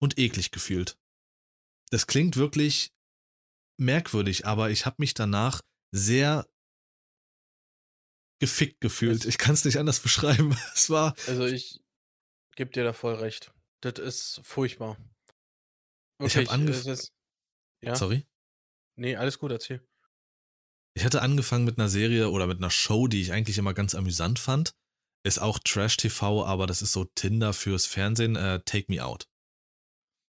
[0.00, 0.98] und eklig gefühlt.
[1.90, 2.92] Das klingt wirklich
[3.78, 6.48] merkwürdig, aber ich habe mich danach sehr
[8.40, 9.24] gefickt gefühlt.
[9.24, 10.56] Ich kann es nicht anders beschreiben.
[10.74, 11.14] Es war.
[11.26, 11.80] Also, ich
[12.56, 13.52] gebe dir da voll recht.
[13.80, 14.96] Das ist furchtbar.
[16.22, 17.12] Ich habe Wirklich, angef es ist
[17.82, 17.96] ja?
[17.96, 18.26] Sorry?
[18.96, 19.86] Ne, alles gut, erzähl.
[20.94, 23.94] Ich hatte angefangen mit einer Serie oder mit einer Show, die ich eigentlich immer ganz
[23.94, 24.74] amüsant fand.
[25.22, 29.28] Ist auch Trash-TV, aber das ist so Tinder fürs Fernsehen, äh, Take Me Out.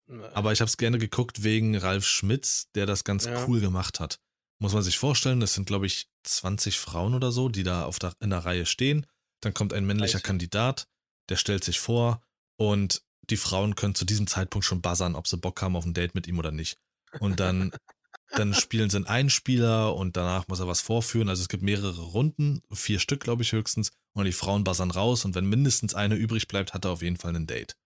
[0.10, 3.46] Äh, Aber ich habe es gerne geguckt wegen Ralf Schmitz, der das ganz Ja.
[3.48, 4.20] cool gemacht hat.
[4.60, 8.00] Muss man sich vorstellen, das sind, glaube ich, 20 Frauen oder so, die da auf
[8.00, 9.06] der, in der Reihe stehen.
[9.42, 10.24] Dann kommt ein männlicher 30.
[10.24, 10.88] Kandidat,
[11.30, 12.22] der stellt sich vor
[12.58, 15.94] und die Frauen können zu diesem Zeitpunkt schon buzzern, ob sie Bock haben auf ein
[15.94, 16.78] Date mit ihm oder nicht.
[17.20, 17.72] Und dann,
[18.32, 21.30] dann spielen sie einen Einspieler und danach muss er was vorführen.
[21.30, 23.92] Also es gibt mehrere Runden, vier Stück, glaube ich, höchstens.
[24.14, 27.18] Und die Frauen buzzern raus und wenn mindestens eine übrig bleibt, hat er auf jeden
[27.18, 27.78] Fall ein Date.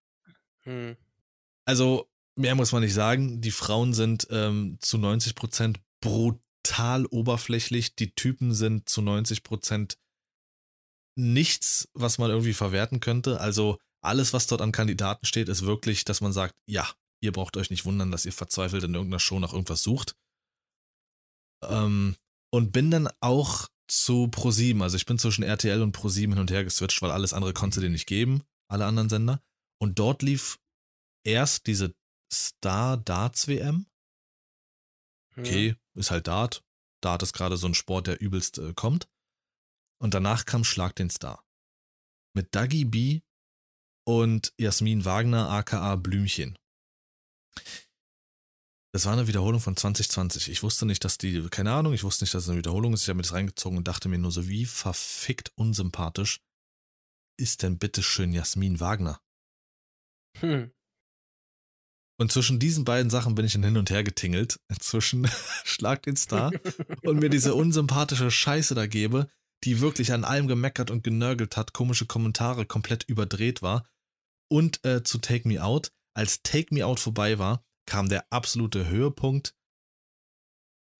[0.63, 0.97] Hm.
[1.65, 3.41] Also, mehr muss man nicht sagen.
[3.41, 7.95] Die Frauen sind ähm, zu 90% brutal oberflächlich.
[7.95, 9.97] Die Typen sind zu 90%
[11.15, 13.39] nichts, was man irgendwie verwerten könnte.
[13.39, 13.77] Also,
[14.07, 16.89] alles, was dort an Kandidaten steht, ist wirklich, dass man sagt, ja,
[17.21, 20.15] ihr braucht euch nicht wundern, dass ihr verzweifelt in irgendeiner Show nach irgendwas sucht.
[21.63, 22.15] Ähm,
[22.51, 24.81] und bin dann auch zu Pro7.
[24.81, 27.81] Also ich bin zwischen RTL und Pro7 hin und her geswitcht, weil alles andere konnte
[27.81, 29.41] dir nicht geben, alle anderen Sender.
[29.79, 30.59] Und dort lief
[31.25, 31.93] erst diese
[32.31, 33.87] Star Darts WM.
[35.35, 35.43] Hm.
[35.43, 36.63] Okay, ist halt Dart.
[37.01, 39.09] Dart ist gerade so ein Sport, der übelst äh, kommt.
[39.99, 41.43] Und danach kam Schlag den Star.
[42.33, 43.21] Mit Dagi B
[44.07, 46.57] und Jasmin Wagner, aka Blümchen.
[48.93, 50.49] Das war eine Wiederholung von 2020.
[50.49, 53.03] Ich wusste nicht, dass die, keine Ahnung, ich wusste nicht, dass es eine Wiederholung ist.
[53.03, 56.39] Ich habe mir das reingezogen und dachte mir nur so, wie verfickt unsympathisch
[57.37, 59.19] ist denn bitte schön Jasmin Wagner?
[60.39, 60.71] Hm.
[62.19, 64.57] Und zwischen diesen beiden Sachen bin ich dann hin und her getingelt.
[64.79, 65.29] Zwischen
[65.65, 66.51] Schlag den Star
[67.03, 69.27] und mir diese unsympathische Scheiße da gebe,
[69.65, 73.85] die wirklich an allem gemeckert und genörgelt hat, komische Kommentare komplett überdreht war.
[74.49, 75.91] Und äh, zu Take Me Out.
[76.15, 79.53] Als Take Me Out vorbei war, kam der absolute Höhepunkt.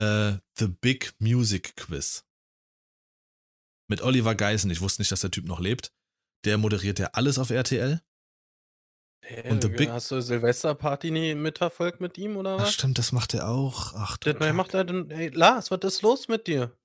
[0.01, 2.25] Äh, The Big Music Quiz.
[3.89, 4.69] Mit Oliver Geisen.
[4.69, 5.93] Ich wusste nicht, dass der Typ noch lebt.
[6.45, 8.01] Der moderiert ja alles auf RTL.
[9.25, 12.73] Hä, Und The Big- hast du Silvesterparty nie mitverfolgt mit ihm oder Ach was?
[12.73, 13.93] stimmt, das macht er auch.
[13.95, 15.09] Ach du Das macht er denn?
[15.09, 16.77] Ey, Lars, was ist los mit dir?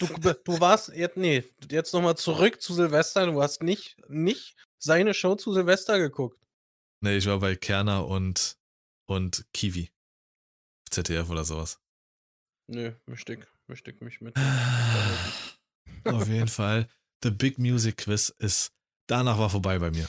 [0.00, 3.26] Du, du warst jetzt, nee, jetzt nochmal zurück zu Silvester.
[3.26, 6.40] Du hast nicht, nicht seine Show zu Silvester geguckt.
[7.00, 8.58] Nee, ich war bei Kerner und,
[9.06, 9.90] und Kiwi.
[10.90, 11.80] ZDF oder sowas.
[12.68, 14.36] Nö, mischte ich, mich mit.
[16.04, 16.88] Auf jeden Fall.
[17.22, 18.72] The Big Music Quiz ist,
[19.08, 20.08] danach war vorbei bei mir.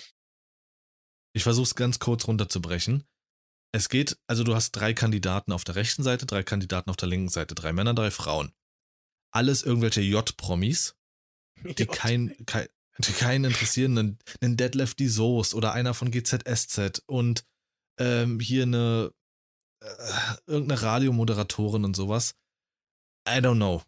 [1.34, 3.04] Ich versuche es ganz kurz runterzubrechen.
[3.72, 7.10] Es geht, also du hast drei Kandidaten auf der rechten Seite, drei Kandidaten auf der
[7.10, 8.54] linken Seite, drei Männer, drei Frauen.
[9.32, 10.96] Alles irgendwelche J-Promis,
[11.64, 12.68] die kein, kein,
[13.00, 17.44] die keinen interessieren, einen, einen Deadlift die Soße oder einer von GZSZ und
[18.00, 19.12] ähm, hier eine
[19.82, 20.14] äh,
[20.48, 22.36] irgendeine Radiomoderatorin und sowas.
[23.28, 23.84] I don't know.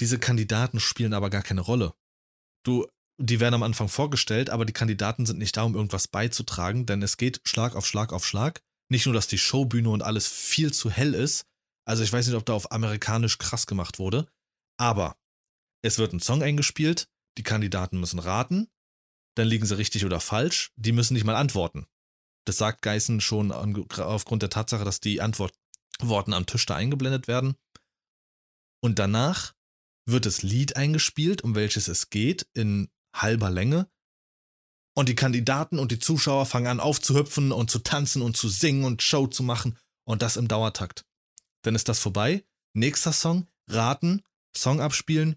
[0.00, 1.92] Diese Kandidaten spielen aber gar keine Rolle.
[2.64, 2.86] Du,
[3.18, 7.02] die werden am Anfang vorgestellt, aber die Kandidaten sind nicht da, um irgendwas beizutragen, denn
[7.02, 8.62] es geht Schlag auf Schlag auf Schlag.
[8.88, 11.44] Nicht nur, dass die Showbühne und alles viel zu hell ist.
[11.86, 14.26] Also ich weiß nicht, ob da auf amerikanisch krass gemacht wurde.
[14.78, 15.16] Aber
[15.82, 17.06] es wird ein Song eingespielt,
[17.40, 18.68] die Kandidaten müssen raten,
[19.34, 21.86] dann liegen sie richtig oder falsch, die müssen nicht mal antworten.
[22.44, 27.56] Das sagt Geißen schon aufgrund der Tatsache, dass die Antworten am Tisch da eingeblendet werden.
[28.82, 29.54] Und danach
[30.06, 33.88] wird das Lied eingespielt, um welches es geht, in halber Länge.
[34.94, 38.84] Und die Kandidaten und die Zuschauer fangen an aufzuhüpfen und zu tanzen und zu singen
[38.84, 39.78] und Show zu machen.
[40.04, 41.06] Und das im Dauertakt.
[41.62, 42.44] Dann ist das vorbei.
[42.74, 44.22] Nächster Song, raten,
[44.54, 45.36] Song abspielen,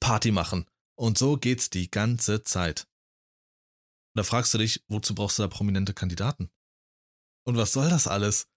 [0.00, 0.66] Party machen.
[0.98, 2.88] Und so geht's die ganze Zeit.
[4.14, 6.50] Da fragst du dich, wozu brauchst du da prominente Kandidaten?
[7.46, 8.48] Und was soll das alles?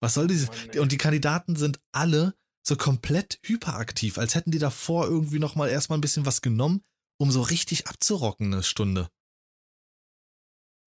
[0.00, 0.52] Was soll diese.
[0.72, 0.80] Ey.
[0.80, 5.96] und die Kandidaten sind alle so komplett hyperaktiv, als hätten die davor irgendwie nochmal erstmal
[5.96, 6.84] ein bisschen was genommen,
[7.18, 9.08] um so richtig abzurocken eine Stunde.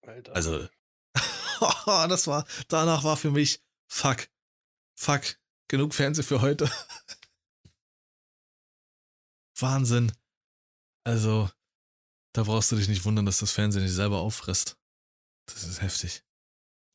[0.06, 0.32] Alter.
[0.32, 0.68] Also,
[1.86, 4.28] das war, danach war für mich, fuck,
[4.94, 6.70] fuck, genug Fernseh für heute.
[9.58, 10.12] Wahnsinn.
[11.04, 11.48] Also,
[12.34, 14.76] da brauchst du dich nicht wundern, dass das Fernsehen dich selber auffrisst.
[15.46, 16.24] Das ist heftig.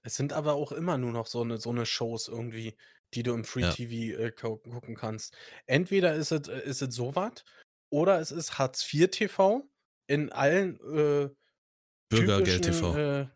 [0.03, 2.77] Es sind aber auch immer nur noch so eine, so eine Shows irgendwie,
[3.13, 3.71] die du im Free Ja.
[3.73, 5.35] TV äh, gu- gucken kannst.
[5.65, 7.43] Entweder ist es äh, ist es sowas
[7.89, 9.69] oder es ist Hartz IV TV
[10.07, 11.29] in allen äh,
[12.09, 12.95] Bürgergeld TV.
[12.97, 13.27] Äh,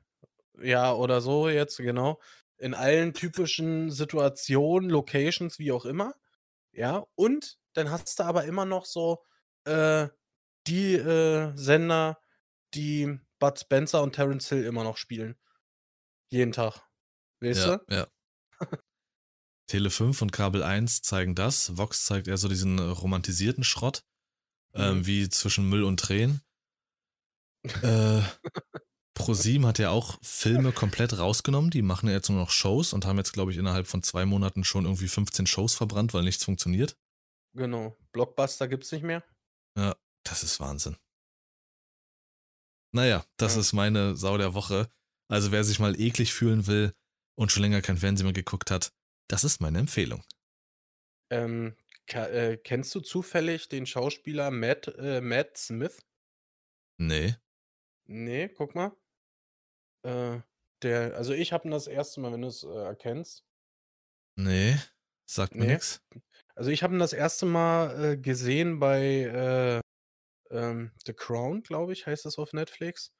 [0.62, 2.20] ja, oder so jetzt, genau.
[2.58, 6.16] In allen typischen Situationen, Locations, wie auch immer.
[6.74, 9.24] Ja, und dann hast du aber immer noch so,
[9.66, 10.10] äh,
[10.70, 12.20] die äh, Sender,
[12.74, 15.36] die Bud Spencer und Terence Hill immer noch spielen.
[16.32, 16.82] Jeden Tag.
[17.42, 17.96] Weißt Ja, du?
[17.96, 18.08] ja.
[19.68, 21.78] Tele 5 und Kabel 1 zeigen das.
[21.78, 24.04] Vox zeigt eher so diesen romantisierten Schrott,
[24.74, 25.06] ähm, Mhm.
[25.06, 26.42] wie zwischen Müll und Tränen.
[27.84, 28.22] Äh,
[29.14, 31.70] ProSieben hat ja auch Filme komplett rausgenommen.
[31.72, 34.26] Die machen ja jetzt nur noch Shows und haben jetzt, glaube ich, innerhalb von zwei
[34.26, 36.98] Monaten schon irgendwie 15 Shows verbrannt, weil nichts funktioniert.
[37.54, 37.98] Genau.
[38.12, 39.24] Blockbuster gibt's nicht mehr.
[39.78, 39.96] Ja,
[40.30, 40.98] das ist Wahnsinn.
[42.92, 43.62] Naja, das Ja.
[43.62, 44.90] ist meine Sau der Woche.
[45.30, 46.94] Also wer sich mal eklig fühlen will
[47.36, 48.94] und schon länger kein Fernsehen mehr geguckt hat,
[49.28, 50.24] das ist meine Empfehlung.
[51.32, 51.76] Ähm,
[52.08, 56.00] äh, kennst du zufällig den Schauspieler Matt äh, Matt Smith?
[57.00, 57.36] Nee.
[58.08, 58.92] Ne, guck mal.
[60.06, 60.40] Äh,
[60.84, 63.44] der also ich habe ihn das erste Mal, wenn du's, äh, erkennst.
[64.38, 64.78] Nee,
[65.30, 65.74] sagt mir Ne?
[65.74, 66.02] nix.
[66.56, 69.82] Also ich habe ihn das erste Mal, äh, gesehen bei, äh,
[70.52, 73.14] ähm, The Crown, glaube ich, heißt das auf Netflix.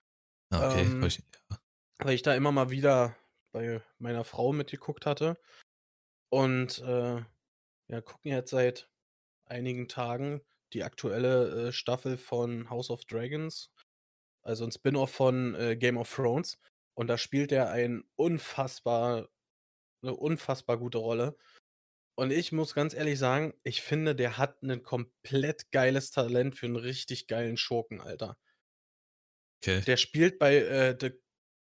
[0.52, 0.92] Ah, okay.
[0.92, 1.60] Ähm, ich, ja.
[2.00, 3.16] weil ich da immer mal wieder
[3.54, 5.40] bei meiner Frau mitgeguckt hatte.
[6.30, 7.24] Und, äh,
[7.90, 8.90] ja, gucken jetzt seit
[9.46, 10.42] einigen Tagen
[10.74, 13.72] die aktuelle, äh, Staffel von House of Dragons,
[14.44, 16.60] also 'n Spin-off von, äh, Game of Thrones.
[16.96, 19.30] Und da spielt er ein unfassbar
[20.04, 21.38] 'ne unfassbar gute Rolle.
[22.20, 26.66] Und ich muss ganz ehrlich sagen, ich finde, der hat 'nen komplett geiles Talent für
[26.66, 28.36] 'n richtig geilen Schurken, Alter.
[29.64, 29.84] Okay.
[29.88, 31.12] Der spielt bei, äh, The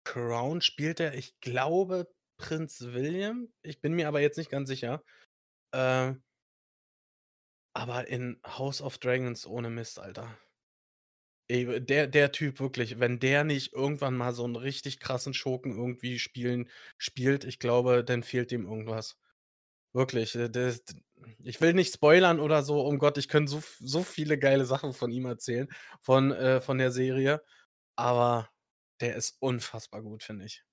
[0.04, 3.50] Crown spielt er, ich glaube, Prinz William.
[3.62, 5.04] Ich bin mir aber jetzt nicht ganz sicher.
[5.74, 6.14] Äh
[7.76, 10.38] aber in House of Dragons ohne Mist, Alter.
[11.50, 15.72] Ey, der der Typ wirklich, wenn der nicht irgendwann mal so 'n richtig krassen Schurken
[15.78, 19.16] irgendwie spielen spielt, ich glaube, dann fehlt dem irgendwas.
[19.98, 20.84] Wirklich, äh, das
[21.44, 24.94] ich will nicht spoilern oder so, um Gott, ich könnte so so viele geile Sachen
[24.94, 25.68] von ihm erzählen,
[26.02, 27.42] von äh, von der Serie,
[27.96, 28.48] aber
[29.02, 30.64] der ist unfassbar gut, finde ich.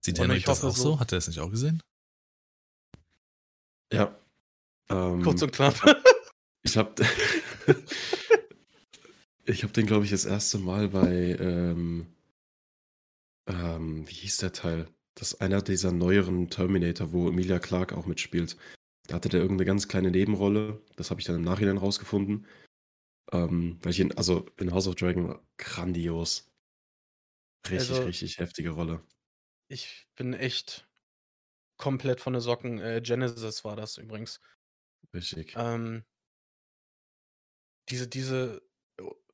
[0.00, 0.98] Sieht Henrik das auch so?
[0.98, 1.82] Hat er das nicht auch gesehen?
[3.92, 4.18] Ja.
[4.90, 5.74] Ähm, Kurz und knapp.
[6.62, 6.94] Ich habe
[9.44, 12.06] ich habe den, glaube ich, das erste Mal bei, ähm
[13.46, 14.88] ähm, wie hieß der Teil?
[15.18, 18.56] Das ist einer dieser neueren Terminator, wo Emilia Clarke auch mitspielt.
[19.06, 20.80] Da hatte der irgend 'ne ganz kleine Nebenrolle.
[20.96, 22.46] Das habe ich dann im Nachhinein rausgefunden.
[23.32, 26.50] Ähm, weil ich ihn also in House of Dragon grandios.
[27.70, 29.00] Richtig, Also richtig heftige Rolle.
[29.68, 30.88] ich bin echt
[31.78, 32.78] komplett von den Socken.
[32.80, 34.40] Äh, Genesis war das übrigens.
[35.14, 35.54] Richtig.
[35.54, 36.04] Ähm
[37.88, 38.62] diese diese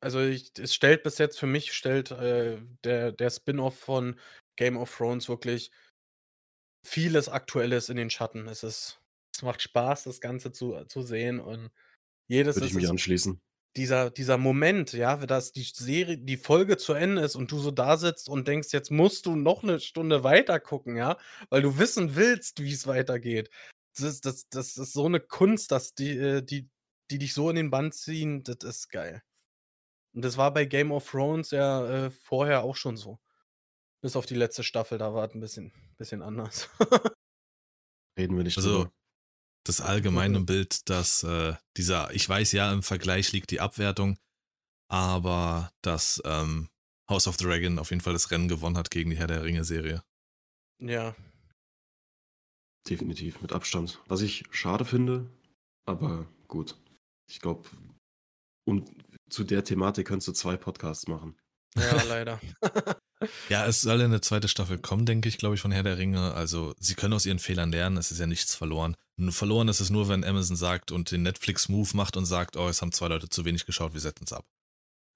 [0.01, 4.18] also ich es stellt bis jetzt für mich stellt, äh, der der Spin-off von
[4.57, 5.70] Game of Thrones wirklich
[6.86, 8.46] vieles Aktuelles in den Schatten.
[8.46, 9.00] Es ist
[9.34, 11.70] es macht Spaß, das Ganze zu zu sehen und
[12.28, 13.40] jedes Würde ich es mich anschließen.
[13.76, 17.70] dieser dieser Moment, ja, dass die Serie die Folge zu Ende ist und du so
[17.72, 21.18] da sitzt und denkst, jetzt musst du noch 'ne Stunde weiter gucken, ja,
[21.50, 23.50] weil du wissen willst, wie's weitergeht.
[23.96, 26.70] Das ist das das ist so 'ne Kunst, dass die äh, die
[27.11, 29.22] die dich so in den Bann ziehen, das ist geil.
[30.14, 33.18] Und das war bei Game of Thrones ja, äh, vorher auch schon so.
[34.05, 36.68] Bis auf die letzte Staffel, da war es 'n bisschen bisschen anders.
[38.18, 38.92] Reden wir nicht Also, drüber.
[39.64, 44.18] das allgemeine Bild, dass, äh, dieser ich weiß, ja, im Vergleich liegt die Abwertung,
[44.90, 46.68] aber dass, ähm,
[47.09, 50.05] House of Dragon auf jeden Fall das Rennen gewonnen hat gegen die Herr der Ringe-Serie.
[50.82, 51.16] Ja.
[52.86, 54.02] Definitiv, mit Abstand.
[54.07, 55.30] Was ich schade finde,
[55.86, 56.76] aber gut.
[57.30, 57.66] Ich glaube
[58.68, 58.90] und
[59.30, 61.38] zu der Thematik könntest du 2 Podcasts machen.
[61.74, 62.38] Ja, leider.
[63.50, 64.48] Ja, es soll ja 'ne 2.
[64.48, 66.32] Staffel kommen, denke ich, glaube ich, von Herr der Ringe.
[66.32, 68.96] Also, sie können aus ihren Fehlern lernen, es ist ja nichts verloren.
[69.28, 72.80] Verloren ist es nur, wenn Amazon sagt und den Netflix-Move macht und sagt: „Oh, es
[72.80, 74.44] haben 2 Leute zu wenig geschaut, wir setzen's ab.“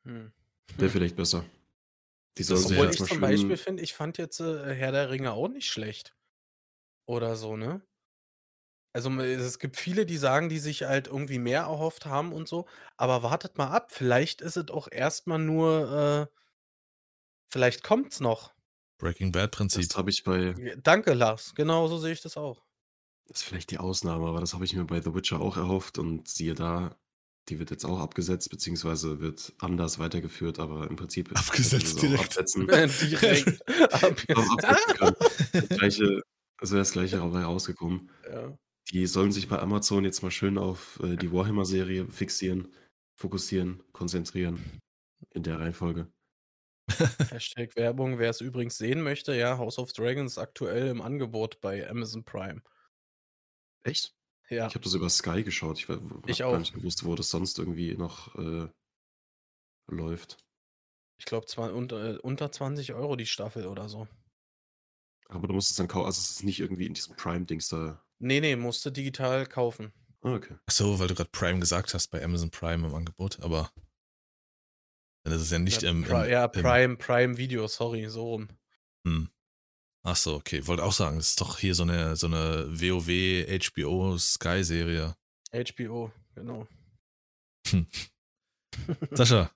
[0.06, 0.32] Hm.
[0.76, 1.44] Wäre vielleicht besser.
[2.38, 5.10] Die Das Obwohl jetzt ich zum schön Beispiel finde, ich fand jetzt, äh, Herr der
[5.10, 6.16] Ringe auch nicht schlecht.
[7.06, 7.82] Oder so, ne?
[8.94, 12.66] Also, es gibt viele, die sagen, die sich halt irgendwie mehr erhofft haben und so,
[12.96, 16.38] aber wartet mal ab, vielleicht ist es auch erst mal nur, äh
[17.48, 18.52] vielleicht kommt's noch.
[18.98, 19.96] Breaking Bad Das Prinzip.
[19.96, 21.54] habe ich bei danke, Lars.
[21.54, 22.64] Genau so sehe ich das auch.
[23.28, 25.98] Das ist vielleicht die Ausnahme, aber das habe ich mir bei The Witcher auch erhofft
[25.98, 26.96] und siehe da,
[27.48, 32.24] die wird jetzt auch abgesetzt, beziehungsweise wird anders weitergeführt, aber im Prinzip Abgesetzt direkt.
[32.24, 32.66] absetzen
[33.00, 33.60] direkt
[33.92, 35.14] absetzen.
[35.52, 36.22] Das Gleiche
[36.58, 38.10] also wäre das Gleiche dabei rausgekommen.
[38.30, 38.58] Ja.
[38.90, 42.68] Die sollen sich bei Amazon jetzt mal schön auf, äh, die Warhammer-Serie fixieren,
[43.14, 44.80] fokussieren, konzentrieren
[45.30, 46.10] in der Reihenfolge.
[47.30, 51.60] Hashtag Werbung, wer es übrigens sehen möchte, ja, House of Dragons ist aktuell im Angebot
[51.60, 52.62] bei Amazon Prime.
[53.82, 54.14] Echt?
[54.48, 54.66] Ja.
[54.66, 55.78] Ich habe das über Sky geschaut.
[55.78, 55.88] Ich
[56.26, 58.68] Ich habe gar nicht gewusst, wo das sonst irgendwie noch, äh
[59.90, 60.36] läuft.
[61.18, 64.06] Ich glaube, zwar unter, unter 20 Euro die Staffel oder so.
[65.28, 68.02] Aber du musst es dann kaufen, also es ist nicht irgendwie in diesem Prime-Dings da.
[68.18, 69.92] Nee, nee, musste digital kaufen.
[70.22, 70.56] Ah, okay.
[70.66, 73.70] Ach so, weil du gerade Prime gesagt hast bei Amazon Prime im Angebot, aber
[75.24, 78.08] dann ist es ja nicht ja, im, Pri im, ja, im Prime, Prime Video, sorry,
[78.08, 78.48] so rum.
[79.06, 79.30] hm.
[80.04, 80.66] Ach so, okay.
[80.66, 85.14] Wollte auch sagen, es ist doch hier so eine, so eine WoW, HBO, Sky-Serie.
[85.52, 86.66] HBO, genau.
[87.68, 87.86] Hm.
[89.10, 89.50] Sascha,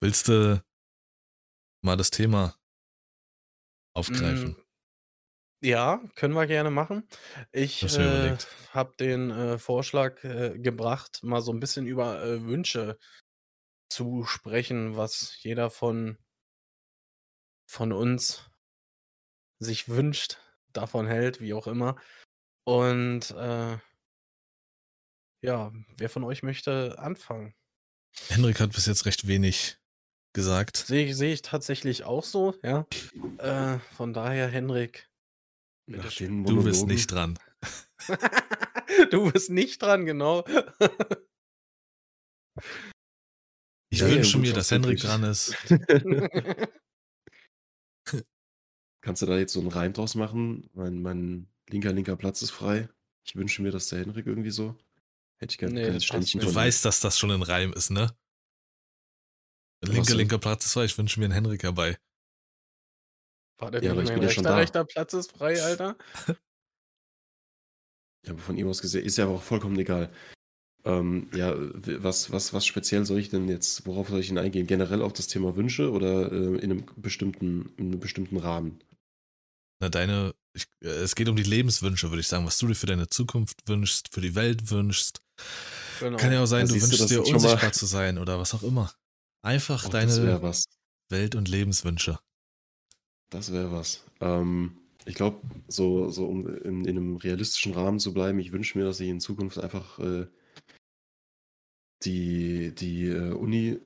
[0.00, 0.62] willst du
[1.84, 2.56] mal das Thema
[3.94, 4.50] aufgreifen?
[4.50, 4.56] Mm,
[5.64, 7.06] Ja, können wir gerne machen.
[7.52, 8.36] Ich äh,
[8.70, 12.98] habe den äh, Vorschlag äh, gebracht, mal so ein bisschen über äh, Wünsche
[13.88, 16.18] zu sprechen, was jeder von,
[17.66, 18.50] von uns
[19.58, 20.38] sich wünscht,
[20.72, 21.96] davon hält, wie auch immer.
[22.64, 23.78] Und äh,
[25.40, 27.54] ja, wer von euch möchte anfangen?
[28.28, 29.78] Henrik hat bis jetzt recht wenig
[30.32, 30.76] gesagt.
[30.76, 32.86] Sehe ich, sehe ich tatsächlich auch so, ja.
[33.38, 35.08] Äh, von daher, Henrik,
[35.86, 37.38] Nach den Du bist nicht dran.
[39.10, 40.44] du bist nicht dran, genau.
[43.90, 45.54] Ich Ja, ja, wünsche mir, Wunsch dass Henrik dran ist.
[49.00, 50.68] Kannst du da jetzt so einen Reim draus machen?
[50.74, 52.88] Mein, mein linker, linker Platz ist frei.
[53.24, 54.76] Ich wünsche mir, dass der Henrik irgendwie so.
[55.38, 56.54] Hätte ich gerne Nee, ein Ständchen von ihm.
[56.56, 58.14] weißt, dass das schon ein Reim ist, ne?
[59.84, 60.84] Linker, linker Platz ist frei.
[60.84, 61.96] Ich wünsche mir einen Henrik herbei.
[63.58, 64.56] War das Ja, aber ich mein bin ja schon rechter, da.
[64.56, 65.96] rechter Platz ist frei, Alter?
[68.26, 70.12] Ja, aber von ihm aus gesehen, ist ja aber auch vollkommen egal.
[70.84, 74.66] Ähm, ja, was, was, was speziell soll ich denn jetzt, worauf soll ich denn eingehen?
[74.66, 78.80] Generell auf das Thema Wünsche oder äh, in einem bestimmten, in einem bestimmten Rahmen?
[79.80, 82.74] Na, deine, ich, äh, es geht um die Lebenswünsche, würde ich sagen, was du dir
[82.74, 85.20] für deine Zukunft wünschst, für die Welt wünschst.
[86.00, 86.16] Genau.
[86.16, 88.54] Kann ja auch sein, Ja, du du, wünschst das dir unsichtbar zu sein oder was
[88.54, 88.92] auch immer.
[89.42, 90.64] Einfach wäre deine was.
[91.10, 92.18] Welt- und Lebenswünsche.
[93.30, 94.04] Das wäre was.
[94.20, 98.78] Ähm, ich glaube, so, so um in, in einem realistischen Rahmen zu bleiben, ich wünsche
[98.78, 100.26] mir, dass ich in Zukunft einfach äh,
[102.04, 103.80] die, die äh, Uni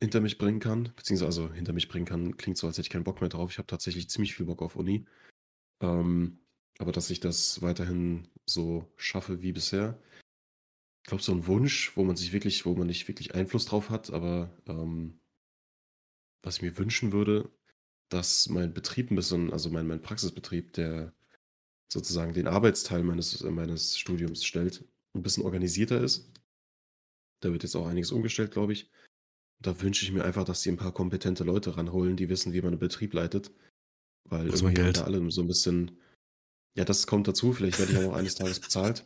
[0.00, 2.90] hinter mich bringen kann, beziehungsweise also hinter mich bringen kann, klingt so, als hätte ich
[2.90, 3.50] keinen Bock mehr drauf.
[3.50, 5.06] Ich habe tatsächlich ziemlich viel Bock auf Uni.
[5.80, 6.38] Ähm,
[6.78, 10.00] aber dass ich das weiterhin so schaffe wie bisher.
[11.04, 13.90] Ich glaube, so ein Wunsch, wo man sich wirklich, wo man nicht wirklich Einfluss drauf
[13.90, 15.18] hat, aber ähm,
[16.42, 17.50] was ich mir wünschen würde,
[18.08, 21.12] dass mein Betrieb ein bisschen, also mein, mein Praxisbetrieb, der
[21.92, 24.84] sozusagen den Arbeitsteil meines, meines Studiums stellt,
[25.14, 26.30] ein bisschen organisierter ist.
[27.40, 28.90] Da wird jetzt auch einiges umgestellt, glaube ich.
[29.60, 32.60] Da wünsche ich mir einfach, dass die ein paar kompetente Leute ranholen, die wissen, wie
[32.60, 33.50] man einen Betrieb leitet.
[34.24, 34.98] Weil man irgendwie Geld?
[34.98, 35.98] da alle so ein bisschen.
[36.74, 37.52] Ja, das kommt dazu.
[37.52, 39.04] Vielleicht werde ich auch eines Tages bezahlt.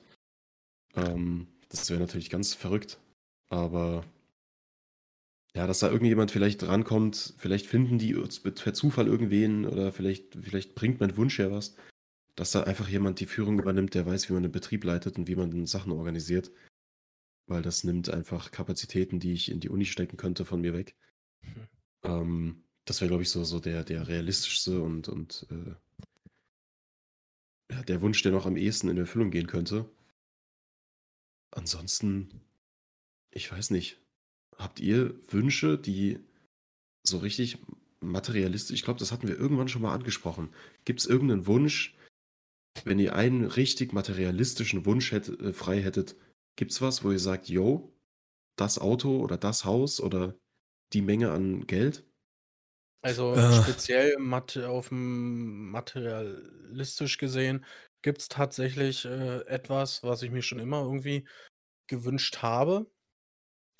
[0.94, 2.98] Ähm, das wäre natürlich ganz verrückt.
[3.48, 4.04] Aber
[5.54, 10.74] ja, dass da irgendjemand vielleicht rankommt, vielleicht finden die per Zufall irgendwen oder vielleicht, vielleicht
[10.74, 11.76] bringt mein Wunsch ja was,
[12.36, 15.28] dass da einfach jemand die Führung übernimmt, der weiß, wie man einen Betrieb leitet und
[15.28, 16.50] wie man Sachen organisiert.
[17.46, 20.96] Weil das nimmt einfach Kapazitäten, die ich in die Uni stecken könnte, von mir weg.
[21.40, 21.68] Hm.
[22.04, 25.74] Ähm, das wäre, glaube ich, so, so der, der realistischste und, und äh,
[27.72, 29.88] ja, der Wunsch, der noch am ehesten in Erfüllung gehen könnte.
[31.50, 32.40] Ansonsten,
[33.30, 33.98] ich weiß nicht.
[34.56, 36.18] Habt ihr Wünsche, die
[37.02, 37.58] so richtig
[38.00, 40.50] materialistisch, ich glaube, das hatten wir irgendwann schon mal angesprochen.
[40.84, 41.96] Gibt es irgendeinen Wunsch,
[42.84, 46.16] wenn ihr einen richtig materialistischen Wunsch hätt, äh, frei hättet,
[46.56, 47.92] gibt es was, wo ihr sagt, yo,
[48.56, 50.34] das Auto oder das Haus oder
[50.92, 52.04] die Menge an Geld?
[53.02, 53.62] Also Äh.
[53.62, 57.64] speziell mat auf dem materialistisch gesehen
[58.02, 61.26] gibt es tatsächlich äh, etwas, was ich mir schon immer irgendwie
[61.88, 62.90] gewünscht habe,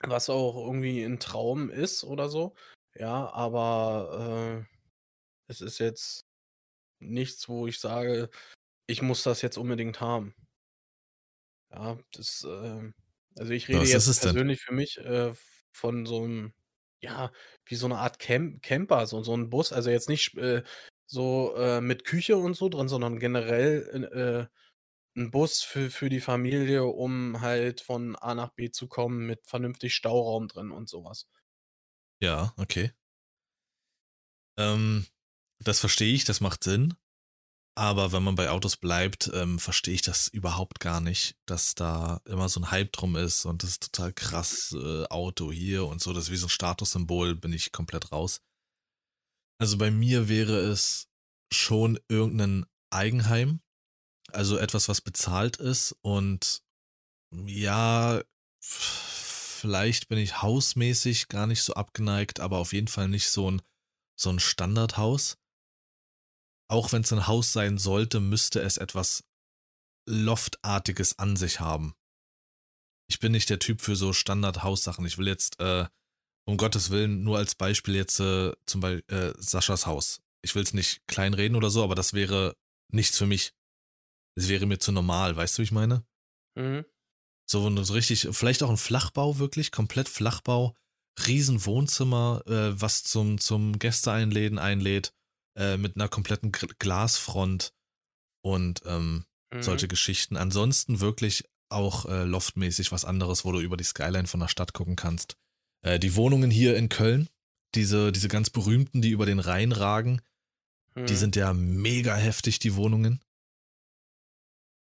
[0.03, 2.55] was auch irgendwie ein Traum ist oder so.
[2.95, 4.77] Ja, aber äh,
[5.49, 6.27] es ist jetzt
[7.01, 8.31] nichts, wo ich sage,
[8.87, 10.35] ich muss das jetzt unbedingt haben.
[11.73, 12.93] Ja, das, äh,
[13.39, 14.31] also ich rede Was jetzt es denn?
[14.33, 15.33] persönlich für mich äh,
[15.73, 16.53] von so einem,
[17.01, 17.33] ja,
[17.67, 20.63] wie so eine Art Camp Camper, so, so ein Bus, also jetzt nicht äh,
[21.07, 24.49] so äh, mit Küche und so drin, sondern generell
[25.17, 29.27] äh, ein Bus für, für die Familie, um halt von A nach B zu kommen
[29.27, 31.29] mit vernünftig Stauraum drin und sowas.
[32.21, 32.93] Ja, okay.
[34.57, 35.07] Ähm,
[35.61, 36.95] das verstehe ich, das macht Sinn.
[37.75, 42.21] Aber wenn man bei Autos bleibt, ähm, verstehe ich das überhaupt gar nicht, dass da
[42.27, 46.03] immer so ein Hype drum ist und das ist total krass, äh, Auto hier und
[46.03, 48.43] so, das ist wie so ein Statussymbol, bin ich komplett raus.
[49.59, 51.09] Also bei mir wäre es
[51.51, 53.61] schon irgendein Eigenheim,
[54.33, 56.63] also etwas, was bezahlt ist und
[57.31, 58.23] ja,
[58.61, 63.63] vielleicht bin ich hausmäßig gar nicht so abgeneigt, aber auf jeden Fall nicht so ein,
[64.15, 65.39] so ein Standardhaus.
[66.73, 69.25] Auch wenn es ein Haus sein sollte, müsste es etwas
[70.09, 71.95] Loftartiges an sich haben.
[73.11, 75.05] Ich bin nicht der Typ für so Standard-Haussachen.
[75.05, 75.87] Ich will jetzt, äh,
[76.47, 80.23] um Gottes Willen, nur als Beispiel jetzt äh, zum Beispiel äh, Saschas Haus.
[80.41, 82.57] Ich will es nicht kleinreden oder so, aber das wäre
[82.91, 83.53] nichts für mich.
[84.35, 86.07] Es wäre mir zu normal, weißt du, wie ich meine?
[86.55, 86.87] Mhm.
[87.51, 90.75] So, so richtig, vielleicht auch ein Flachbau, wirklich, komplett Flachbau,
[91.27, 95.13] riesen Wohnzimmer, äh, was zum, zum Gäste einläden einlädt,
[95.57, 97.73] äh, mit einer kompletten Glasfront
[98.43, 99.63] und ähm, mhm.
[99.63, 100.37] solche Geschichten.
[100.37, 104.75] Ansonsten wirklich auch äh, loftmäßig was anderes, wo du über die Skyline von der Stadt
[104.75, 105.37] gucken kannst.
[105.83, 107.29] Äh, die Wohnungen hier in Köln,
[107.75, 110.21] diese, diese ganz berühmten, die über den Rhein ragen,
[110.95, 111.07] mhm.
[111.07, 113.21] die sind ja mega heftig, die Wohnungen.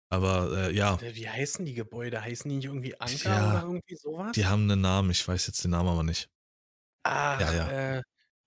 [0.09, 0.99] Aber äh, ja.
[1.01, 2.21] Wie heißen die Gebäude?
[2.21, 4.31] Heißen die nicht irgendwie Anker ja, oder irgendwie sowas?
[4.33, 6.29] Die haben einen Namen, ich weiß jetzt den Namen aber nicht.
[7.03, 7.97] Ach, ja, ja.
[7.97, 8.03] Äh,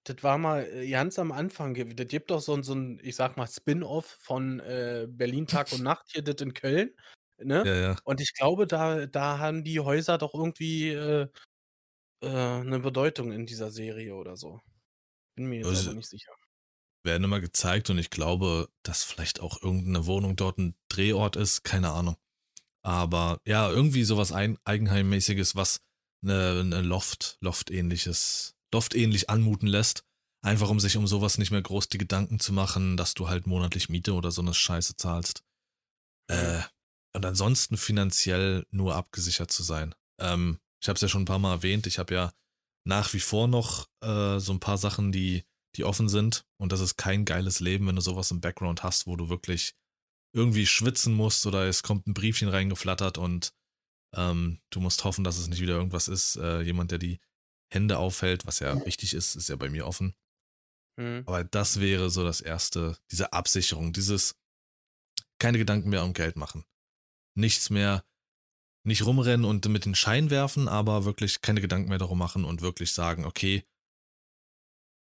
[0.09, 1.75] das war mal äh, ganz am Anfang.
[1.97, 5.73] Das gibt doch so ein, so ein ich sag mal, Spin-off von äh, Berlin Tag
[5.73, 6.95] und Nacht hier, das in Köln.
[7.41, 7.63] Ne?
[7.65, 7.97] Ja, ja.
[8.05, 11.29] Und ich glaube, da, da haben die Häuser doch irgendwie äh,
[12.23, 14.61] äh, eine Bedeutung in dieser Serie oder so.
[15.37, 16.33] Bin mir jetzt also, aber nicht sicher.
[17.05, 21.63] Werden immer gezeigt und ich glaube, dass vielleicht auch irgendeine Wohnung dort ein Drehort ist,
[21.63, 22.17] keine Ahnung.
[22.83, 25.81] Aber ja, irgendwie sowas ein, Eigenheimmäßiges, was
[26.23, 30.05] eine, eine Loft, Loft-ähnliches, Loft-ähnlich anmuten lässt.
[30.41, 33.47] Einfach um sich um sowas nicht mehr groß die Gedanken zu machen, dass du halt
[33.47, 35.43] monatlich Miete oder so eine Scheiße zahlst.
[36.29, 36.61] Äh,
[37.15, 39.95] und ansonsten finanziell nur abgesichert zu sein.
[40.21, 42.33] Ähm, ich habe es ja schon ein paar Mal erwähnt, ich habe ja
[42.85, 45.45] nach wie vor noch äh, so ein paar Sachen, die,
[45.77, 46.47] die offen sind.
[46.59, 49.75] Und das ist kein geiles Leben, wenn du sowas im Background hast, wo du wirklich
[50.35, 53.53] irgendwie schwitzen musst oder es kommt ein Briefchen reingeflattert und
[54.15, 56.37] ähm, du musst hoffen, dass es nicht wieder irgendwas ist.
[56.37, 57.19] Äh, jemand, der die
[57.71, 60.15] Hände aufhält, was ja wichtig ist, ist ja bei mir offen.
[60.97, 61.23] Mhm.
[61.27, 64.37] Aber das wäre so das erste, diese Absicherung, dieses
[65.39, 66.65] keine Gedanken mehr um Geld machen
[67.39, 68.05] nichts mehr,
[68.85, 72.61] nicht rumrennen und mit den Schein werfen, aber wirklich keine Gedanken mehr darum machen und
[72.61, 73.65] wirklich sagen, okay,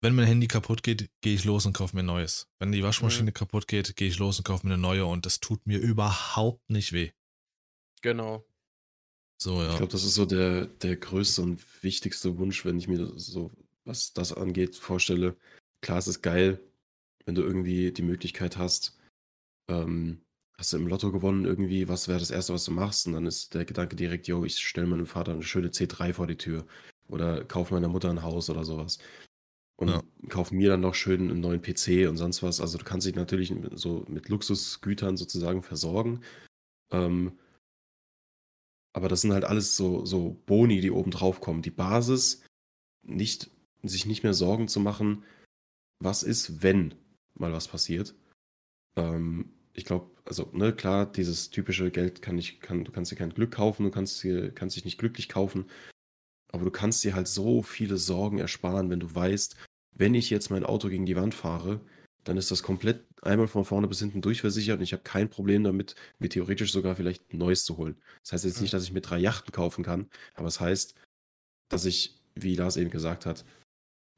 [0.00, 2.48] wenn mein Handy kaputt geht, gehe ich los und kaufe mir ein neues.
[2.60, 3.34] Wenn die Waschmaschine mhm.
[3.34, 6.70] kaputt geht, gehe ich los und kaufe mir eine neue und das tut mir überhaupt
[6.70, 7.10] nicht weh.
[8.00, 8.46] Genau.
[9.40, 9.70] So, ja.
[9.70, 13.50] Ich glaube, das ist so der, der größte und wichtigste Wunsch, wenn ich mir so,
[13.84, 15.36] was das angeht, vorstelle.
[15.80, 16.60] Klar, es ist geil,
[17.24, 18.98] wenn du irgendwie die Möglichkeit hast,
[19.68, 20.22] ähm,
[20.58, 23.06] hast du im Lotto gewonnen irgendwie, was wäre das Erste, was du machst?
[23.06, 26.26] Und dann ist der Gedanke direkt, yo, ich stelle meinem Vater eine schöne C3 vor
[26.26, 26.66] die Tür.
[27.08, 28.98] Oder kaufe meiner Mutter ein Haus oder sowas.
[29.76, 30.02] Und ja.
[30.28, 32.60] kaufe mir dann noch schön einen neuen PC und sonst was.
[32.60, 36.22] Also du kannst dich natürlich so mit Luxusgütern sozusagen versorgen.
[36.90, 37.38] Ähm,
[38.98, 41.62] aber das sind halt alles so, so Boni, die oben drauf kommen.
[41.62, 42.42] Die Basis,
[43.04, 43.48] nicht,
[43.84, 45.22] sich nicht mehr Sorgen zu machen,
[46.00, 46.96] was ist, wenn
[47.34, 48.16] mal was passiert.
[48.96, 53.16] Ähm, ich glaube, also, ne, klar, dieses typische Geld kann nicht, kann, du kannst dir
[53.16, 55.66] kein Glück kaufen, du kannst, dir, kannst dich nicht glücklich kaufen,
[56.50, 59.54] aber du kannst dir halt so viele Sorgen ersparen, wenn du weißt,
[59.94, 61.80] wenn ich jetzt mein Auto gegen die Wand fahre,
[62.28, 65.64] dann ist das komplett einmal von vorne bis hinten durchversichert und ich habe kein Problem
[65.64, 67.96] damit, mir theoretisch sogar vielleicht ein neues zu holen.
[68.22, 70.94] Das heißt jetzt nicht, dass ich mir drei Yachten kaufen kann, aber es das heißt,
[71.70, 73.44] dass ich, wie Lars eben gesagt hat,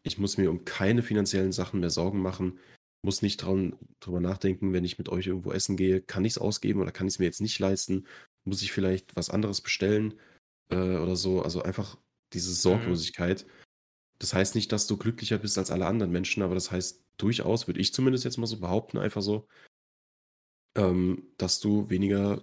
[0.03, 2.59] ich muss mir um keine finanziellen Sachen mehr Sorgen machen
[3.03, 6.39] muss nicht dran, drüber nachdenken, wenn ich mit euch irgendwo essen gehe, kann ich es
[6.39, 8.07] ausgeben oder kann ich es mir jetzt nicht leisten?
[8.45, 10.15] Muss ich vielleicht was anderes bestellen
[10.71, 11.43] äh, oder so?
[11.43, 11.97] Also einfach
[12.33, 12.55] diese mhm.
[12.55, 13.47] Sorglosigkeit.
[13.47, 13.51] Mhm.
[14.19, 17.67] Das heißt nicht, dass du glücklicher bist als alle anderen Menschen, aber das heißt durchaus,
[17.67, 19.47] würde ich zumindest jetzt mal so behaupten, einfach so,
[20.77, 22.43] ähm, dass du weniger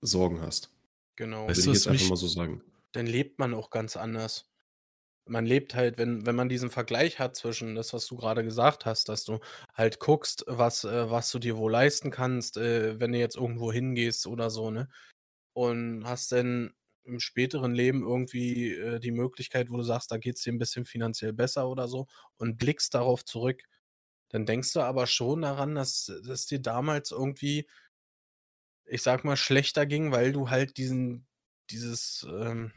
[0.00, 0.70] Sorgen hast.
[1.16, 1.46] Genau.
[1.48, 2.62] Würde ich jetzt einfach mal so sagen.
[2.92, 4.50] Dann lebt man auch ganz anders
[5.26, 8.86] man lebt halt, wenn wenn man diesen Vergleich hat zwischen das, was du gerade gesagt
[8.86, 9.40] hast, dass du
[9.74, 13.72] halt guckst, was äh, was du dir wohl leisten kannst, äh, wenn du jetzt irgendwo
[13.72, 14.88] hingehst oder so, ne?
[15.54, 16.74] Und hast dann
[17.04, 20.58] im späteren Leben irgendwie, äh, die Möglichkeit, wo du sagst, da geht es dir ein
[20.58, 22.06] bisschen finanziell besser oder so
[22.36, 23.62] und blickst darauf zurück,
[24.36, 27.66] dann denkst du aber schon daran, dass es dir damals irgendwie
[28.88, 31.26] ich sag mal, schlechter ging, weil du halt diesen
[31.70, 32.72] dieses, ähm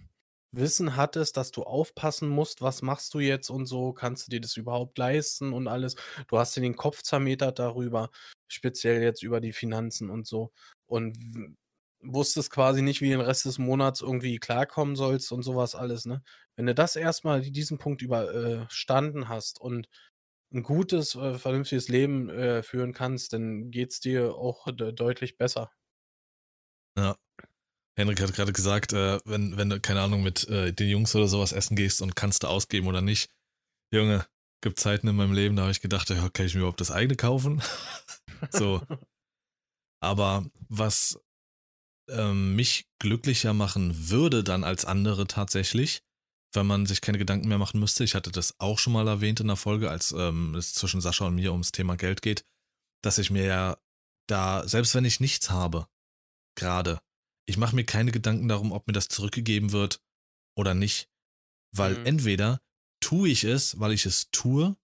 [0.52, 4.42] Wissen hattest, dass du aufpassen musst, was machst du jetzt und so, kannst du dir
[4.42, 5.96] das überhaupt leisten und alles.
[6.28, 8.10] Du hast dir den Kopf zermetert darüber,
[8.48, 10.52] speziell jetzt über die Finanzen und so.
[10.88, 11.18] Und
[12.02, 16.24] wusstest quasi nicht, wie den Rest des Monats irgendwie klarkommen sollst und sowas alles, ne?
[16.56, 19.88] Wenn du das erstmal diesen Punkt überstanden äh, hast und
[20.54, 25.72] ein gutes, äh, vernünftiges Leben äh, führen kannst, dann geht es dir auch deutlich besser.
[26.98, 27.16] Ja.
[27.98, 31.52] Henrik hat gerade gesagt, äh, wenn, wenn du, keine Ahnung, mit den Jungs oder sowas
[31.52, 33.30] essen gehst und kannst du ausgeben oder nicht.
[33.94, 34.26] Junge,
[34.62, 36.92] gibt Zeiten in meinem Leben, da habe ich gedacht, ja, kann ich mir überhaupt das
[36.92, 37.62] eigene kaufen?
[38.52, 38.82] so.
[40.02, 41.20] Aber was
[42.10, 46.02] ähm, mich glücklicher machen würde dann als andere tatsächlich,
[46.54, 48.04] wenn man sich keine Gedanken mehr machen müsste.
[48.04, 51.26] Ich hatte das auch schon mal erwähnt in der Folge, als ähm, es zwischen Sascha
[51.26, 52.44] und mir ums Thema Geld geht,
[53.04, 53.78] dass ich mir ja
[54.28, 55.88] da, selbst wenn ich nichts habe,
[56.56, 57.00] gerade,
[57.48, 60.02] ich mache mir keine Gedanken darum, ob mir das zurückgegeben wird
[60.56, 61.10] oder nicht.
[61.72, 62.06] Weil mhm.
[62.06, 62.62] entweder
[63.00, 64.76] tue ich es, weil ich es tue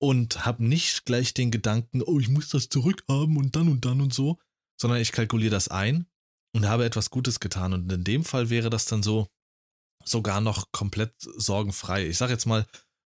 [0.00, 4.00] und habe nicht gleich den Gedanken, oh, ich muss das zurückhaben und dann und dann
[4.00, 4.38] und so,
[4.80, 6.06] sondern ich kalkuliere das ein
[6.54, 7.72] und habe etwas Gutes getan.
[7.72, 9.28] Und in dem Fall wäre das dann so
[10.04, 12.06] sogar noch komplett sorgenfrei.
[12.06, 12.66] Ich sage jetzt mal,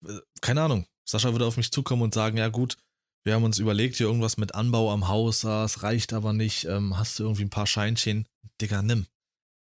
[0.05, 2.77] äh, keine Ahnung, Sascha würde auf mich zukommen und sagen, ja gut,
[3.23, 6.65] wir haben uns überlegt, hier irgendwas mit Anbau am Haus, ah, es reicht aber nicht,
[6.65, 8.27] ähm, hast du irgendwie ein paar Scheinchen?
[8.61, 9.07] Digga, nimm.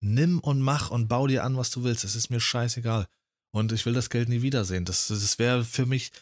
[0.00, 2.04] Nimm und mach und bau dir an, was du willst.
[2.04, 3.08] Es ist mir scheißegal.
[3.50, 4.84] Und ich will das Geld nie wiedersehen.
[4.84, 6.12] Das, das wäre für mich,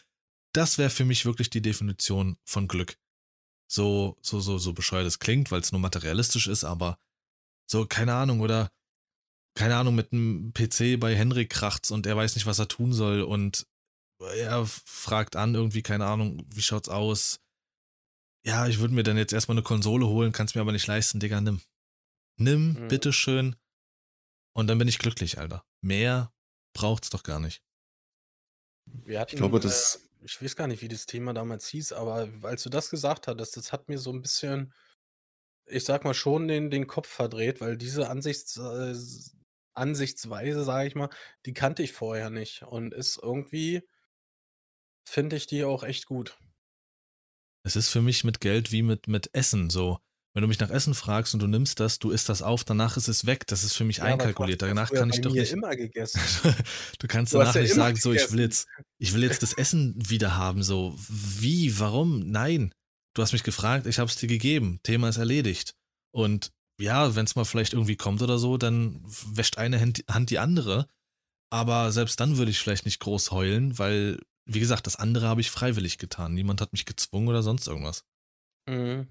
[0.53, 2.97] das wäre für mich wirklich die Definition von Glück
[3.67, 6.97] so, so, so, so bescheuert es klingt, weil es nur materialistisch ist, aber
[7.69, 8.71] so, keine Ahnung, oder
[9.57, 12.93] keine Ahnung, mit einem PC bei Henrik kracht's und er weiß nicht, was er tun
[12.93, 13.67] soll und
[14.19, 17.39] er fragt an, irgendwie, keine Ahnung, wie schaut's aus?
[18.45, 21.19] Ja, ich würde mir dann jetzt erstmal eine Konsole holen, kann's mir aber nicht leisten,
[21.19, 21.61] Digga, nimm.
[22.39, 22.87] Nimm, mhm.
[22.87, 23.55] bitteschön.
[24.53, 25.65] Und dann bin ich glücklich, Alter.
[25.81, 26.31] Mehr
[26.73, 27.61] braucht's doch gar nicht.
[29.07, 32.63] Hatten, ich glaube, das ich weiß gar nicht, wie das Thema damals hieß, aber als
[32.63, 34.73] du das gesagt hattest, das hat mir so ein bisschen,
[35.65, 38.93] ich sag mal, schon den, den Kopf verdreht, weil diese Ansichts, äh,
[39.77, 41.09] Ansichtsweise, sage ich mal,
[41.45, 43.83] die kannte ich vorher nicht und ist irgendwie,
[45.07, 46.37] finde ich die auch echt gut.
[47.63, 49.99] Es ist für mich mit Geld wie mit, mit Essen so.
[50.33, 52.95] Wenn du mich nach Essen fragst und du nimmst das, du isst das auf, danach
[52.95, 53.47] ist es weg.
[53.47, 54.61] Das ist für mich ja, einkalkuliert.
[54.61, 55.51] Danach kann ich doch nicht.
[55.51, 56.21] immer gegessen.
[56.99, 58.03] du kannst du danach ja nicht sagen, gegessen.
[58.03, 58.67] so ich will jetzt,
[58.99, 60.61] ich will jetzt das Essen wieder haben.
[60.61, 62.29] So wie, warum?
[62.29, 62.71] Nein.
[63.15, 64.79] Du hast mich gefragt, ich habe es dir gegeben.
[64.83, 65.73] Thema ist erledigt.
[66.11, 70.39] Und ja, wenn es mal vielleicht irgendwie kommt oder so, dann wäscht eine Hand die
[70.39, 70.87] andere.
[71.51, 75.41] Aber selbst dann würde ich vielleicht nicht groß heulen, weil, wie gesagt, das andere habe
[75.41, 76.33] ich freiwillig getan.
[76.33, 78.05] Niemand hat mich gezwungen oder sonst irgendwas.
[78.67, 79.07] Mhm.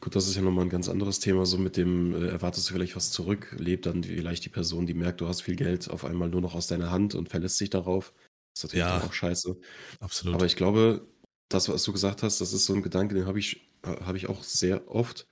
[0.00, 2.72] Gut, das ist ja nochmal ein ganz anderes Thema, so mit dem, äh, erwartest du
[2.74, 6.04] vielleicht was zurück, lebt dann vielleicht die Person, die merkt, du hast viel Geld auf
[6.04, 8.14] einmal nur noch aus deiner Hand und verlässt sich darauf.
[8.54, 9.56] Das ist natürlich Ja, auch scheiße.
[10.00, 10.34] absolut.
[10.34, 11.08] Aber ich glaube,
[11.48, 14.28] das, was du gesagt hast, das ist so ein Gedanke, den habe ich, habe ich
[14.28, 15.28] auch sehr oft.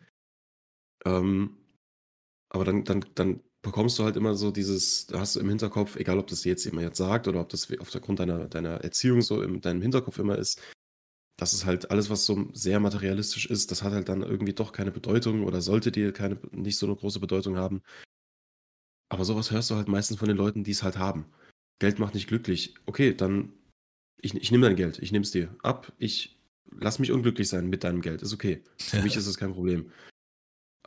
[1.05, 1.57] Ähm,
[2.51, 5.97] aber dann, dann, dann bekommst du halt immer so dieses, da hast du im Hinterkopf,
[5.97, 9.43] egal ob das jetzt jemand jetzt sagt oder ob das aufgrund deiner, deiner Erziehung so
[9.43, 10.61] in deinem Hinterkopf immer ist,
[11.37, 14.73] das ist halt alles, was so sehr materialistisch ist, das hat halt dann irgendwie doch
[14.73, 17.83] keine Bedeutung oder sollte dir keine, nicht so eine große Bedeutung haben.
[19.09, 21.27] Aber sowas hörst du halt meistens von den Leuten, die es halt haben.
[21.81, 22.75] Geld macht nicht glücklich.
[22.87, 23.53] Okay, dann
[24.21, 26.39] ich, ich nehme dein Geld, ich nehme es dir ab, ich
[26.71, 28.63] lass mich unglücklich sein mit deinem Geld, ist okay.
[28.79, 29.91] Für mich ist es kein Problem.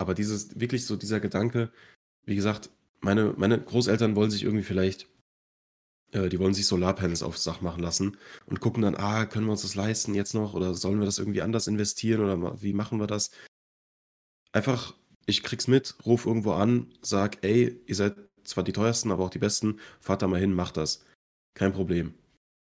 [0.01, 1.71] Aber dieses, wirklich so dieser Gedanke,
[2.25, 5.07] wie gesagt, meine, meine Großeltern wollen sich irgendwie vielleicht
[6.11, 9.51] äh, die wollen sich Solarpanels aufs Dach machen lassen und gucken dann, ah, können wir
[9.51, 12.99] uns das leisten jetzt noch oder sollen wir das irgendwie anders investieren oder wie machen
[12.99, 13.31] wir das?
[14.51, 14.93] Einfach,
[15.25, 19.29] ich krieg's mit, ruf irgendwo an, sag, ey, ihr seid zwar die teuersten, aber auch
[19.29, 21.05] die besten, fahrt da mal hin, macht das.
[21.53, 22.13] Kein Problem.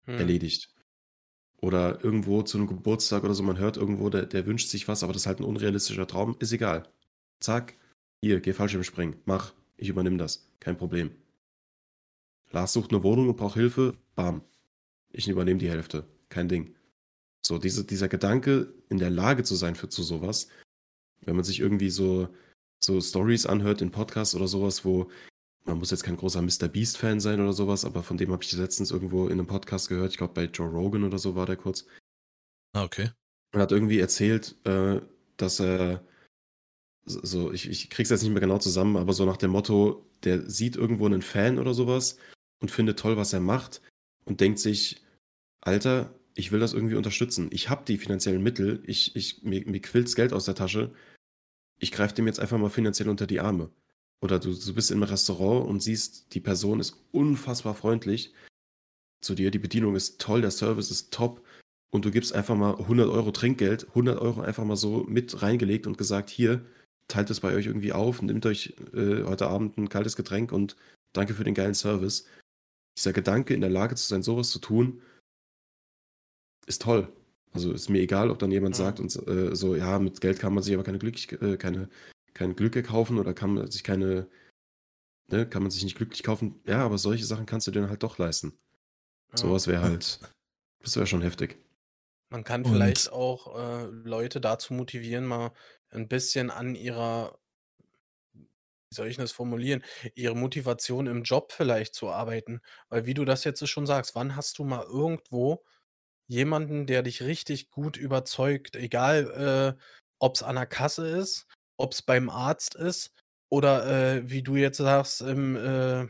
[0.06, 0.18] Hm.
[0.18, 0.70] Erledigt.
[1.62, 5.04] Oder irgendwo zu einem Geburtstag oder so, man hört irgendwo, der, der wünscht sich was,
[5.04, 6.88] aber das ist halt ein unrealistischer Traum, ist egal.
[7.40, 7.76] Zack,
[8.22, 11.12] hier, geh falsch im Springen, mach, ich übernehme das, kein Problem.
[12.52, 14.42] Lars sucht eine Wohnung und braucht Hilfe, bam.
[15.12, 16.06] Ich übernehme die Hälfte.
[16.30, 16.76] Kein Ding.
[17.46, 20.48] So, diese, dieser Gedanke, in der Lage zu sein für zu sowas,
[21.22, 22.30] wenn man sich irgendwie so,
[22.84, 25.10] so Stories anhört in Podcasts oder sowas, wo
[25.66, 26.68] man muss jetzt kein großer Mr.
[26.68, 30.12] Beast-Fan sein oder sowas, aber von dem habe ich letztens irgendwo in einem Podcast gehört,
[30.12, 31.86] ich glaube bei Joe Rogan oder so war der kurz.
[32.74, 33.10] Ah, okay.
[33.54, 35.02] Und hat irgendwie erzählt, äh,
[35.38, 36.04] dass er
[37.06, 40.50] so, ich, ich krieg's jetzt nicht mehr genau zusammen, aber so nach dem Motto, der
[40.50, 42.18] sieht irgendwo einen Fan oder sowas
[42.60, 43.82] und findet toll, was er macht
[44.26, 45.04] und denkt sich,
[45.62, 47.50] Alter, ich will das irgendwie unterstützen.
[47.52, 50.94] Ich habe die finanziellen Mittel, ich, ich, mir, mir quillt's Geld aus der Tasche.
[51.80, 53.70] Ich greife dem jetzt einfach mal finanziell unter die Arme.
[54.22, 58.34] Oder du, du bist im Restaurant und siehst, die Person ist unfassbar freundlich
[59.22, 61.44] zu dir, die Bedienung ist toll, der Service ist top
[61.92, 65.88] und du gibst einfach mal 100 Euro Trinkgeld, 100 Euro einfach mal so mit reingelegt
[65.88, 66.66] und gesagt, hier,
[67.08, 70.76] teilt es bei euch irgendwie auf, nehmt euch äh, heute Abend ein kaltes Getränk und
[71.14, 72.26] danke für den geilen Service
[72.98, 75.02] dieser Gedanke, in der Lage zu sein, sowas zu tun,
[76.66, 77.12] ist toll.
[77.52, 78.80] Also ist mir egal, ob dann jemand mhm.
[78.80, 81.90] sagt und äh, so, ja, mit Geld kann man sich aber keine, Glück, äh, keine,
[82.34, 84.28] kein Glück kaufen oder kann man sich keine,
[85.32, 86.60] ne, kann man sich nicht glücklich kaufen.
[86.66, 88.58] Ja, aber solche Sachen kannst du dir dann halt doch leisten.
[89.32, 89.38] Ja.
[89.38, 90.20] Sowas wäre halt,
[90.82, 91.58] das wäre schon heftig.
[92.30, 95.52] Man kann Und- vielleicht auch äh, Leute dazu motivieren, mal
[95.96, 97.38] ein bisschen an ihrer,
[98.34, 99.84] wie soll ich das formulieren,
[100.16, 102.62] ihre Motivation im Job vielleicht zu arbeiten.
[102.90, 105.64] Weil wie du das jetzt schon sagst, wann hast du mal irgendwo
[106.28, 109.82] jemanden, der dich richtig gut überzeugt, egal äh,
[110.20, 113.14] ob es an der Kasse ist, ob es beim Arzt ist
[113.50, 113.86] oder
[114.18, 116.08] äh, wie du jetzt sagst, im, äh,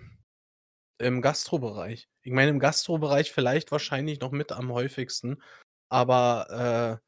[0.99, 2.07] im Gastrobereich.
[2.23, 5.41] Ich meine, im Gastrobereich vielleicht wahrscheinlich noch mit am häufigsten,
[5.89, 7.04] aber äh,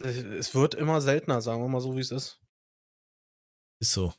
[0.00, 2.40] es wird immer seltener, sagen wir mal so, wie es ist.
[3.80, 4.14] Ist so.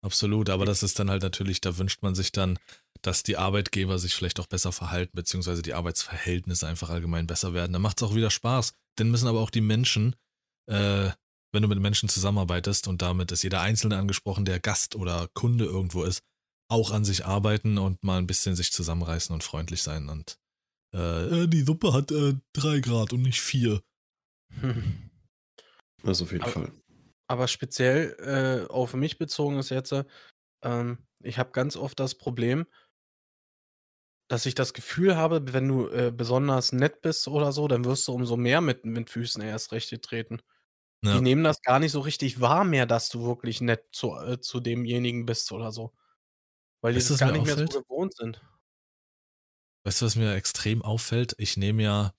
[0.00, 2.58] Absolut, aber das ist dann halt natürlich, da wünscht man sich dann,
[3.02, 7.72] dass die Arbeitgeber sich vielleicht auch besser verhalten, beziehungsweise die Arbeitsverhältnisse einfach allgemein besser werden.
[7.72, 8.74] Da macht es auch wieder Spaß.
[8.96, 10.14] Dann müssen aber auch die Menschen,
[10.66, 11.10] äh,
[11.52, 15.64] wenn du mit Menschen zusammenarbeitest und damit ist jeder Einzelne angesprochen, der Gast oder Kunde
[15.64, 16.22] irgendwo ist,
[16.70, 20.08] auch an sich arbeiten und mal ein bisschen sich zusammenreißen und freundlich sein.
[20.08, 20.38] Und
[20.94, 23.82] äh, äh, die Suppe hat äh, drei Grad und nicht vier.
[26.04, 26.72] Das auf jeden Aber- Fall.
[27.30, 28.16] Aber speziell
[28.68, 30.04] äh, auf mich bezogen ist jetzt, äh,
[30.62, 32.66] ähm, ich habe ganz oft das Problem,
[34.30, 38.06] dass ich das Gefühl habe, wenn du äh, besonders nett bist oder so, dann wirst
[38.08, 40.40] du umso mehr mit, mit Füßen erst recht getreten.
[41.04, 41.14] Ja.
[41.16, 44.40] Die nehmen das gar nicht so richtig wahr mehr, dass du wirklich nett zu, äh,
[44.40, 45.92] zu demjenigen bist oder so.
[46.82, 47.84] Weil die Weißt du, das gar nicht mehr so auffällt?
[47.84, 48.40] gewohnt sind.
[49.84, 51.34] Weißt du, was mir extrem auffällt?
[51.38, 52.14] Ich nehme ja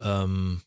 [0.00, 0.62] ähm,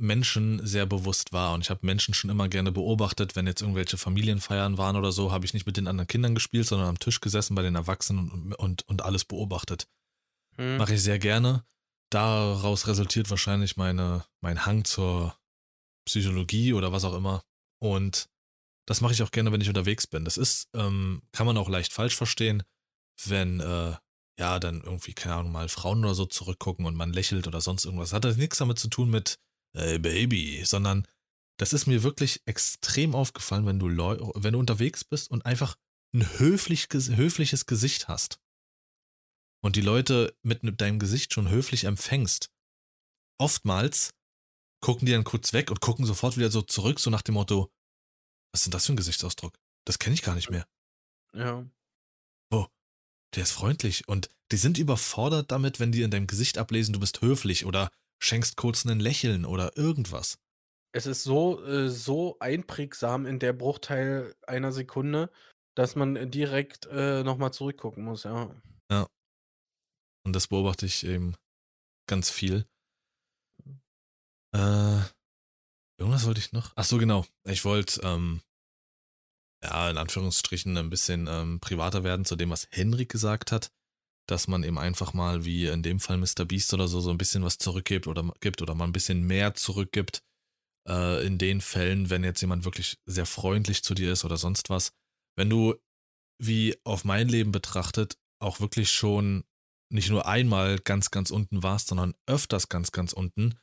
[0.00, 3.98] Menschen sehr bewusst wahr und ich habe Menschen schon immer gerne beobachtet, wenn jetzt irgendwelche
[3.98, 7.20] Familienfeiern waren oder so, habe ich nicht mit den anderen Kindern gespielt, sondern am Tisch
[7.20, 9.86] gesessen bei den Erwachsenen und, und, und alles beobachtet.
[10.56, 10.78] Hm.
[10.78, 11.64] Mache ich sehr gerne.
[12.10, 15.36] Daraus resultiert wahrscheinlich meine, mein Hang zur
[16.06, 17.44] Psychologie oder was auch immer.
[17.78, 18.28] Und
[18.86, 20.24] das mache ich auch gerne, wenn ich unterwegs bin.
[20.24, 22.64] Das ist, ähm, kann man auch leicht falsch verstehen,
[23.24, 23.94] wenn, äh,
[24.38, 27.84] ja, dann irgendwie, keine Ahnung, mal Frauen oder so zurückgucken und man lächelt oder sonst
[27.84, 28.12] irgendwas.
[28.12, 29.38] Hat das nichts damit zu tun mit,
[29.74, 31.06] hey Baby, sondern
[31.58, 35.76] das ist mir wirklich extrem aufgefallen, wenn du, Leu wenn du unterwegs bist und einfach
[36.14, 38.40] ein höflich, höfliches Gesicht hast
[39.62, 42.50] und die Leute mit deinem Gesicht schon höflich empfängst.
[43.38, 44.14] Oftmals
[44.82, 47.70] gucken die dann kurz weg und gucken sofort wieder so zurück, so nach dem Motto,
[48.52, 49.58] was ist denn das für ein Gesichtsausdruck?
[49.86, 50.66] Das kenne ich gar nicht mehr.
[51.34, 51.66] Ja.
[53.34, 57.00] Der ist freundlich und die sind überfordert damit, wenn die in deinem Gesicht ablesen, du
[57.00, 57.90] bist höflich oder
[58.22, 60.38] schenkst kurz ein Lächeln oder irgendwas.
[60.92, 65.30] Es ist so, äh, so einprägsam in der Bruchteil einer Sekunde,
[65.76, 68.50] dass man direkt äh, nochmal zurückgucken muss, ja.
[70.24, 71.34] Und das beobachte ich eben
[72.08, 72.66] ganz viel.
[74.54, 75.00] Äh,
[75.98, 76.72] irgendwas wollte ich noch.
[76.76, 77.24] Ach so, genau.
[77.44, 78.40] Ich wollte, ähm,
[79.62, 83.72] ja, in Anführungsstrichen ein bisschen ähm, privater werden zu dem, was Henrik gesagt hat.
[84.26, 86.44] Dass man eben einfach mal, wie in dem Fall Mr.
[86.46, 89.54] Beast oder so, so ein bisschen was zurückgibt oder gibt oder mal ein bisschen mehr
[89.54, 90.22] zurückgibt.
[90.88, 94.70] Äh, in den Fällen, wenn jetzt jemand wirklich sehr freundlich zu dir ist oder sonst
[94.70, 94.92] was.
[95.36, 95.74] Wenn du,
[96.40, 99.44] wie auf mein Leben betrachtet, auch wirklich schon
[99.92, 103.58] nicht nur einmal ganz, ganz unten warst, sondern öfters ganz, ganz unten,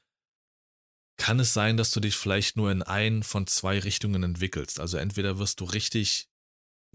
[1.18, 4.80] kann es sein, dass du dich vielleicht nur in ein von zwei Richtungen entwickelst.
[4.80, 6.30] Also entweder wirst du richtig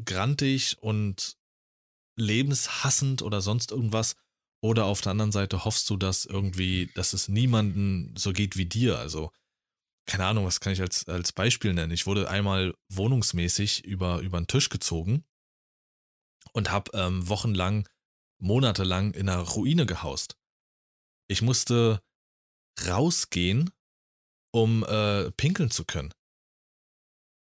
[0.05, 1.36] grantig und
[2.16, 4.14] lebenshassend oder sonst irgendwas,
[4.62, 8.66] oder auf der anderen Seite hoffst du, dass irgendwie, dass es niemanden so geht wie
[8.66, 8.98] dir.
[8.98, 9.32] Also,
[10.06, 11.90] keine Ahnung, was kann ich als, als Beispiel nennen?
[11.90, 15.24] Ich wurde einmal wohnungsmäßig über, über den Tisch gezogen
[16.52, 17.89] und habe ähm, wochenlang
[18.40, 20.36] monatelang in einer Ruine gehaust.
[21.28, 22.01] Ich musste
[22.86, 23.70] rausgehen,
[24.52, 26.14] um äh, pinkeln zu können.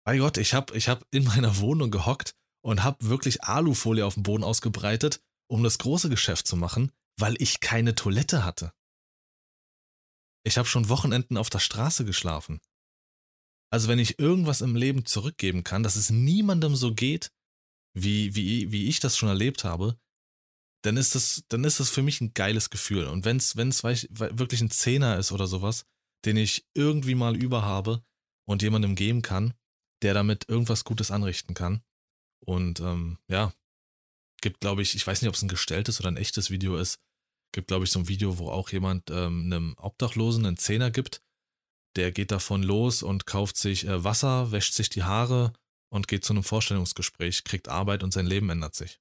[0.03, 4.15] Bei Gott, ich habe ich hab in meiner Wohnung gehockt und habe wirklich Alufolie auf
[4.15, 8.73] dem Boden ausgebreitet, um das große Geschäft zu machen, weil ich keine Toilette hatte.
[10.43, 12.59] Ich habe schon Wochenenden auf der Straße geschlafen.
[13.71, 17.31] Also wenn ich irgendwas im Leben zurückgeben kann, dass es niemandem so geht,
[17.93, 19.97] wie, wie, wie ich das schon erlebt habe,
[20.83, 23.05] dann ist das, dann ist das für mich ein geiles Gefühl.
[23.05, 25.85] Und wenn es wirklich ein Zehner ist oder sowas,
[26.25, 28.03] den ich irgendwie mal über habe
[28.47, 29.53] und jemandem geben kann,
[30.01, 31.83] der damit irgendwas Gutes anrichten kann.
[32.45, 33.53] Und ähm, ja,
[34.41, 36.99] gibt, glaube ich, ich weiß nicht, ob es ein gestelltes oder ein echtes Video ist,
[37.53, 41.21] gibt, glaube ich, so ein Video, wo auch jemand ähm, einem Obdachlosen einen Zehner gibt.
[41.95, 45.53] Der geht davon los und kauft sich äh, Wasser, wäscht sich die Haare
[45.89, 48.99] und geht zu einem Vorstellungsgespräch, kriegt Arbeit und sein Leben ändert sich.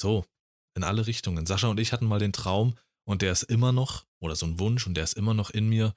[0.00, 0.26] So,
[0.74, 1.46] in alle Richtungen.
[1.46, 4.58] Sascha und ich hatten mal den Traum und der ist immer noch, oder so ein
[4.58, 5.94] Wunsch und der ist immer noch in mir,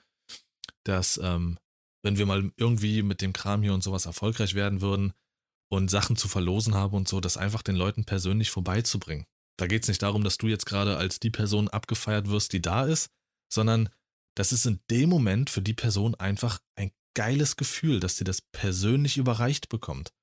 [0.85, 1.59] dass ähm,
[2.01, 5.13] wenn wir mal irgendwie mit dem Kram hier und sowas erfolgreich werden würden
[5.71, 9.25] und Sachen zu verlosen haben und so, das einfach den Leuten persönlich vorbeizubringen.
[9.57, 12.61] Da geht es nicht darum, dass du jetzt gerade als die Person abgefeiert wirst, die
[12.61, 13.09] da ist,
[13.51, 13.89] sondern
[14.35, 18.41] das ist in dem Moment für die Person einfach ein geiles Gefühl, dass sie das
[18.41, 20.13] persönlich überreicht bekommt.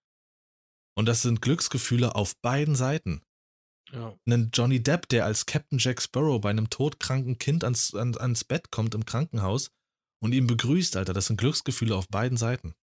[0.97, 3.21] Und das sind Glücksgefühle auf beiden Seiten.
[3.93, 4.19] Ja.
[4.27, 8.45] Einen Johnny Depp, der als Captain Jack Sparrow bei einem todkranken Kind ans, ans, ans
[8.45, 9.71] Bett kommt im Krankenhaus
[10.23, 12.75] und ihn begrüßt, Alter, das sind Glücksgefühle auf beiden Seiten.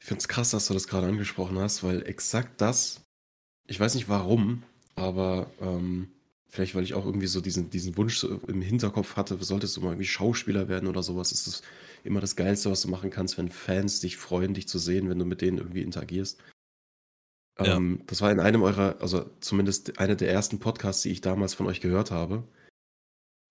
[0.00, 3.02] Ich finde es krass, dass du das gerade angesprochen hast, weil exakt das,
[3.66, 4.62] ich weiß nicht warum,
[4.94, 6.08] aber ähm,
[6.48, 9.90] vielleicht weil ich auch irgendwie so diesen, diesen Wunsch im Hinterkopf hatte, solltest du mal
[9.90, 11.62] irgendwie Schauspieler werden oder sowas, ist das
[12.02, 15.18] immer das Geilste, was du machen kannst, wenn Fans dich freuen, dich zu sehen, wenn
[15.18, 16.42] du mit denen irgendwie interagierst.
[17.58, 17.76] Ja.
[17.76, 21.54] Ähm, das war in einem eurer, also zumindest einer der ersten Podcasts, die ich damals
[21.54, 22.42] von euch gehört habe.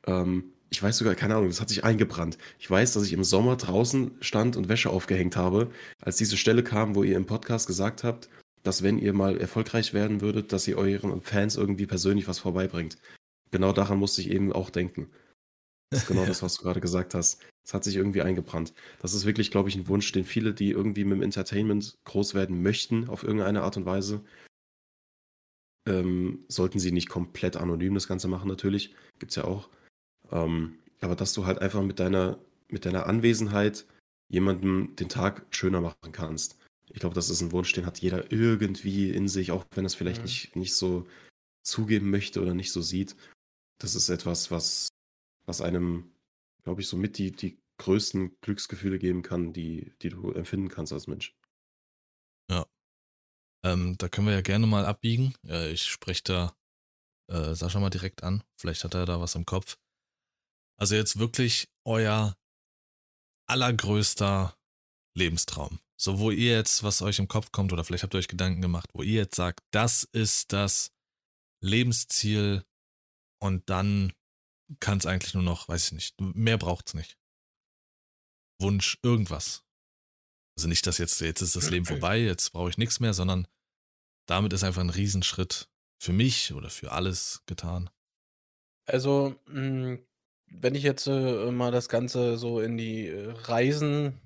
[0.07, 2.37] Ähm, ich weiß sogar, keine Ahnung, das hat sich eingebrannt.
[2.59, 5.71] Ich weiß, dass ich im Sommer draußen stand und Wäsche aufgehängt habe,
[6.01, 8.29] als diese Stelle kam, wo ihr im Podcast gesagt habt,
[8.63, 12.97] dass wenn ihr mal erfolgreich werden würdet, dass ihr euren Fans irgendwie persönlich was vorbeibringt.
[13.51, 15.09] Genau daran musste ich eben auch denken.
[15.89, 17.41] Das ist genau das, was du gerade gesagt hast.
[17.65, 18.73] Es hat sich irgendwie eingebrannt.
[19.01, 22.33] Das ist wirklich, glaube ich, ein Wunsch, den viele, die irgendwie mit dem Entertainment groß
[22.33, 24.23] werden möchten, auf irgendeine Art und Weise,
[25.87, 28.95] ähm, sollten sie nicht komplett anonym das Ganze machen, natürlich.
[29.17, 29.69] Gibt es ja auch.
[30.31, 33.85] Ähm, aber dass du halt einfach mit deiner, mit deiner Anwesenheit
[34.29, 36.57] jemandem den Tag schöner machen kannst.
[36.91, 39.87] Ich glaube, das ist ein Wunsch, den hat jeder irgendwie in sich, auch wenn er
[39.87, 40.25] es vielleicht Mhm.
[40.25, 41.07] nicht, nicht so
[41.63, 43.15] zugeben möchte oder nicht so sieht.
[43.79, 44.89] Das ist etwas, was,
[45.45, 46.11] was einem,
[46.63, 50.91] glaube ich, so mit die, die größten Glücksgefühle geben kann, die, die du empfinden kannst
[50.93, 51.33] als Mensch.
[53.63, 55.33] Ähm, da können wir ja gerne mal abbiegen.
[55.45, 56.55] Äh, ich spreche da
[57.27, 58.43] äh, Sascha mal direkt an.
[58.57, 59.77] Vielleicht hat er da was im Kopf.
[60.79, 62.37] Also jetzt wirklich euer
[63.47, 64.57] allergrößter
[65.15, 65.79] Lebenstraum.
[65.97, 68.61] So, wo ihr jetzt, was euch im Kopf kommt, oder vielleicht habt ihr euch Gedanken
[68.61, 70.93] gemacht, wo ihr jetzt sagt, das ist das
[71.61, 72.63] Lebensziel
[73.41, 74.13] und dann
[74.79, 77.17] kann es eigentlich nur noch, weiß ich nicht, mehr braucht's nicht.
[78.61, 79.65] Wunsch, irgendwas.
[80.57, 83.47] Also nicht, dass jetzt, jetzt ist das Leben vorbei, jetzt brauche ich nichts mehr, sondern
[84.27, 85.69] damit ist einfach ein Riesenschritt
[86.01, 87.89] für mich oder für alles getan.
[88.85, 90.05] Also, hm,
[90.51, 94.19] wenn ich jetzt, äh, mal das Ganze so in die, äh, Reisenschiene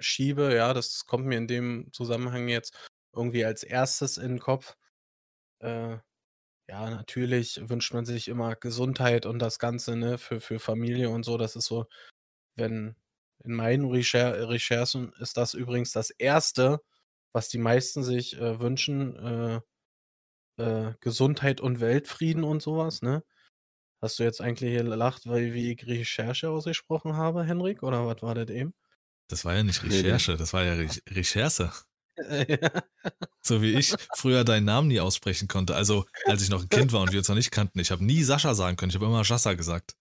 [0.00, 2.74] schiebe, ja, das kommt mir in dem Zusammenhang jetzt
[3.14, 4.76] irgendwie als Erstes in 'n Kopf.
[5.60, 5.98] Äh,
[6.68, 11.24] ja, natürlich wünscht man sich immer Gesundheit und das Ganze, ne, für für Familie und
[11.24, 11.38] so.
[11.38, 11.86] Das ist so
[12.56, 12.96] wenn
[13.44, 16.82] in meinen Recher Recherchen ist das übrigens das Erste,
[17.34, 19.60] was die meisten sich, äh, wünschen, äh,
[20.62, 23.24] äh, Gesundheit und Weltfrieden und sowas, ne?
[24.02, 28.34] Hast du jetzt eigentlich gelacht, weil wie ich Recherche ausgesprochen habe, Henrik, oder was war
[28.34, 28.74] das eben?
[29.28, 29.80] Das war ja nicht.
[29.84, 31.70] Recherche, das war ja Re Recherche.
[32.18, 32.18] Ja.
[33.44, 35.74] So wie ich früher deinen Namen nie aussprechen konnte.
[35.74, 37.80] Also, als ich noch ein Kind war und wir uns noch nicht kannten.
[37.80, 39.96] Ich habe nie Sascha sagen können, ich habe immer Jassa gesagt.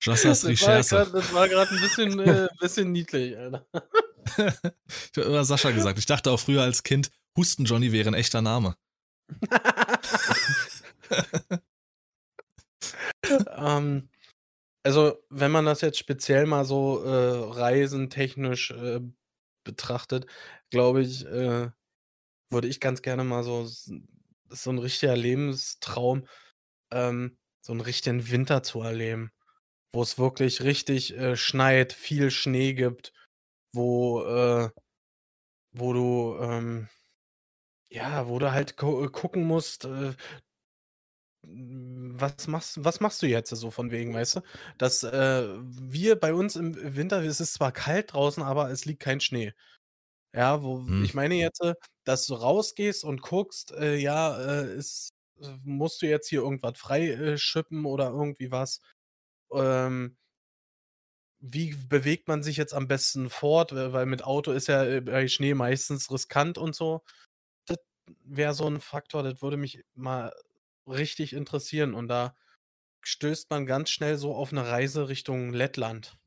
[0.00, 1.10] Jassas Recherche.
[1.12, 3.66] das war grad 'n bisschen, äh bisschen niedlich, Alter.
[4.36, 5.98] ich habe immer Sascha gesagt.
[5.98, 8.76] Ich dachte auch früher als Kind, Husten Johnny wäre ein echter Name.
[13.56, 14.08] Ähm,
[14.84, 19.00] also, wenn man das jetzt speziell mal so, äh, reisentechnisch, äh,
[19.64, 20.26] betrachtet,
[20.70, 21.70] glaube ich, äh,
[22.50, 23.66] würde ich ganz gerne mal so
[24.50, 26.26] so 'n richtiger Lebenstraum,
[26.92, 29.32] ähm, so 'n richtigen Winter zu erleben,
[29.92, 33.12] wo es wirklich richtig, äh, schneit, viel Schnee gibt,
[33.74, 34.70] wo, äh
[35.74, 36.88] wo du, ähm
[37.92, 40.14] ja, wo du halt gu gucken musst, äh
[41.44, 44.40] was machst was machst du jetzt so von wegen, weißt du?
[44.78, 49.00] Dass, äh, wir bei uns im Winter es ist zwar kalt draußen, aber es liegt
[49.02, 49.52] kein Schnee.
[50.34, 51.04] Ja, wo Mhm.
[51.04, 51.74] ich meine jetzt, äh,
[52.04, 55.10] dass du rausgehst und guckst, äh, ja, äh, ist
[55.42, 57.38] äh, musst du jetzt hier irgendwas frei, äh,
[57.86, 58.80] oder irgendwie was?
[59.54, 60.16] Ähm
[61.44, 63.74] wie bewegt man sich jetzt am besten fort?
[63.74, 67.02] Weil mit Auto ist ja, bei Schnee meistens riskant und so.
[67.66, 67.78] Das
[68.24, 70.32] wäre so 'n Faktor, das würde mich mal
[70.86, 72.36] richtig interessieren und da
[73.02, 76.18] stößt man ganz schnell so auf 'ne Reise Richtung Lettland.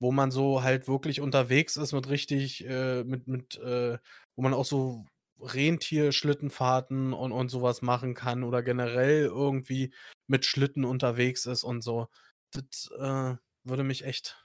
[0.00, 3.98] Wo man so halt wirklich unterwegs ist mit richtig, äh mit mit, äh
[4.36, 5.06] wo man auch so
[5.40, 9.94] Rentierschlittenfahrten und und so was machen kann oder generell irgendwie
[10.26, 12.08] mit Schlitten unterwegs ist und so.
[12.52, 14.38] Das, äh, würde mich echt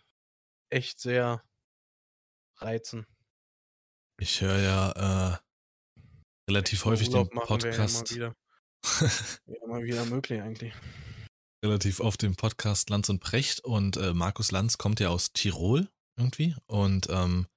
[0.69, 1.43] echt sehr
[2.59, 3.05] reizen.
[4.19, 5.41] Ich höre ja, äh,
[6.49, 7.29] relativ häufig den
[7.61, 8.35] wäre
[9.45, 10.73] ja mal wieder möglich eigentlich.
[11.63, 15.89] relativ oft im Podcast Lanz und Precht und äh, Markus Lanz kommt ja aus Tirol
[16.17, 17.47] irgendwie und ähm,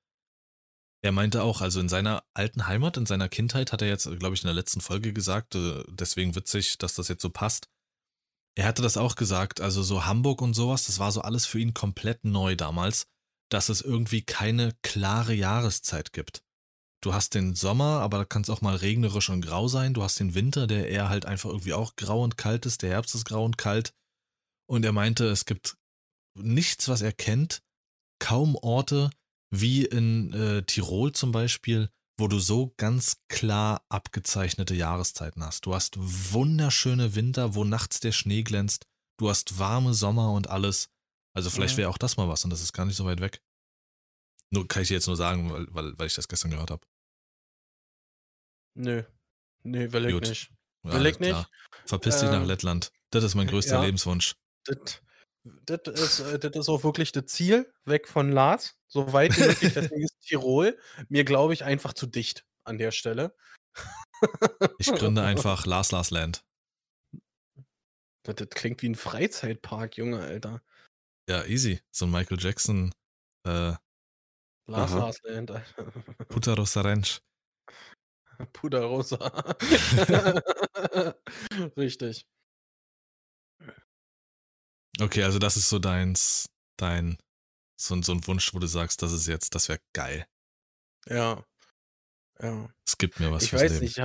[1.05, 4.35] er meinte auch, also in seiner alten Heimat, in seiner Kindheit, hat er jetzt, glaube
[4.35, 7.69] ich, in der letzten Folge gesagt, äh, deswegen witzig, dass das jetzt so passt.
[8.57, 11.59] Er hatte das auch gesagt, also so Hamburg und sowas, das war so alles für
[11.59, 13.07] ihn komplett neu damals,
[13.51, 16.43] dass es irgendwie keine klare Jahreszeit gibt.
[17.05, 19.93] Du hast den Sommer, aber da kann es auch mal regnerisch und grau sein.
[19.93, 22.81] Du hast den Winter, der eher halt einfach irgendwie auch grau und kalt ist.
[22.81, 23.93] Der Herbst ist grau und kalt.
[24.67, 25.77] Und er meinte, es gibt
[26.35, 27.61] nichts, was er kennt,
[28.21, 29.11] kaum Orte,
[29.51, 35.67] wie in äh, Tirol zum Beispiel, wo du so ganz klar abgezeichnete Jahreszeiten hast.
[35.67, 38.87] Du hast wunderschöne Winter, wo nachts der Schnee glänzt.
[39.19, 40.89] Du hast warme Sommer und alles.
[41.37, 43.43] Also vielleicht wäre auch das mal was und das ist gar nicht so weit weg.
[44.51, 46.87] Nur kann ich dir jetzt nur sagen, weil, weil, weil ich das gestern gehört habe.
[48.75, 49.03] Nö.
[49.63, 50.51] Nee, will ich nicht.
[50.85, 51.39] Ja, Will ich klar.
[51.39, 51.51] nicht.
[51.87, 52.93] Verpiss dich nach Ähm, Lettland.
[53.11, 53.83] Das ist mein größter ja.
[53.85, 54.35] Lebenswunsch.
[54.65, 55.01] Das
[55.45, 59.43] das ist, äh, das ist auch wirklich das Ziel, weg von Lars, so weit wie
[59.43, 59.75] möglich.
[59.75, 60.79] Deswegen ist Tirol
[61.09, 63.37] mir, glaube ich, einfach zu dicht an der Stelle.
[64.79, 66.45] Ich gründe einfach Lars Lars Land.
[68.23, 70.63] Das, das klingt wie ein Freizeitpark, Junge, Alter.
[71.29, 71.81] Ja, easy.
[71.91, 72.95] So ein Michael Jackson,
[73.47, 73.75] äh,
[74.67, 74.93] Lars.
[74.93, 75.93] Lars Land, Alter.
[76.29, 77.21] Putarosa Ranch.
[78.52, 79.55] Puderrosa.
[81.77, 82.27] Richtig.
[85.01, 87.19] Okay, also das ist so deins, dein,
[87.77, 90.27] so, ein- so ein Wunsch, wo du sagst, das ist jetzt, das wäre geil.
[91.09, 91.44] Ja.
[92.40, 92.69] Ja.
[92.86, 93.85] Es gibt mir was ich fürs weiß Leben.
[93.85, 94.05] nicht, ich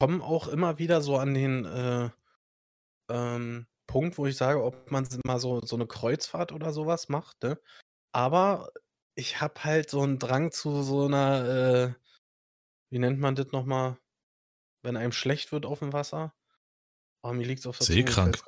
[0.00, 2.10] komme auch immer wieder so an den äh,
[3.10, 7.42] ähm, Punkt, wo ich sage, ob man mal so, so eine Kreuzfahrt oder sowas macht,
[7.42, 7.60] ne?
[8.12, 8.70] Aber
[9.16, 12.03] ich habe halt so einen Drang zu so einer, äh,
[12.94, 13.98] wie nennt man das nochmal,
[14.82, 16.32] wenn einem schlecht wird auf dem Wasser?
[17.24, 18.40] Oh, mir liegt's auf der Seekrank.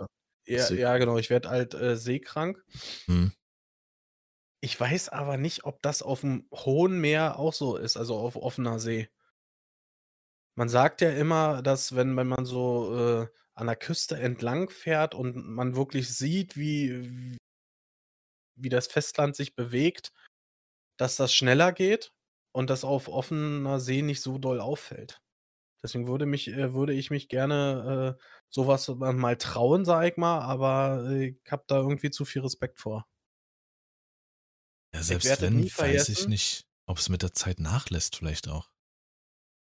[0.46, 2.64] Ja, See- ja, genau, ich werde halt äh, seekrank.
[3.06, 3.32] Hm.
[4.60, 8.36] Ich weiß aber nicht, ob das auf dem hohen Meer auch so ist, also auf
[8.36, 9.10] offener See.
[10.54, 15.16] Man sagt ja immer, dass wenn, wenn man so äh, an der Küste entlang fährt
[15.16, 17.36] und man wirklich sieht, wie,
[18.54, 20.12] wie das Festland sich bewegt,
[20.98, 22.12] dass das schneller geht
[22.56, 25.22] und das auf offener See nicht so doll auffällt.
[25.82, 30.40] Deswegen würde, mich, äh, würde ich mich gerne äh, sowas mal trauen, sag ich mal,
[30.40, 33.06] aber äh, ich habe da irgendwie zu viel Respekt vor.
[34.92, 38.68] Ja, selbst wenn, weiß ich nicht, ob es mit der Zeit nachlässt, vielleicht auch.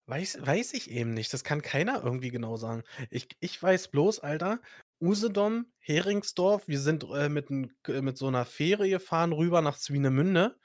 [0.10, 1.34] Weiß, weiß ich eben nicht.
[1.34, 2.84] Das kann keiner irgendwie genau sagen.
[3.10, 4.62] Ich, ich weiß bloß, Alter,
[5.02, 7.50] Usedom, Heringsdorf, wir sind äh, mit,
[7.84, 10.58] k- mit so einer Fähre gefahren rüber nach Swinemünde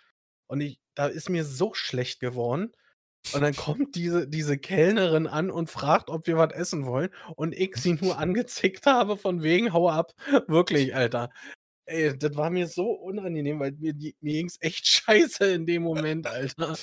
[0.47, 2.73] und ich, da ist mir so schlecht geworden.
[3.33, 7.11] Und dann kommt diese, diese Kellnerin an und fragt, ob wir was essen wollen.
[7.37, 10.13] Und ich sie nur angezickt habe, von wegen, hau ab.
[10.49, 11.31] Wirklich, Alter.
[11.87, 15.83] Ey, das war mir so unangenehm, weil mir, mir ging es echt scheiße in dem
[15.83, 16.77] Moment, Alter.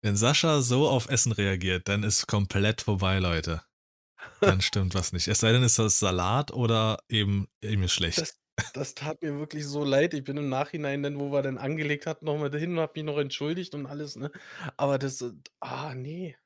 [0.00, 3.62] Wenn Sascha so auf Essen reagiert, dann ist komplett vorbei, Leute.
[4.40, 5.28] Dann stimmt was nicht.
[5.28, 8.18] Es sei denn, ist das Salat oder eben, eben schlecht.
[8.18, 8.38] Das,
[8.74, 10.14] das tat mir wirklich so leid.
[10.14, 13.04] Ich bin im Nachhinein, dann, wo wir dann angelegt hatten, nochmal dahin und hab mich
[13.04, 14.30] noch entschuldigt und alles, ne?
[14.76, 16.36] Aber das, äh, ah, nee.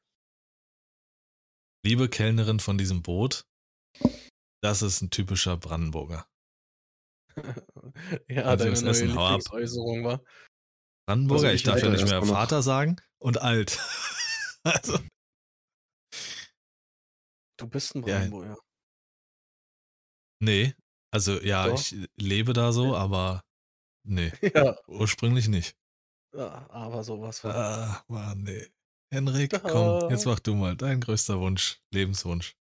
[1.84, 3.44] Liebe Kellnerin von diesem Boot,
[4.62, 6.26] das ist ein typischer Brandenburger.
[8.28, 9.40] ja, Also deine das neue Essen, hau ab.
[9.40, 10.22] Lieblingsäußerung war.
[11.08, 13.78] Brandenburger, Also ich ich darf ja nicht mehr erstmal noch- Vater sagen und alt.
[14.64, 14.98] also,
[17.58, 18.18] Du bist ein Ja.
[18.18, 18.58] Brandenburger.
[20.40, 20.74] nee.
[21.12, 21.74] Also ja, Doch.
[21.78, 23.44] ich lebe da so, aber
[24.04, 25.76] nee, Ja, ursprünglich nicht.
[26.34, 27.50] ja, aber sowas von.
[27.52, 28.66] Ah, Mann, nee.
[29.12, 32.56] Henrik, komm, jetzt mach du mal dein größter Wunsch, Lebenswunsch.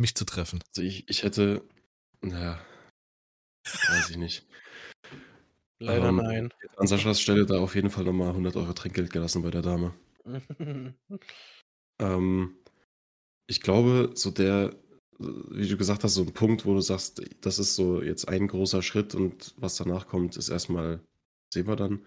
[0.00, 0.60] Mich zu treffen.
[0.68, 1.68] Also ich, ich hätte,
[2.20, 2.60] naja,
[3.88, 4.46] weiß ich nicht.
[5.80, 6.54] Leider ähm, nein.
[6.76, 9.94] An Saschas Stelle da auf jeden Fall nochmal 100 Euro Trinkgeld gelassen bei der Dame.
[12.00, 12.56] Ähm,
[13.48, 14.72] ich glaube, so der,
[15.18, 18.46] wie du gesagt hast, so ein Punkt, wo du sagst, das ist so jetzt ein
[18.46, 21.00] großer Schritt und was danach kommt, ist erstmal,
[21.52, 22.00] sehen wir dann,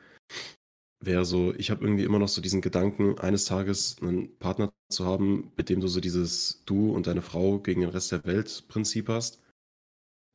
[1.02, 5.06] wäre so, ich habe irgendwie immer noch so diesen Gedanken, eines Tages einen Partner zu
[5.06, 8.66] haben, mit dem du so dieses Du und deine Frau gegen den Rest der Welt
[8.68, 9.38] Prinzip hast.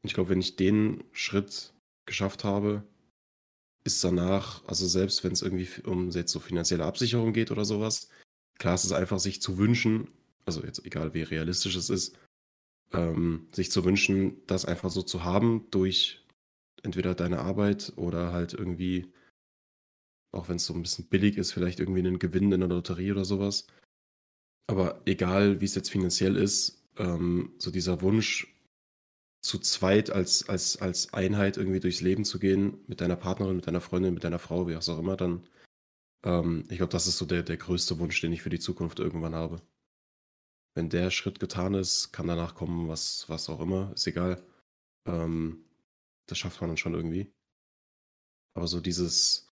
[0.02, 1.72] Und ich glaube, wenn ich den Schritt
[2.04, 2.82] geschafft habe,
[3.84, 8.08] ist danach, also selbst wenn es irgendwie um jetzt so finanzielle Absicherung geht oder sowas,
[8.58, 10.08] klar ist es einfach, sich zu wünschen,
[10.44, 12.18] also jetzt egal wie realistisch es ist,
[12.92, 16.24] ähm, sich zu wünschen, das einfach so zu haben durch
[16.82, 19.12] entweder deine Arbeit oder halt irgendwie,
[20.32, 23.12] auch wenn es so ein bisschen billig ist, vielleicht irgendwie einen Gewinn in der Lotterie
[23.12, 23.66] oder sowas.
[24.68, 28.52] Aber egal, wie es jetzt finanziell ist, ähm, so dieser Wunsch,
[29.46, 33.66] zu zweit als, als, als Einheit irgendwie durchs Leben zu gehen, mit deiner Partnerin, mit
[33.66, 35.46] deiner Freundin, mit deiner Frau, wie auch immer, dann,
[36.24, 38.98] ähm, ich glaube, das ist so der, der größte Wunsch, den ich für die Zukunft
[38.98, 39.62] irgendwann habe.
[40.76, 44.44] Wenn der Schritt getan ist, kann danach kommen, was, was auch immer, ist egal.
[45.08, 45.64] Ähm,
[46.28, 47.32] das schafft man dann schon irgendwie.
[48.54, 49.48] Aber so dieses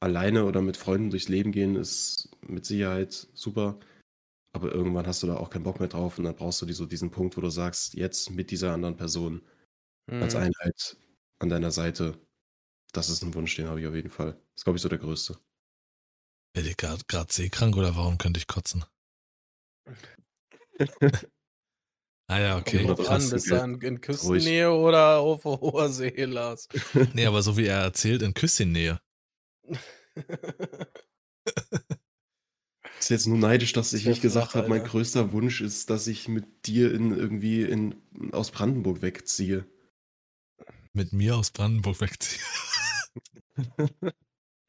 [0.00, 3.78] alleine oder mit Freunden durchs Leben gehen ist mit Sicherheit super.
[4.52, 6.72] Aber irgendwann hast du da auch keinen Bock mehr drauf und dann brauchst du die,
[6.72, 9.42] so diesen Punkt, wo du sagst, jetzt mit dieser anderen Person
[10.20, 10.42] als Mhm.
[10.42, 10.96] Einheit
[11.40, 12.20] an deiner Seite.
[12.92, 14.32] Das ist ein Wunsch, den habe ich auf jeden Fall.
[14.32, 15.38] Das ist, glaube ich, so der größte.
[16.54, 18.84] Bin ich gerade seekrank oder warum könnte ich kotzen?
[22.26, 22.86] Ah ja, Kommt okay.
[22.86, 24.00] Du an, bist du in Ruhig.
[24.00, 26.68] Küstennähe oder auf hoher See, Lars?
[27.12, 28.98] Nee, aber so wie er erzählt, in Küssennähe.
[32.98, 36.26] Ist jetzt nur neidisch, dass ich nicht gesagt habe, mein größter Wunsch ist, dass ich
[36.28, 38.02] mit dir in irgendwie in,
[38.32, 39.66] aus Brandenburg wegziehe.
[40.94, 42.42] Mit mir aus Brandenburg wegziehen.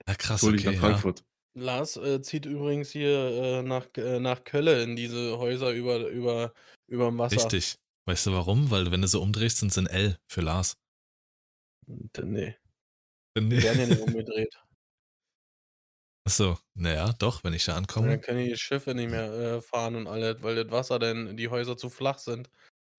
[0.06, 0.66] ja, krass, Hol okay.
[0.66, 0.80] nach Ja.
[0.80, 1.24] Frankfurt.
[1.56, 6.54] Lars äh, zieht übrigens hier äh, nach, äh, nach Kölle in diese Häuser über, über,
[6.88, 7.38] überm Wasser.
[7.38, 7.76] Richtig.
[8.08, 8.70] Weißt du warum?
[8.72, 10.76] Weil wenn du so umdrehst, sind es in L für Lars.
[11.88, 12.56] Und, äh, nee,
[13.38, 13.50] Nee.
[13.58, 14.56] die werden ja nicht umgedreht.
[16.28, 18.08] Achso, naja, doch, wenn ich da ankomme.
[18.10, 21.50] dann können die Schiffe nicht mehr äh, fahren und alles, weil das Wasser dann, die
[21.50, 22.50] Häuser zu flach sind.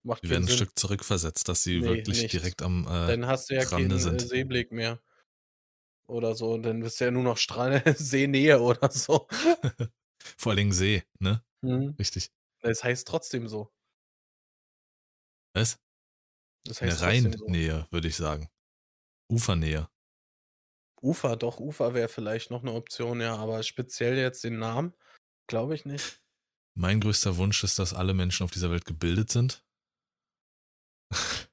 [0.03, 0.55] Macht Die werden ein Sinn.
[0.57, 2.31] Stück zurückversetzt, dass sie Nee, wirklich nichts.
[2.31, 4.21] direkt am äh, Dann hast du ja Rande keinen äh, sind.
[4.21, 5.01] Seeblick mehr.
[6.07, 6.53] Oder so.
[6.53, 9.27] Und dann bist du ja nur noch Strand Seenähe oder so.
[10.37, 11.43] Vor allen Dingen See, ne?
[11.61, 11.95] Mhm.
[11.99, 12.31] Richtig.
[12.61, 13.71] Das heißt trotzdem so.
[15.53, 15.79] Was?
[16.65, 17.05] Das Eine heißt so.
[17.05, 18.49] Rheinnähe, würde ich sagen.
[19.29, 19.89] Ufernähe.
[21.01, 24.93] Ufer, doch, Ufer wäre vielleicht noch eine Option, ja, aber speziell jetzt den Namen,
[25.47, 26.21] glaube ich nicht.
[26.75, 29.63] Mein größter Wunsch ist, dass alle Menschen auf dieser Welt gebildet sind.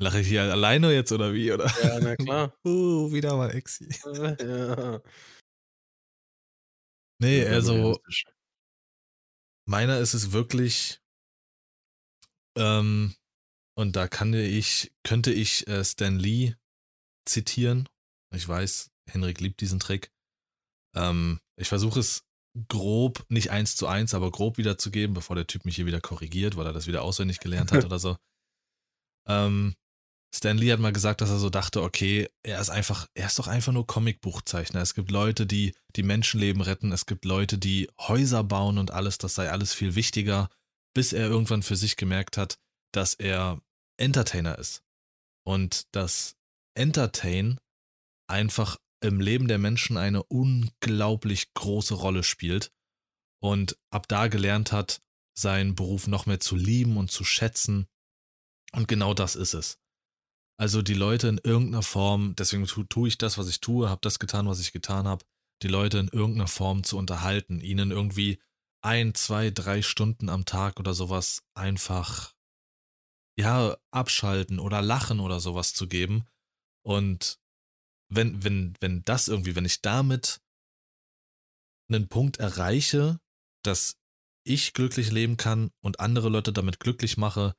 [0.00, 1.52] Lache ich hier alleine jetzt oder wie?
[1.52, 1.66] Oder?
[1.82, 2.54] Ja, na klar.
[2.64, 3.88] Uh, wieder mal Exi.
[4.40, 5.00] ja.
[7.22, 8.00] Nee, also
[9.68, 11.02] meiner ist es wirklich,
[12.56, 13.14] ähm,
[13.76, 16.54] und da kann ich, könnte ich äh, Stan Lee
[17.26, 17.86] zitieren.
[18.34, 20.10] Ich weiß, Henrik liebt diesen Trick.
[20.96, 22.24] Ähm, ich versuche es
[22.68, 26.56] grob, nicht eins zu eins, aber grob wiederzugeben, bevor der Typ mich hier wieder korrigiert,
[26.56, 28.16] weil er das wieder auswendig gelernt hat oder so.
[29.28, 29.74] Ähm,
[30.32, 33.38] Stan Lee hat mal gesagt, dass er so dachte, okay, er ist einfach, er ist
[33.38, 34.80] doch einfach nur Comicbuchzeichner.
[34.80, 39.18] Es gibt Leute, die die Menschenleben retten, es gibt Leute, die Häuser bauen und alles,
[39.18, 40.48] das sei alles viel wichtiger,
[40.94, 42.58] bis er irgendwann für sich gemerkt hat,
[42.92, 43.60] dass er
[43.96, 44.84] Entertainer ist.
[45.44, 46.36] Und dass
[46.74, 47.58] Entertain
[48.28, 52.70] einfach im Leben der Menschen eine unglaublich große Rolle spielt
[53.42, 55.00] und ab da gelernt hat,
[55.36, 57.86] seinen Beruf noch mehr zu lieben und zu schätzen.
[58.72, 59.78] Und genau das ist es.
[60.60, 64.02] Also die Leute in irgendeiner Form, deswegen tue tu ich das, was ich tue, habe
[64.02, 65.24] das getan, was ich getan habe,
[65.62, 68.42] die Leute in irgendeiner Form zu unterhalten, ihnen irgendwie
[68.84, 72.34] ein, zwei, drei Stunden am Tag oder sowas einfach,
[73.38, 76.26] ja, abschalten oder lachen oder sowas zu geben.
[76.84, 77.40] Und
[78.12, 80.42] wenn, wenn, wenn das irgendwie, wenn ich damit
[81.88, 83.18] einen Punkt erreiche,
[83.64, 83.96] dass
[84.44, 87.54] ich glücklich leben kann und andere Leute damit glücklich mache,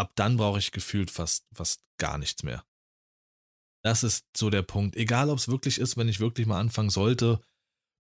[0.00, 2.64] ab dann brauche ich gefühlt fast, fast gar nichts mehr.
[3.82, 4.96] Das ist so der Punkt.
[4.96, 7.40] Egal, ob es wirklich ist, wenn ich wirklich mal anfangen sollte,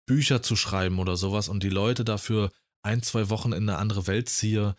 [0.07, 2.51] Bücher zu schreiben oder sowas und die Leute dafür
[2.83, 4.75] ein, zwei Wochen in eine andere Welt ziehe,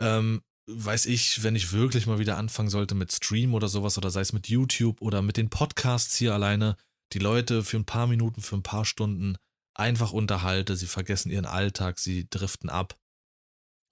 [0.00, 4.10] ähm, weiß ich, wenn ich wirklich mal wieder anfangen sollte mit Stream oder sowas oder
[4.10, 6.76] sei es mit YouTube oder mit den Podcasts hier alleine,
[7.12, 9.36] die Leute für ein paar Minuten, für ein paar Stunden
[9.74, 12.98] einfach unterhalte, sie vergessen ihren Alltag, sie driften ab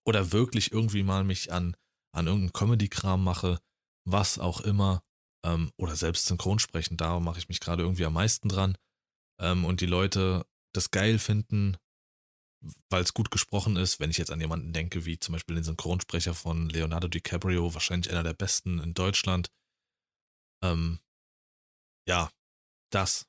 [0.04, 1.76] oder wirklich irgendwie mal mich an,
[2.14, 3.60] an irgendeinen Comedy-Kram mache,
[4.06, 5.02] was auch immer,
[5.44, 8.76] ähm, oder selbst Synchronsprechen, da mache ich mich gerade irgendwie am meisten dran
[9.40, 11.76] ähm, und die Leute das geil finden,
[12.88, 15.64] weil es gut gesprochen ist, wenn ich jetzt an jemanden denke, wie zum Beispiel den
[15.64, 19.50] Synchronsprecher von Leonardo DiCaprio, wahrscheinlich einer der besten in Deutschland.
[20.62, 21.00] Ähm,
[22.08, 22.30] ja,
[22.90, 23.26] das.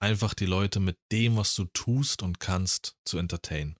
[0.00, 3.76] Einfach die Leute mit dem, was du tust und kannst, zu entertainen.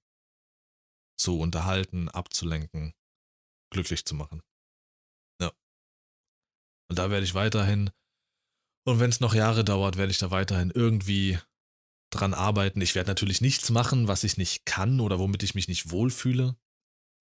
[1.19, 2.95] Zu unterhalten, abzulenken,
[3.73, 4.43] glücklich zu machen.
[5.41, 5.53] Ja.
[6.91, 7.91] Und da werde ich weiterhin,
[8.87, 11.39] und wenn es noch Jahre dauert, werde ich da weiterhin irgendwie
[12.13, 12.81] dran arbeiten.
[12.81, 16.57] Ich werde natürlich nichts machen, was ich nicht kann oder womit ich mich nicht wohlfühle.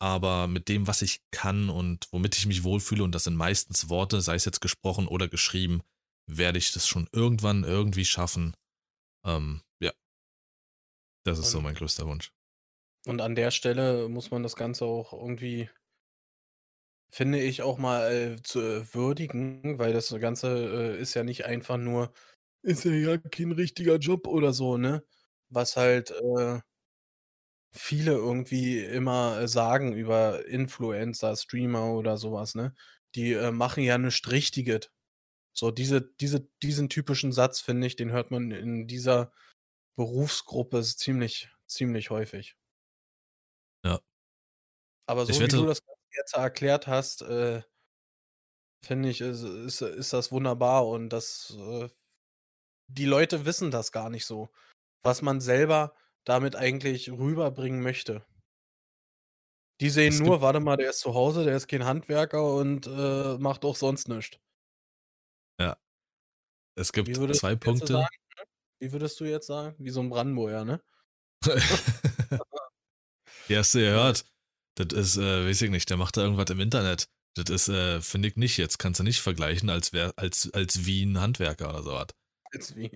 [0.02, 3.88] Aber mit dem, was ich kann und womit ich mich wohlfühle, und das sind meistens
[3.88, 5.82] Worte, sei es jetzt gesprochen oder geschrieben,
[6.28, 8.56] werde ich das schon irgendwann irgendwie schaffen.
[9.26, 9.94] Ähm, ja.
[11.26, 12.32] Das ist so Und- mein größter Wunsch.
[13.06, 15.70] Und an der Stelle muss man das Ganze auch irgendwie
[17.12, 21.46] finde ich auch mal, äh, zu äh, würdigen, weil das Ganze, äh, ist ja nicht
[21.46, 22.14] einfach nur
[22.64, 25.04] ist ja ja kein richtiger Job oder so, ne?
[25.50, 26.62] Was halt, äh
[27.74, 32.76] viele irgendwie immer, äh, sagen über Influencer, Streamer oder so was, ne?
[33.16, 34.90] Die, machen ja nischt Richtiges.
[35.54, 39.34] So diese diese diesen typischen Satz, finde ich, den hört man in dieser
[39.98, 42.56] Berufsgruppe ziemlich ziemlich häufig.
[43.84, 44.02] Ja.
[45.10, 47.62] Aber Ich so wie du wette das Ganze jetzt erklärt hast, äh
[48.84, 51.88] finde ich, ist ist ist das wunderbar und das, äh
[52.88, 54.50] die Leute wissen das gar nicht so,
[55.04, 58.26] was man selber damit eigentlich rüberbringen möchte.
[59.80, 63.38] Die sehen nur: „Warte mal, der ist zu Hause, der ist kein Handwerker und, äh,
[63.40, 64.40] macht auch sonst nischt.“
[65.60, 65.76] Ja.
[66.78, 68.08] Es gibt würdest 2 du jetzt so sagen, Punkte
[68.38, 68.46] ne?
[68.80, 69.76] Wie würdest du jetzt sagen?
[69.80, 70.82] Wie so 'n Brandenburger, ne?
[73.50, 74.26] Ja, hast du gehört.
[74.78, 77.08] Das ist, äh, weiß ich nicht, der macht da irgendwas im Internet.
[77.36, 80.86] Das ist, äh, finde ich nicht jetzt kannst du nicht vergleichen, als wäre als als
[80.86, 82.08] wie 'n Handwerker oder so was.
[82.54, 82.92] Als wie?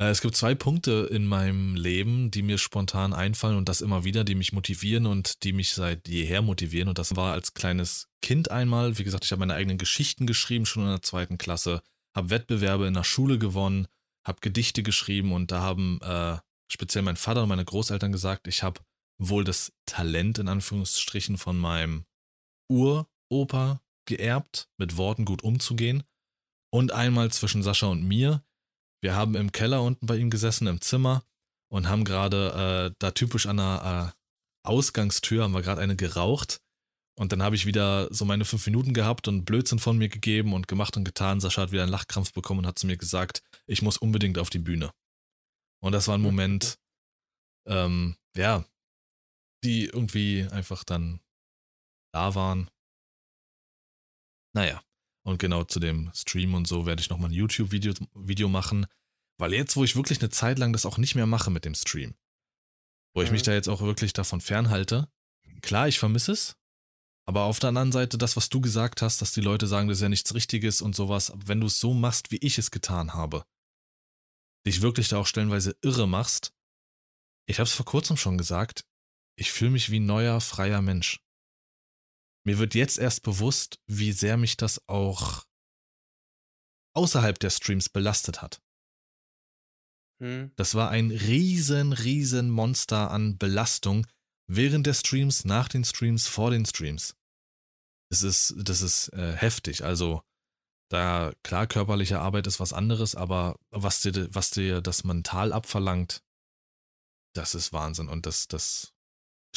[0.00, 4.04] Äh, es gibt 2 Punkte in meinem Leben, die mir spontan einfallen und das immer
[4.04, 6.88] wieder, die mich motivieren und die mich seit jeher motivieren.
[6.88, 8.98] Und das war als kleines Kind einmal.
[8.98, 11.38] Wie gesagt, ich habe meine eigenen Geschichten geschrieben, schon in der 2.
[11.38, 11.82] Klasse,
[12.16, 13.86] habe Wettbewerbe in der Schule gewonnen,
[14.26, 16.38] habe Gedichte geschrieben und da haben, äh,
[16.70, 18.80] speziell mein Vater und meine Großeltern gesagt, ich habe
[19.18, 22.04] wohl das Talent in Anführungsstrichen von meinem
[22.70, 26.04] Uropa geerbt, mit Worten gut umzugehen.
[26.70, 28.42] Und einmal zwischen Sascha und mir.
[29.02, 31.24] Wir haben im Keller unten bei ihm gesessen, im Zimmer
[31.70, 34.18] und haben grade, äh, da typisch an der, äh,
[34.68, 36.60] Ausgangstür haben wir grad eine geraucht.
[37.18, 40.52] Und dann habe ich wieder so meine 5 Minuten gehabt und Blödsinn von mir gegeben
[40.52, 41.40] und gemacht und getan.
[41.40, 44.50] Sascha hat wieder 'n Lachkrampf bekommen und hat zu mir gesagt: „Ich muss unbedingt auf
[44.50, 44.92] die Bühne.“
[45.82, 46.78] Und das war 'n Moment,
[47.66, 48.64] ähm, ja,
[49.64, 51.20] die irgendwie einfach dann
[52.12, 52.70] da waren.
[54.54, 54.82] Na ja,
[55.24, 58.86] und genau zu dem Stream und so werde ich noch mal 'n YouTube-Video Video machen,
[59.38, 61.74] weil jetzt, wo ich wirklich 'ne Zeit lang das auch nicht mehr mache mit dem
[61.74, 62.14] Stream,
[63.14, 63.46] wo ich mich Mhm.
[63.46, 65.08] da jetzt auch wirklich davon fernhalte
[65.62, 66.56] klar, ich vermisse es,
[67.26, 69.98] aber auf der anderen Seite das, was du gesagt hast, dass die Leute sagen, das
[69.98, 71.32] ist ja nichts Richtiges und so was.
[71.36, 73.44] Wenn du's so machst, wie ich es getan habe
[74.66, 76.52] dich wirklich da auch stellenweise irre machst
[77.50, 78.84] ich habe es vor Kurzem schon gesagt,
[79.38, 81.20] ich fühle mich wie 'n neuer, freier Mensch.
[82.44, 85.44] Mir wird jetzt erst bewusst, wie sehr mich das auch
[86.96, 88.60] außerhalb der Streams belastet hat.
[90.20, 90.52] Mhm.
[90.56, 94.06] Das war ein riesen, riesen Monster an Belastung
[94.50, 97.14] während der Streams, nach den Streams, vor den Streams.
[98.10, 99.84] Es ist das ist, äh, heftig.
[99.84, 100.22] Also,
[100.90, 106.22] da klar, körperliche Arbeit ist was anderes, aber was dir was dir das mental abverlangt
[107.34, 108.92] das ist Wahnsinn und das das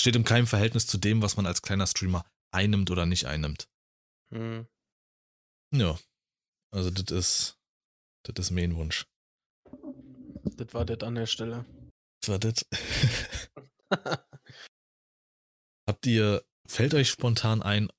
[0.02, 3.70] steht in keinem Verhältnis zu dem, was man als kleiner Streamer einnimmt oder nicht einnimmt.
[4.30, 4.68] Mhm.
[5.74, 5.98] Ja,
[6.74, 7.58] also das ist
[8.24, 9.06] das ist mein Wunsch.
[10.58, 11.66] Das war das an der Stelle.
[12.22, 12.66] Das war das.
[15.90, 17.90] Habt ihr fällt euch spontan ein,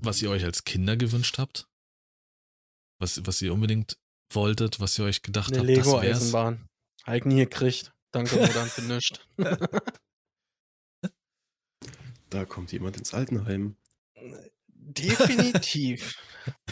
[0.00, 1.66] was ihr euch als Kinder gewünscht habt?
[3.00, 3.96] Was was ihr unbedingt
[4.32, 5.86] wolltet, was ihr euch gedacht 'Ne habt, das wär's?
[5.86, 6.66] Lego-Eisenbahn.
[7.04, 7.92] Habe ich nie gekriegt.
[8.12, 9.26] Danke, Muttern, für nischt.
[12.30, 13.76] Da kommt jemand ins Altenheim.
[14.68, 16.16] Definitiv.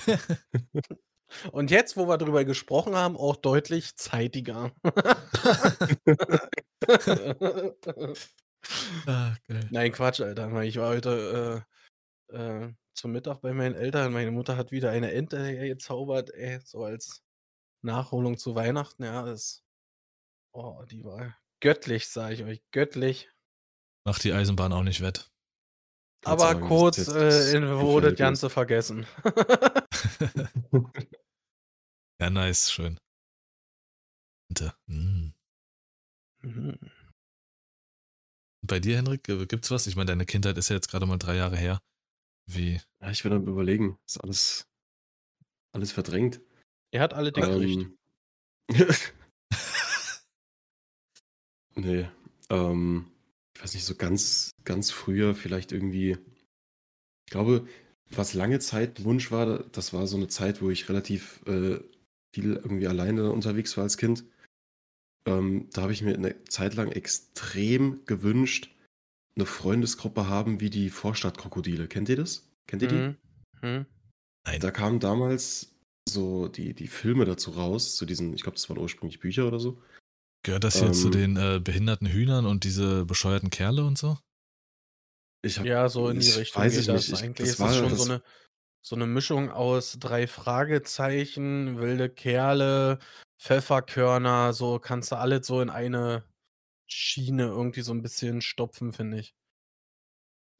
[1.52, 4.72] Und jetzt, wo wir drüber gesprochen haben, auch deutlich zeitiger.
[9.06, 9.68] Ah, geil.
[9.70, 10.62] Nein, Quatsch, Alter.
[10.62, 11.64] Ich war heute,
[12.32, 14.12] äh, äh, zum Mittag bei meinen Eltern.
[14.12, 17.22] Meine Mutter hat wieder eine Ente hergezaubert, ey, so als
[17.82, 19.04] Nachholung zu Weihnachten.
[19.04, 19.62] Ja, das
[20.52, 23.28] oh, die war göttlich, sage ich euch, göttlich.
[24.04, 25.30] Macht die Eisenbahn auch nicht wett.
[26.24, 28.18] Aber kurz, äh, in wurde das.
[28.18, 29.06] Ganze vergessen.
[32.20, 32.98] Ja, nice, schön.
[34.50, 35.34] Ente, mhm.
[36.42, 36.78] Mhm.
[38.66, 39.86] Bei dir, Henrik, äh, gibt's was?
[39.86, 41.80] Ich meine, deine Kindheit ist ja jetzt grade mal 3 Jahre her.
[42.46, 43.98] Wie Ja, ich bin am Überlegen.
[44.06, 44.66] Ist alles
[45.72, 46.40] alles verdrängt.
[46.90, 47.48] Er hat alle Dinge.
[47.48, 47.98] Ähm.
[51.74, 52.10] Ne,
[52.50, 53.12] ähm,
[53.58, 56.16] ich weiß nicht, so ganz ganz früher vielleicht irgendwie
[57.28, 57.66] ich glaube,
[58.10, 61.78] was lange Zeit Wunsch war, das war so 'ne Zeit, wo ich relativ, äh,
[62.34, 64.24] viel irgendwie alleine unterwegs war als Kind.
[65.26, 68.70] Ähm, da habe ich mir 'ne Zeit lang extrem gewünscht,
[69.36, 71.88] 'ne Freundesgruppe haben wie die Vorstadtkrokodile.
[71.88, 72.48] Kennt ihr das?
[72.68, 73.06] Kennt ihr die?
[73.06, 73.16] Mhm.
[73.62, 73.86] Mhm.
[74.46, 74.60] Nein.
[74.60, 75.74] Da kamen damals
[76.08, 79.60] so die die Filme dazu raus, zu diesen ich glaube, das waren ursprünglich Bücher oder
[79.60, 79.80] so.
[80.44, 81.10] Gehört das hier zu Ähm.
[81.10, 84.18] den äh, behinderten Hühnern und diese bescheuerten Kerle und so?
[85.44, 87.08] Ich habe Ja, so in die ich Richtung weiß geht ich das.
[87.08, 87.12] nicht.
[87.12, 88.22] Ich Eigentlich das ist war es schon das so 'ne
[88.82, 92.98] so 'ne Mischung aus 3 Fragezeichen, wilde Kerle,
[93.38, 96.24] Pfefferkörner, so kannst du alles so in eine
[96.86, 99.32] Schiene irgendwie so 'n bisschen stopfen, finde ich.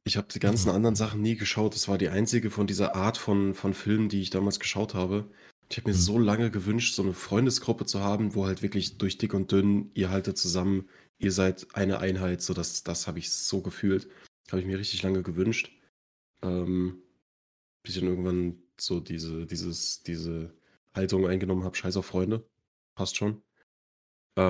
[0.05, 0.71] Ich habe die ganzen Mhm.
[0.71, 1.75] anderen Sachen nie geschaut.
[1.75, 5.29] Das war die einzige von dieser Art von von Filmen, die ich damals geschaut habe.
[5.71, 9.19] Ich habe mir so lange gewünscht, so 'ne Freundesgruppe zu haben, wo halt wirklich durch
[9.19, 10.89] dick und dünn, ihr haltet zusammen,
[11.19, 14.09] ihr seid eine Einheit, so das das habe ich so gefühlt.
[14.51, 15.71] Habe ich mir richtig lange gewünscht.
[16.43, 17.03] Ähm,
[17.83, 20.55] bis ich dann irgendwann so diese dieses diese
[20.95, 22.49] Haltung eingenommen habe: „Scheiß auf Freunde,
[22.95, 23.43] passt schon.“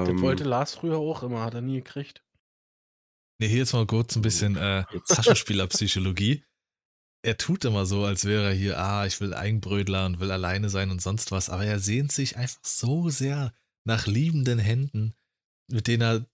[0.05, 2.23] Das wollte Ähm Lars früher auch immer, hat er nie gekriegt.
[3.41, 4.83] Ne, hier jetzt mal kurz 'n bisschen, äh.
[5.07, 6.43] Taschenspielerpsychologie.
[7.21, 10.69] Er tut immer so, als wäre er hier: „Ah, ich will Eigenbrötler und will alleine
[10.69, 13.53] sein und sonst was“, aber er sehnt sich einfach so sehr
[13.85, 15.13] nach liebenden Händen,
[15.69, 16.25] mit denen er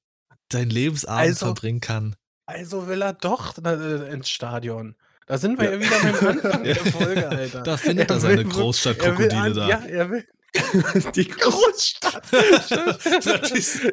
[0.51, 2.15] seinen Lebensabend Also verbringen kann.
[2.45, 4.95] also will er doch äh, ins Stadion.
[5.25, 5.71] Da sind wir Ja.
[5.71, 7.63] ja wieder beim Anfang der Folge, Alter.
[7.63, 9.69] Da findet er seine er will Großstadtkrokodile da.
[9.69, 10.27] ja, er will
[11.15, 12.31] Die Großstadt.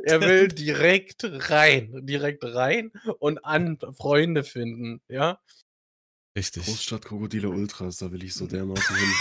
[0.04, 5.40] Er will direkt rein, direkt rein und an Freunde finden, ja?
[6.36, 6.64] Richtig.
[6.64, 9.08] Großstadtkrokodile Ultras, da will ich so dermaßen hin.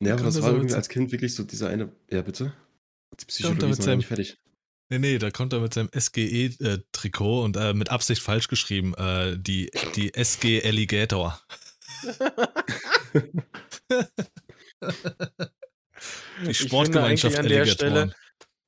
[0.00, 2.52] Ja, aber das war irgendwie als Kind wirklich so dieser eine ja, bitte?
[3.18, 4.36] Die Psychologie ist noch nicht fertig.
[4.90, 8.48] Ne, ne, da kommt er mit seinem SGE, äh, Trikot und, äh, mit Absicht falsch
[8.48, 11.40] geschrieben, äh, die die SG Alligator.
[16.42, 17.66] Die Ich finde Sportgemeinschaft eigentlich an der.
[17.66, 18.14] Stelle,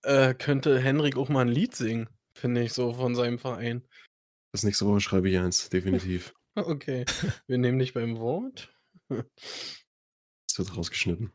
[0.03, 3.83] äh, könnte Henrik auch mal 'n Lied singen, finde ich so von seinem Verein.
[4.57, 6.33] Bis nächste Woche schreibe ich eins, definitiv.
[6.59, 7.05] Okay,
[7.47, 8.75] wir nehmen dich beim Wort.
[10.49, 11.33] Es wird rausgeschnitten.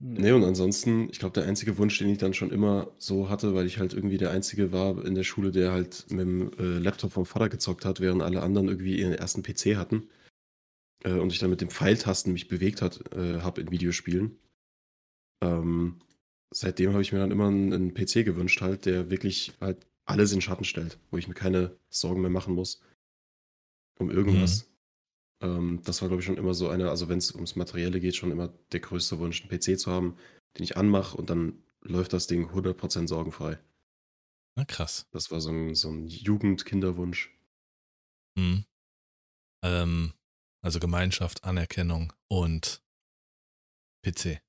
[0.00, 0.20] Ne.
[0.20, 3.54] Ne, und ansonsten, ich glaube, der einzige Wunsch, den ich dann schon immer so hatte,
[3.54, 7.12] weil ich halt irgendwie der Einzige war in der Schule, der halt mit'm, äh, Laptop
[7.12, 10.08] vom Vater gezockt hat, während alle anderen irgendwie ihren ersten PC hatten,
[11.04, 14.38] äh, und ich dann mit den Pfeiltasten mich bewegt hat äh, habe in Videospielen.
[15.42, 15.98] Ähm,
[16.50, 20.32] seitdem habe ich mir dann immer 'n 'n PC gewünscht halt, der wirklich halt alles
[20.32, 22.82] in Schatten stellt, wo ich mir keine Sorgen mehr machen muss
[24.00, 24.72] um irgendwas.
[25.42, 28.30] Ähm, das war, glaube ich, schon immer so einer also wenn's ums Materielle geht, schon
[28.32, 30.16] immer der größte Wunsch, 'n PC zu haben,
[30.58, 33.58] den ich anmache und dann läuft das Ding 100% sorgenfrei.
[34.56, 35.06] Ah, krass.
[35.12, 37.30] Das war so 'n so 'n Jugend-Kinderwunsch.
[38.36, 38.64] Mhm.
[39.64, 40.14] Ähm,
[40.62, 42.82] also Gemeinschaft, Anerkennung und
[44.04, 44.40] PC.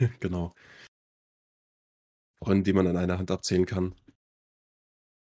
[0.20, 0.54] Genau.
[2.38, 3.94] Freunde, die man an einer Hand abzählen kann.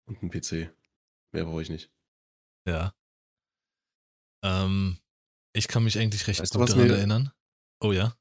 [0.07, 0.69] Und 'n PC.
[1.33, 1.89] Mehr brauche ich nicht.
[2.67, 2.93] Ja.
[4.43, 4.97] Ähm,
[5.53, 7.31] ich kann mich eigentlich recht Weißt du, gut was daran erinnern.
[7.81, 8.15] Oh ja?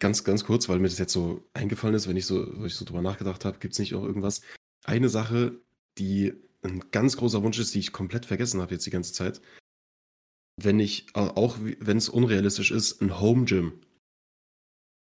[0.00, 2.74] Ganz, ganz kurz, weil mir das jetzt so eingefallen ist, wenn ich so wo ich
[2.74, 4.42] so drüber nachgedacht habe, gibt's nicht auch irgendwas
[4.84, 5.58] eine Sache,
[5.98, 9.40] die 'n ganz großer Wunsch ist, die ich komplett vergessen habe jetzt die ganze Zeit.
[10.58, 13.74] Wenn ich auch w wenn's unrealistisch ist, 'n Home Gym.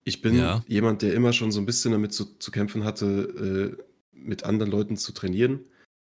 [0.07, 0.65] Ich bin Ja.
[0.67, 3.83] jemand, der immer schon so 'n bisschen damit zu zu kämpfen hatte, äh,
[4.13, 5.65] mit anderen Leuten zu trainieren.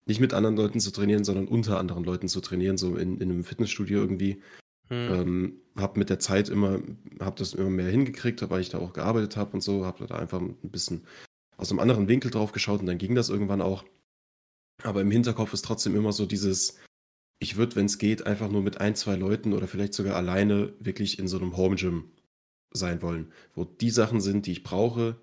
[0.08, 3.28] Nicht mit anderen Leuten zu trainieren, sondern unter anderen Leuten zu trainieren, so in in
[3.28, 4.42] 'nem Fitnessstudio irgendwie.
[4.90, 5.10] Mhm.
[5.12, 6.82] Ähm, habe mit der Zeit immer
[7.20, 10.16] habe das immer mehr hingekriegt, weil ich da auch gearbeitet habe und so, habe da
[10.18, 11.04] einfach 'n bisschen
[11.58, 13.86] aus 'nem anderen Winkel drauf geschaut und dann ging das irgendwann auch.
[14.84, 16.78] Aber im Hinterkopf ist trotzdem immer so dieses
[17.42, 21.20] ich würde, wenn's geht, einfach nur mit 1, 2 Leuten oder vielleicht sogar alleine wirklich
[21.20, 22.06] in so 'nem Home Gym
[22.74, 25.18] sein wollen, wo die Sachen sind, die ich brauche,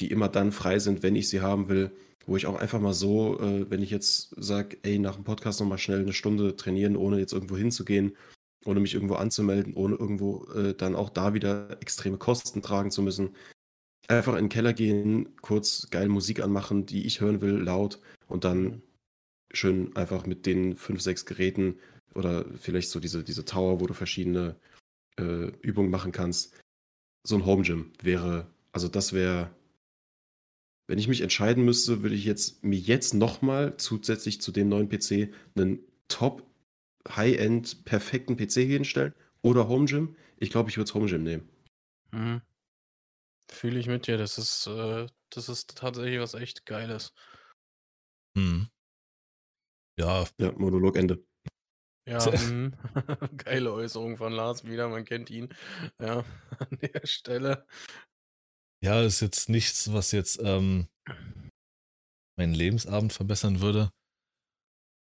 [0.00, 1.92] die immer dann frei sind, wenn ich sie haben will,
[2.28, 5.60] wo ich auch einfach mal so, äh, wenn ich jetzt sage: „Ey, nach dem Podcast
[5.60, 8.16] noch mal schnell 'ne Stunde trainieren, ohne jetzt irgendwo hinzugehen,
[8.66, 13.02] ohne mich irgendwo anzumelden, ohne irgendwo, äh, dann auch da wieder extreme Kosten tragen zu
[13.02, 13.36] müssen.“
[14.08, 18.44] Einfach in 'n Keller gehen, kurz geil Musik anmachen, die ich hören will, laut und
[18.44, 18.82] dann Mhm.
[19.54, 21.76] schön einfach mit den 5, 6 Geräten
[22.14, 24.56] oder vielleicht so diese diese Tower, wo du verschiedene,
[25.20, 26.54] äh, Übungen machen kannst.
[27.26, 29.50] So 'n Home Gym wäre also das wäre
[30.88, 34.68] wenn ich mich entscheiden müsste, würde ich jetzt mir jetzt noch mal zusätzlich zu dem
[34.70, 36.44] neuen PC 'nen top
[37.08, 40.16] High-End perfekten PC hinstellen oder Home Gym.
[40.38, 41.48] Ich glaube, ich würde das Home Gym nehmen.
[42.12, 42.40] Mhm.
[43.50, 44.18] Fühle ich mit dir.
[44.18, 47.12] Das ist, äh das ist tatsächlich was echt Geiles.
[48.36, 48.68] Mhm.
[49.98, 50.24] Ja.
[50.40, 51.24] Ja, Monolog Ende.
[52.06, 52.72] Ja, mhm.
[53.36, 55.48] Geile Äußerung von Lars wieder, man kennt ihn.
[56.00, 56.24] Ja,
[56.58, 57.66] an der Stelle.
[58.82, 60.88] Ja, ist jetzt nichts, was jetzt, ähm
[62.38, 63.92] meinen Lebensabend verbessern würde.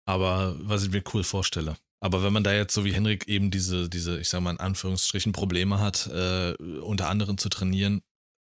[0.06, 1.76] Aber was ich mir cool vorstelle.
[2.01, 4.60] Aber wenn man da jetzt so wie Henrik eben diese diese, ich sage mal in
[4.60, 8.02] Anführungsstrichen, Probleme hat, äh, unter anderem zu trainieren,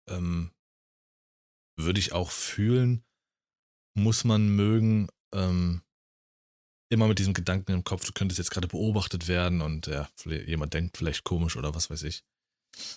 [0.10, 0.52] ähm,
[1.78, 3.04] würde ich auch fühlen,
[3.98, 5.82] muss man mögen, ähm,
[6.92, 10.74] immer mit diesem Gedanken im Kopf, du könntest jetzt gerade beobachtet werden und ja, jemand
[10.74, 12.24] denkt vielleicht komisch oder was weiß ich.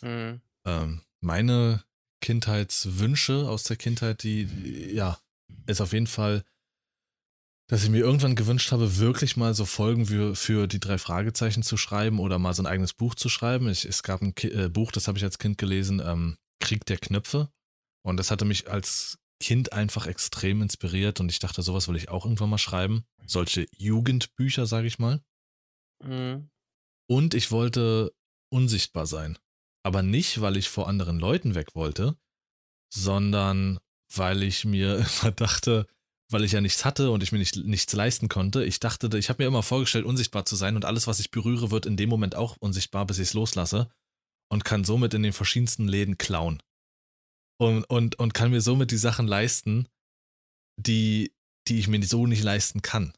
[0.00, 0.40] Mhm.
[0.64, 1.84] Ähm, meine
[2.22, 4.48] Kindheitswünsche aus der Kindheit, die,
[4.94, 5.18] ja,
[5.66, 6.44] ist auf jeden Fall,
[7.68, 11.62] dass ich mir irgendwann gewünscht habe, wirklich mal so Folgen für, für die drei Fragezeichen
[11.62, 13.68] zu schreiben oder mal so ein eigenes Buch zu schreiben.
[13.68, 16.86] Ich, es gab ein Ki äh, Buch, das habe ich als Kind gelesen, ähm, Krieg
[16.86, 17.50] der Knöpfe.
[18.04, 22.08] Und das hatte mich als Kind einfach extrem inspiriert und ich dachte, sowas will ich
[22.08, 23.04] auch irgendwann mal schreiben.
[23.26, 25.20] Solche Jugendbücher, sage ich mal.
[26.02, 26.50] Mhm.
[27.08, 28.12] Und ich wollte
[28.50, 29.38] unsichtbar sein.
[29.82, 32.16] Aber nicht, weil ich vor anderen Leuten weg wollte,
[32.92, 33.80] sondern
[34.14, 35.86] weil ich mir immer dachte,
[36.30, 38.64] weil ich ja nichts hatte und ich mir nicht, nichts leisten konnte.
[38.64, 41.70] Ich dachte, ich habe mir immer vorgestellt, unsichtbar zu sein und alles, was ich berühre,
[41.70, 43.90] wird in dem Moment auch unsichtbar, bis ich es loslasse
[44.50, 46.62] und kann somit in den verschiedensten Läden klauen.
[47.58, 49.88] Und, und, und kann mir somit die Sachen leisten,
[50.76, 51.32] die,
[51.68, 53.12] die ich mir so nicht leisten kann.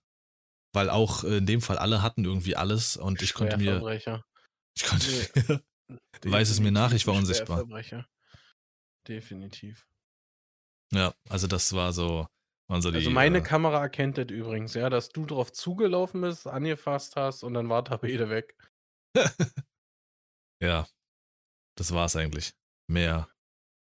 [0.72, 3.80] Weil auch in dem Fall alle hatten irgendwie alles und ich konnte mir.
[4.76, 5.64] Ich konnte.
[5.88, 5.98] Nee.
[6.32, 7.64] weiß es mir nach, ich war unsichtbar.
[9.06, 9.86] Definitiv.
[10.92, 12.26] Ja, also das war so.
[12.70, 16.22] Waren so die, also meine äh, Kamera erkennt das übrigens, ja, dass du drauf zugelaufen
[16.22, 18.56] bist, angefasst hast und dann war Tapete weg.
[20.62, 20.88] ja,
[21.76, 22.54] das war's eigentlich.
[22.90, 23.28] Mehr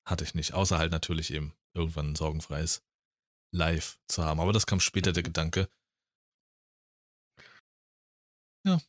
[0.08, 0.54] hatte ich nicht.
[0.54, 2.82] Außer halt natürlich eben irgendwann ein sorgenfreies
[3.52, 4.40] Live zu haben.
[4.40, 5.68] Aber das kam später der Gedanke.
[8.66, 8.80] Ja.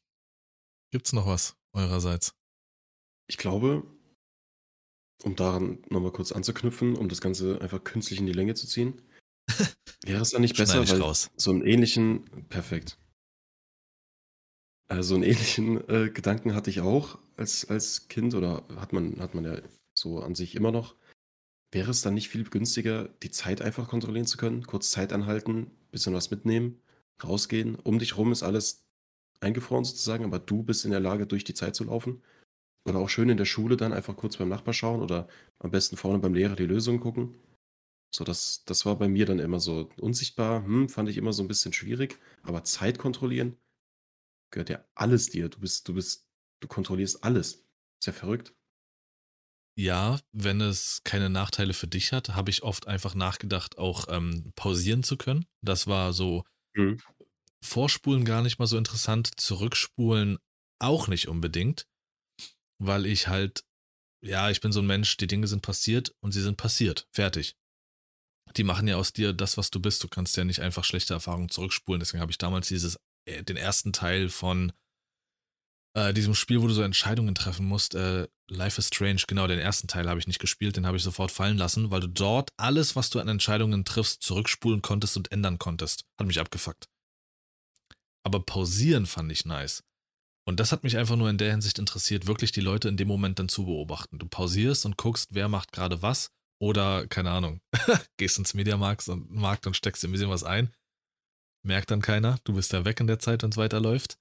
[0.91, 2.33] Gibt's noch was eurerseits?
[3.27, 3.83] Ich glaube,
[5.23, 9.01] um daran nochmal kurz anzuknüpfen, um das Ganze einfach künstlich in die Länge zu ziehen,
[10.05, 11.31] wäre es dann nicht besser, weil raus.
[11.35, 12.97] so einen ähnlichen, perfekt.
[14.87, 19.33] Also einen ähnlichen äh, Gedanken hatte ich auch als, als Kind oder hat man, hat
[19.33, 19.59] man ja
[19.93, 20.95] so an sich immer noch.
[21.71, 24.65] Wäre es dann nicht viel günstiger, die Zeit einfach kontrollieren zu können?
[24.65, 26.79] Kurz Zeit anhalten, bisschen was mitnehmen,
[27.23, 27.75] rausgehen.
[27.75, 28.85] Um dich rum ist alles
[29.39, 32.21] eingefroren sozusagen, aber du bist in der Lage, durch die Zeit zu laufen.
[32.87, 35.27] Oder auch schön in der Schule dann einfach kurz beim Nachbar schauen oder
[35.59, 37.35] am besten vorne beim Lehrer die Lösung gucken.
[38.13, 41.43] So, das, das war bei mir dann immer so unsichtbar, hm, fand ich immer so
[41.43, 42.19] ein bisschen schwierig.
[42.43, 43.57] Aber Zeit kontrollieren
[44.51, 45.49] gehört ja alles dir.
[45.49, 46.27] Du bist, du bist,
[46.61, 47.65] du kontrollierst alles.
[47.99, 48.53] Ist ja verrückt.
[49.77, 54.53] Ja, wenn es keine Nachteile für dich hat, habe ich oft einfach nachgedacht, auch ähm,
[54.55, 55.45] pausieren zu können.
[55.61, 56.45] Das war so
[56.75, 57.01] mhm.
[57.61, 60.37] Vorspulen gar nicht mal so interessant, zurückspulen
[60.79, 61.87] auch nicht unbedingt,
[62.79, 63.63] weil ich halt,
[64.23, 67.55] ja, ich bin so ein Mensch, die Dinge sind passiert und sie sind passiert, fertig.
[68.57, 70.03] Die machen ja aus dir das, was du bist.
[70.03, 71.99] Du kannst ja nicht einfach schlechte Erfahrungen zurückspulen.
[71.99, 74.71] Deswegen habe ich damals dieses, äh, den ersten Teil von
[75.95, 77.95] äh, diesem Spiel, wo du so Entscheidungen treffen musst.
[77.95, 81.03] Äh, Life is Strange, genau, den ersten Teil habe ich nicht gespielt, den habe ich
[81.03, 85.31] sofort fallen lassen, weil du dort alles, was du an Entscheidungen triffst, zurückspulen konntest und
[85.31, 86.05] ändern konntest.
[86.19, 86.87] Hat mich abgefuckt.
[88.23, 89.83] Aber pausieren fand ich nice.
[90.47, 93.07] Und das hat mich einfach nur in der Hinsicht interessiert, wirklich die Leute in dem
[93.07, 94.19] Moment dann zu beobachten.
[94.19, 96.31] Du pausierst und guckst, wer macht gerade was.
[96.61, 97.61] Oder, keine Ahnung,
[98.17, 100.73] gehst ins Mediamarkt und, Markt und steckst dir ein bisschen was ein.
[101.65, 104.19] Merkt dann keiner, du bist ja weg in der Zeit, wenn es weiterläuft.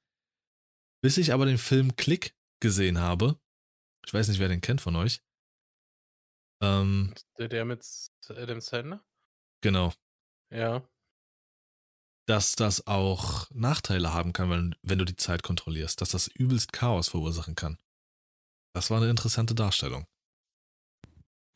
[1.03, 3.39] Bis ich aber den Film Klick gesehen habe.
[4.07, 5.23] Ich weiß nicht, wer den kennt von euch.
[6.63, 7.85] Ähm, der, der mit
[8.29, 9.05] Adam Sandler?
[9.61, 9.93] Genau.
[10.51, 10.89] Ja.
[12.27, 16.01] Dass das auch Nachteile haben kann, wenn, wenn du die Zeit kontrollierst.
[16.01, 17.79] Dass das übelst Chaos verursachen kann.
[18.75, 20.07] Das war eine interessante Darstellung.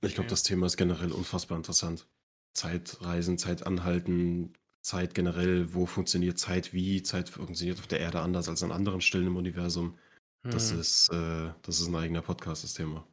[0.02, 2.06] Ich glaube, das Thema ist generell unfassbar interessant.
[2.54, 8.48] Zeitreisen, Zeit anhalten, Zeit generell, wo funktioniert Zeit wie, Zeit funktioniert auf der Erde anders
[8.48, 9.98] als an anderen Stellen im Universum.
[10.42, 10.80] Das hm.
[10.80, 13.06] ist, äh, das ist ein eigener Podcast, das Thema.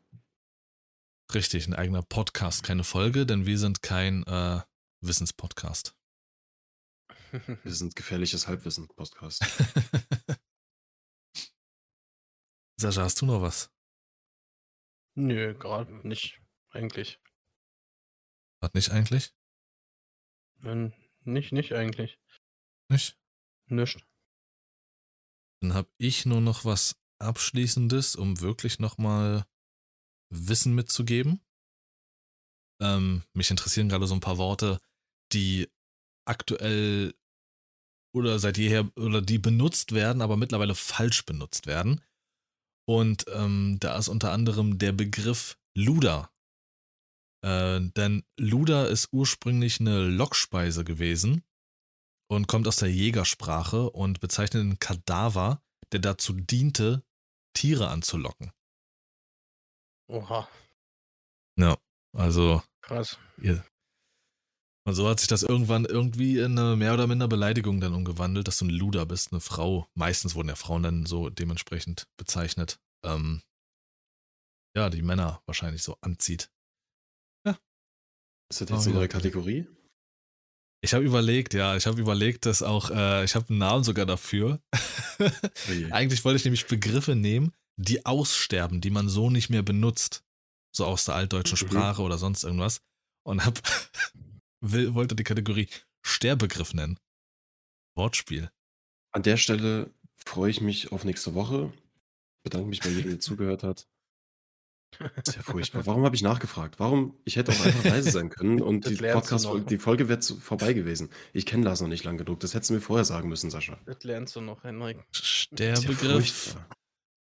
[1.34, 4.62] Richtig, ein eigener Podcast, keine Folge, denn wir sind kein äh,
[5.02, 5.96] Wissenspodcast.
[7.64, 9.42] Wir sind gefährliches Halbwissen-Podcast.
[12.80, 13.72] Sascha, hast du noch was?
[15.16, 17.20] Nö, gerade nicht, eigentlich.
[18.62, 19.34] Hat nicht eigentlich?
[20.56, 22.20] Wenn, nicht, nicht eigentlich.
[22.90, 23.18] Nicht?
[23.68, 24.06] Nicht.
[25.62, 29.46] Dann habe ich nur noch was Abschließendes, um wirklich nochmal
[30.30, 31.42] Wissen mitzugeben.
[32.82, 34.80] Ähm, mich interessieren gerade so ein paar Worte,
[35.32, 35.70] die
[36.26, 37.14] aktuell
[38.16, 42.02] oder seit jeher oder die benutzt werden, aber mittlerweile falsch benutzt werden.
[42.88, 46.32] Und ähm, da ist unter anderem der Begriff Luder
[47.46, 51.44] äh, denn Luder ist ursprünglich eine Lockspeise gewesen
[52.28, 55.62] und kommt aus der Jägersprache und bezeichnet einen Kadaver,
[55.92, 57.04] der dazu diente,
[57.54, 58.52] Tiere anzulocken.
[60.10, 60.50] Oha.
[61.60, 61.78] Ja,
[62.14, 62.64] also.
[62.82, 63.20] Krass.
[63.38, 63.64] Ihr,
[64.88, 68.48] Und so hat sich das irgendwann irgendwie in eine mehr oder minder Beleidigung dann umgewandelt,
[68.48, 69.88] dass du ein Luder bist, eine Frau.
[69.96, 72.80] Meistens wurden ja Frauen dann so dementsprechend bezeichnet.
[73.04, 73.42] Ähm,
[74.78, 76.52] ja, die Männer wahrscheinlich so anzieht.
[78.52, 79.14] Ist das Oh, jetzt eine ja, neue okay.
[79.14, 79.68] Kategorie?
[80.84, 84.06] Ich habe überlegt, ja, ich habe überlegt, dass auch, äh, ich habe einen Namen sogar
[84.06, 84.62] dafür.
[85.20, 85.30] Oh.
[85.92, 90.24] Eigentlich wollte ich nämlich Begriffe nehmen, die aussterben, die man so nicht mehr benutzt.
[90.76, 91.72] So aus der altdeutschen Mhm.
[91.72, 92.82] Sprache oder sonst irgendwas.
[93.26, 93.60] Und hab,
[94.72, 95.68] will, wollte die Kategorie
[96.02, 97.00] Sterbegriff nennen.
[97.96, 98.50] Wortspiel.
[99.12, 101.72] An der Stelle freue ich mich auf nächste Woche.
[102.44, 103.88] Bedanke mich bei jedem, der zugehört hat.
[105.16, 105.86] Ist ja furchtbar.
[105.86, 106.80] Warum habe ich nachgefragt?
[106.80, 107.18] Warum?
[107.26, 111.10] Ich hätte auch einfach leise sein können und die Podcast die Folge wäre vorbei gewesen.
[111.34, 112.40] Ich kenne Lars noch nicht lang genug.
[112.40, 113.78] Das hättest du mir vorher sagen müssen, Sascha.
[113.86, 114.98] Das lernst du noch, Henrik.
[114.98, 116.56] Ja Sterbegriff.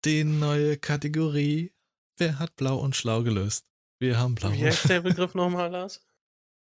[0.04, 1.72] die neue Kategorie.
[2.16, 3.66] Wer hat blau und schlau gelöst?
[4.00, 4.50] Wir haben blau.
[4.52, 6.07] Wie heißt der Begriff nochmal, Lars?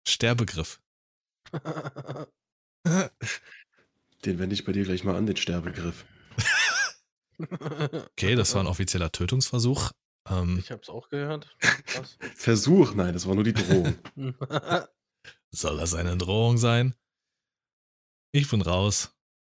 [0.07, 0.81] Sterbegriff.
[4.25, 6.05] Den wende ich bei dir gleich mal an, den Sterbegriff.
[7.43, 9.93] Okay, das war ein offizieller Tötungsversuch.
[10.29, 11.57] Ähm, Ich hab's auch gehört.
[11.97, 12.19] Was?
[12.37, 13.97] Versuch, nein, das war nur die Drohung.
[15.51, 16.95] soll das eine Drohung sein?
[18.33, 19.17] Ich bin raus.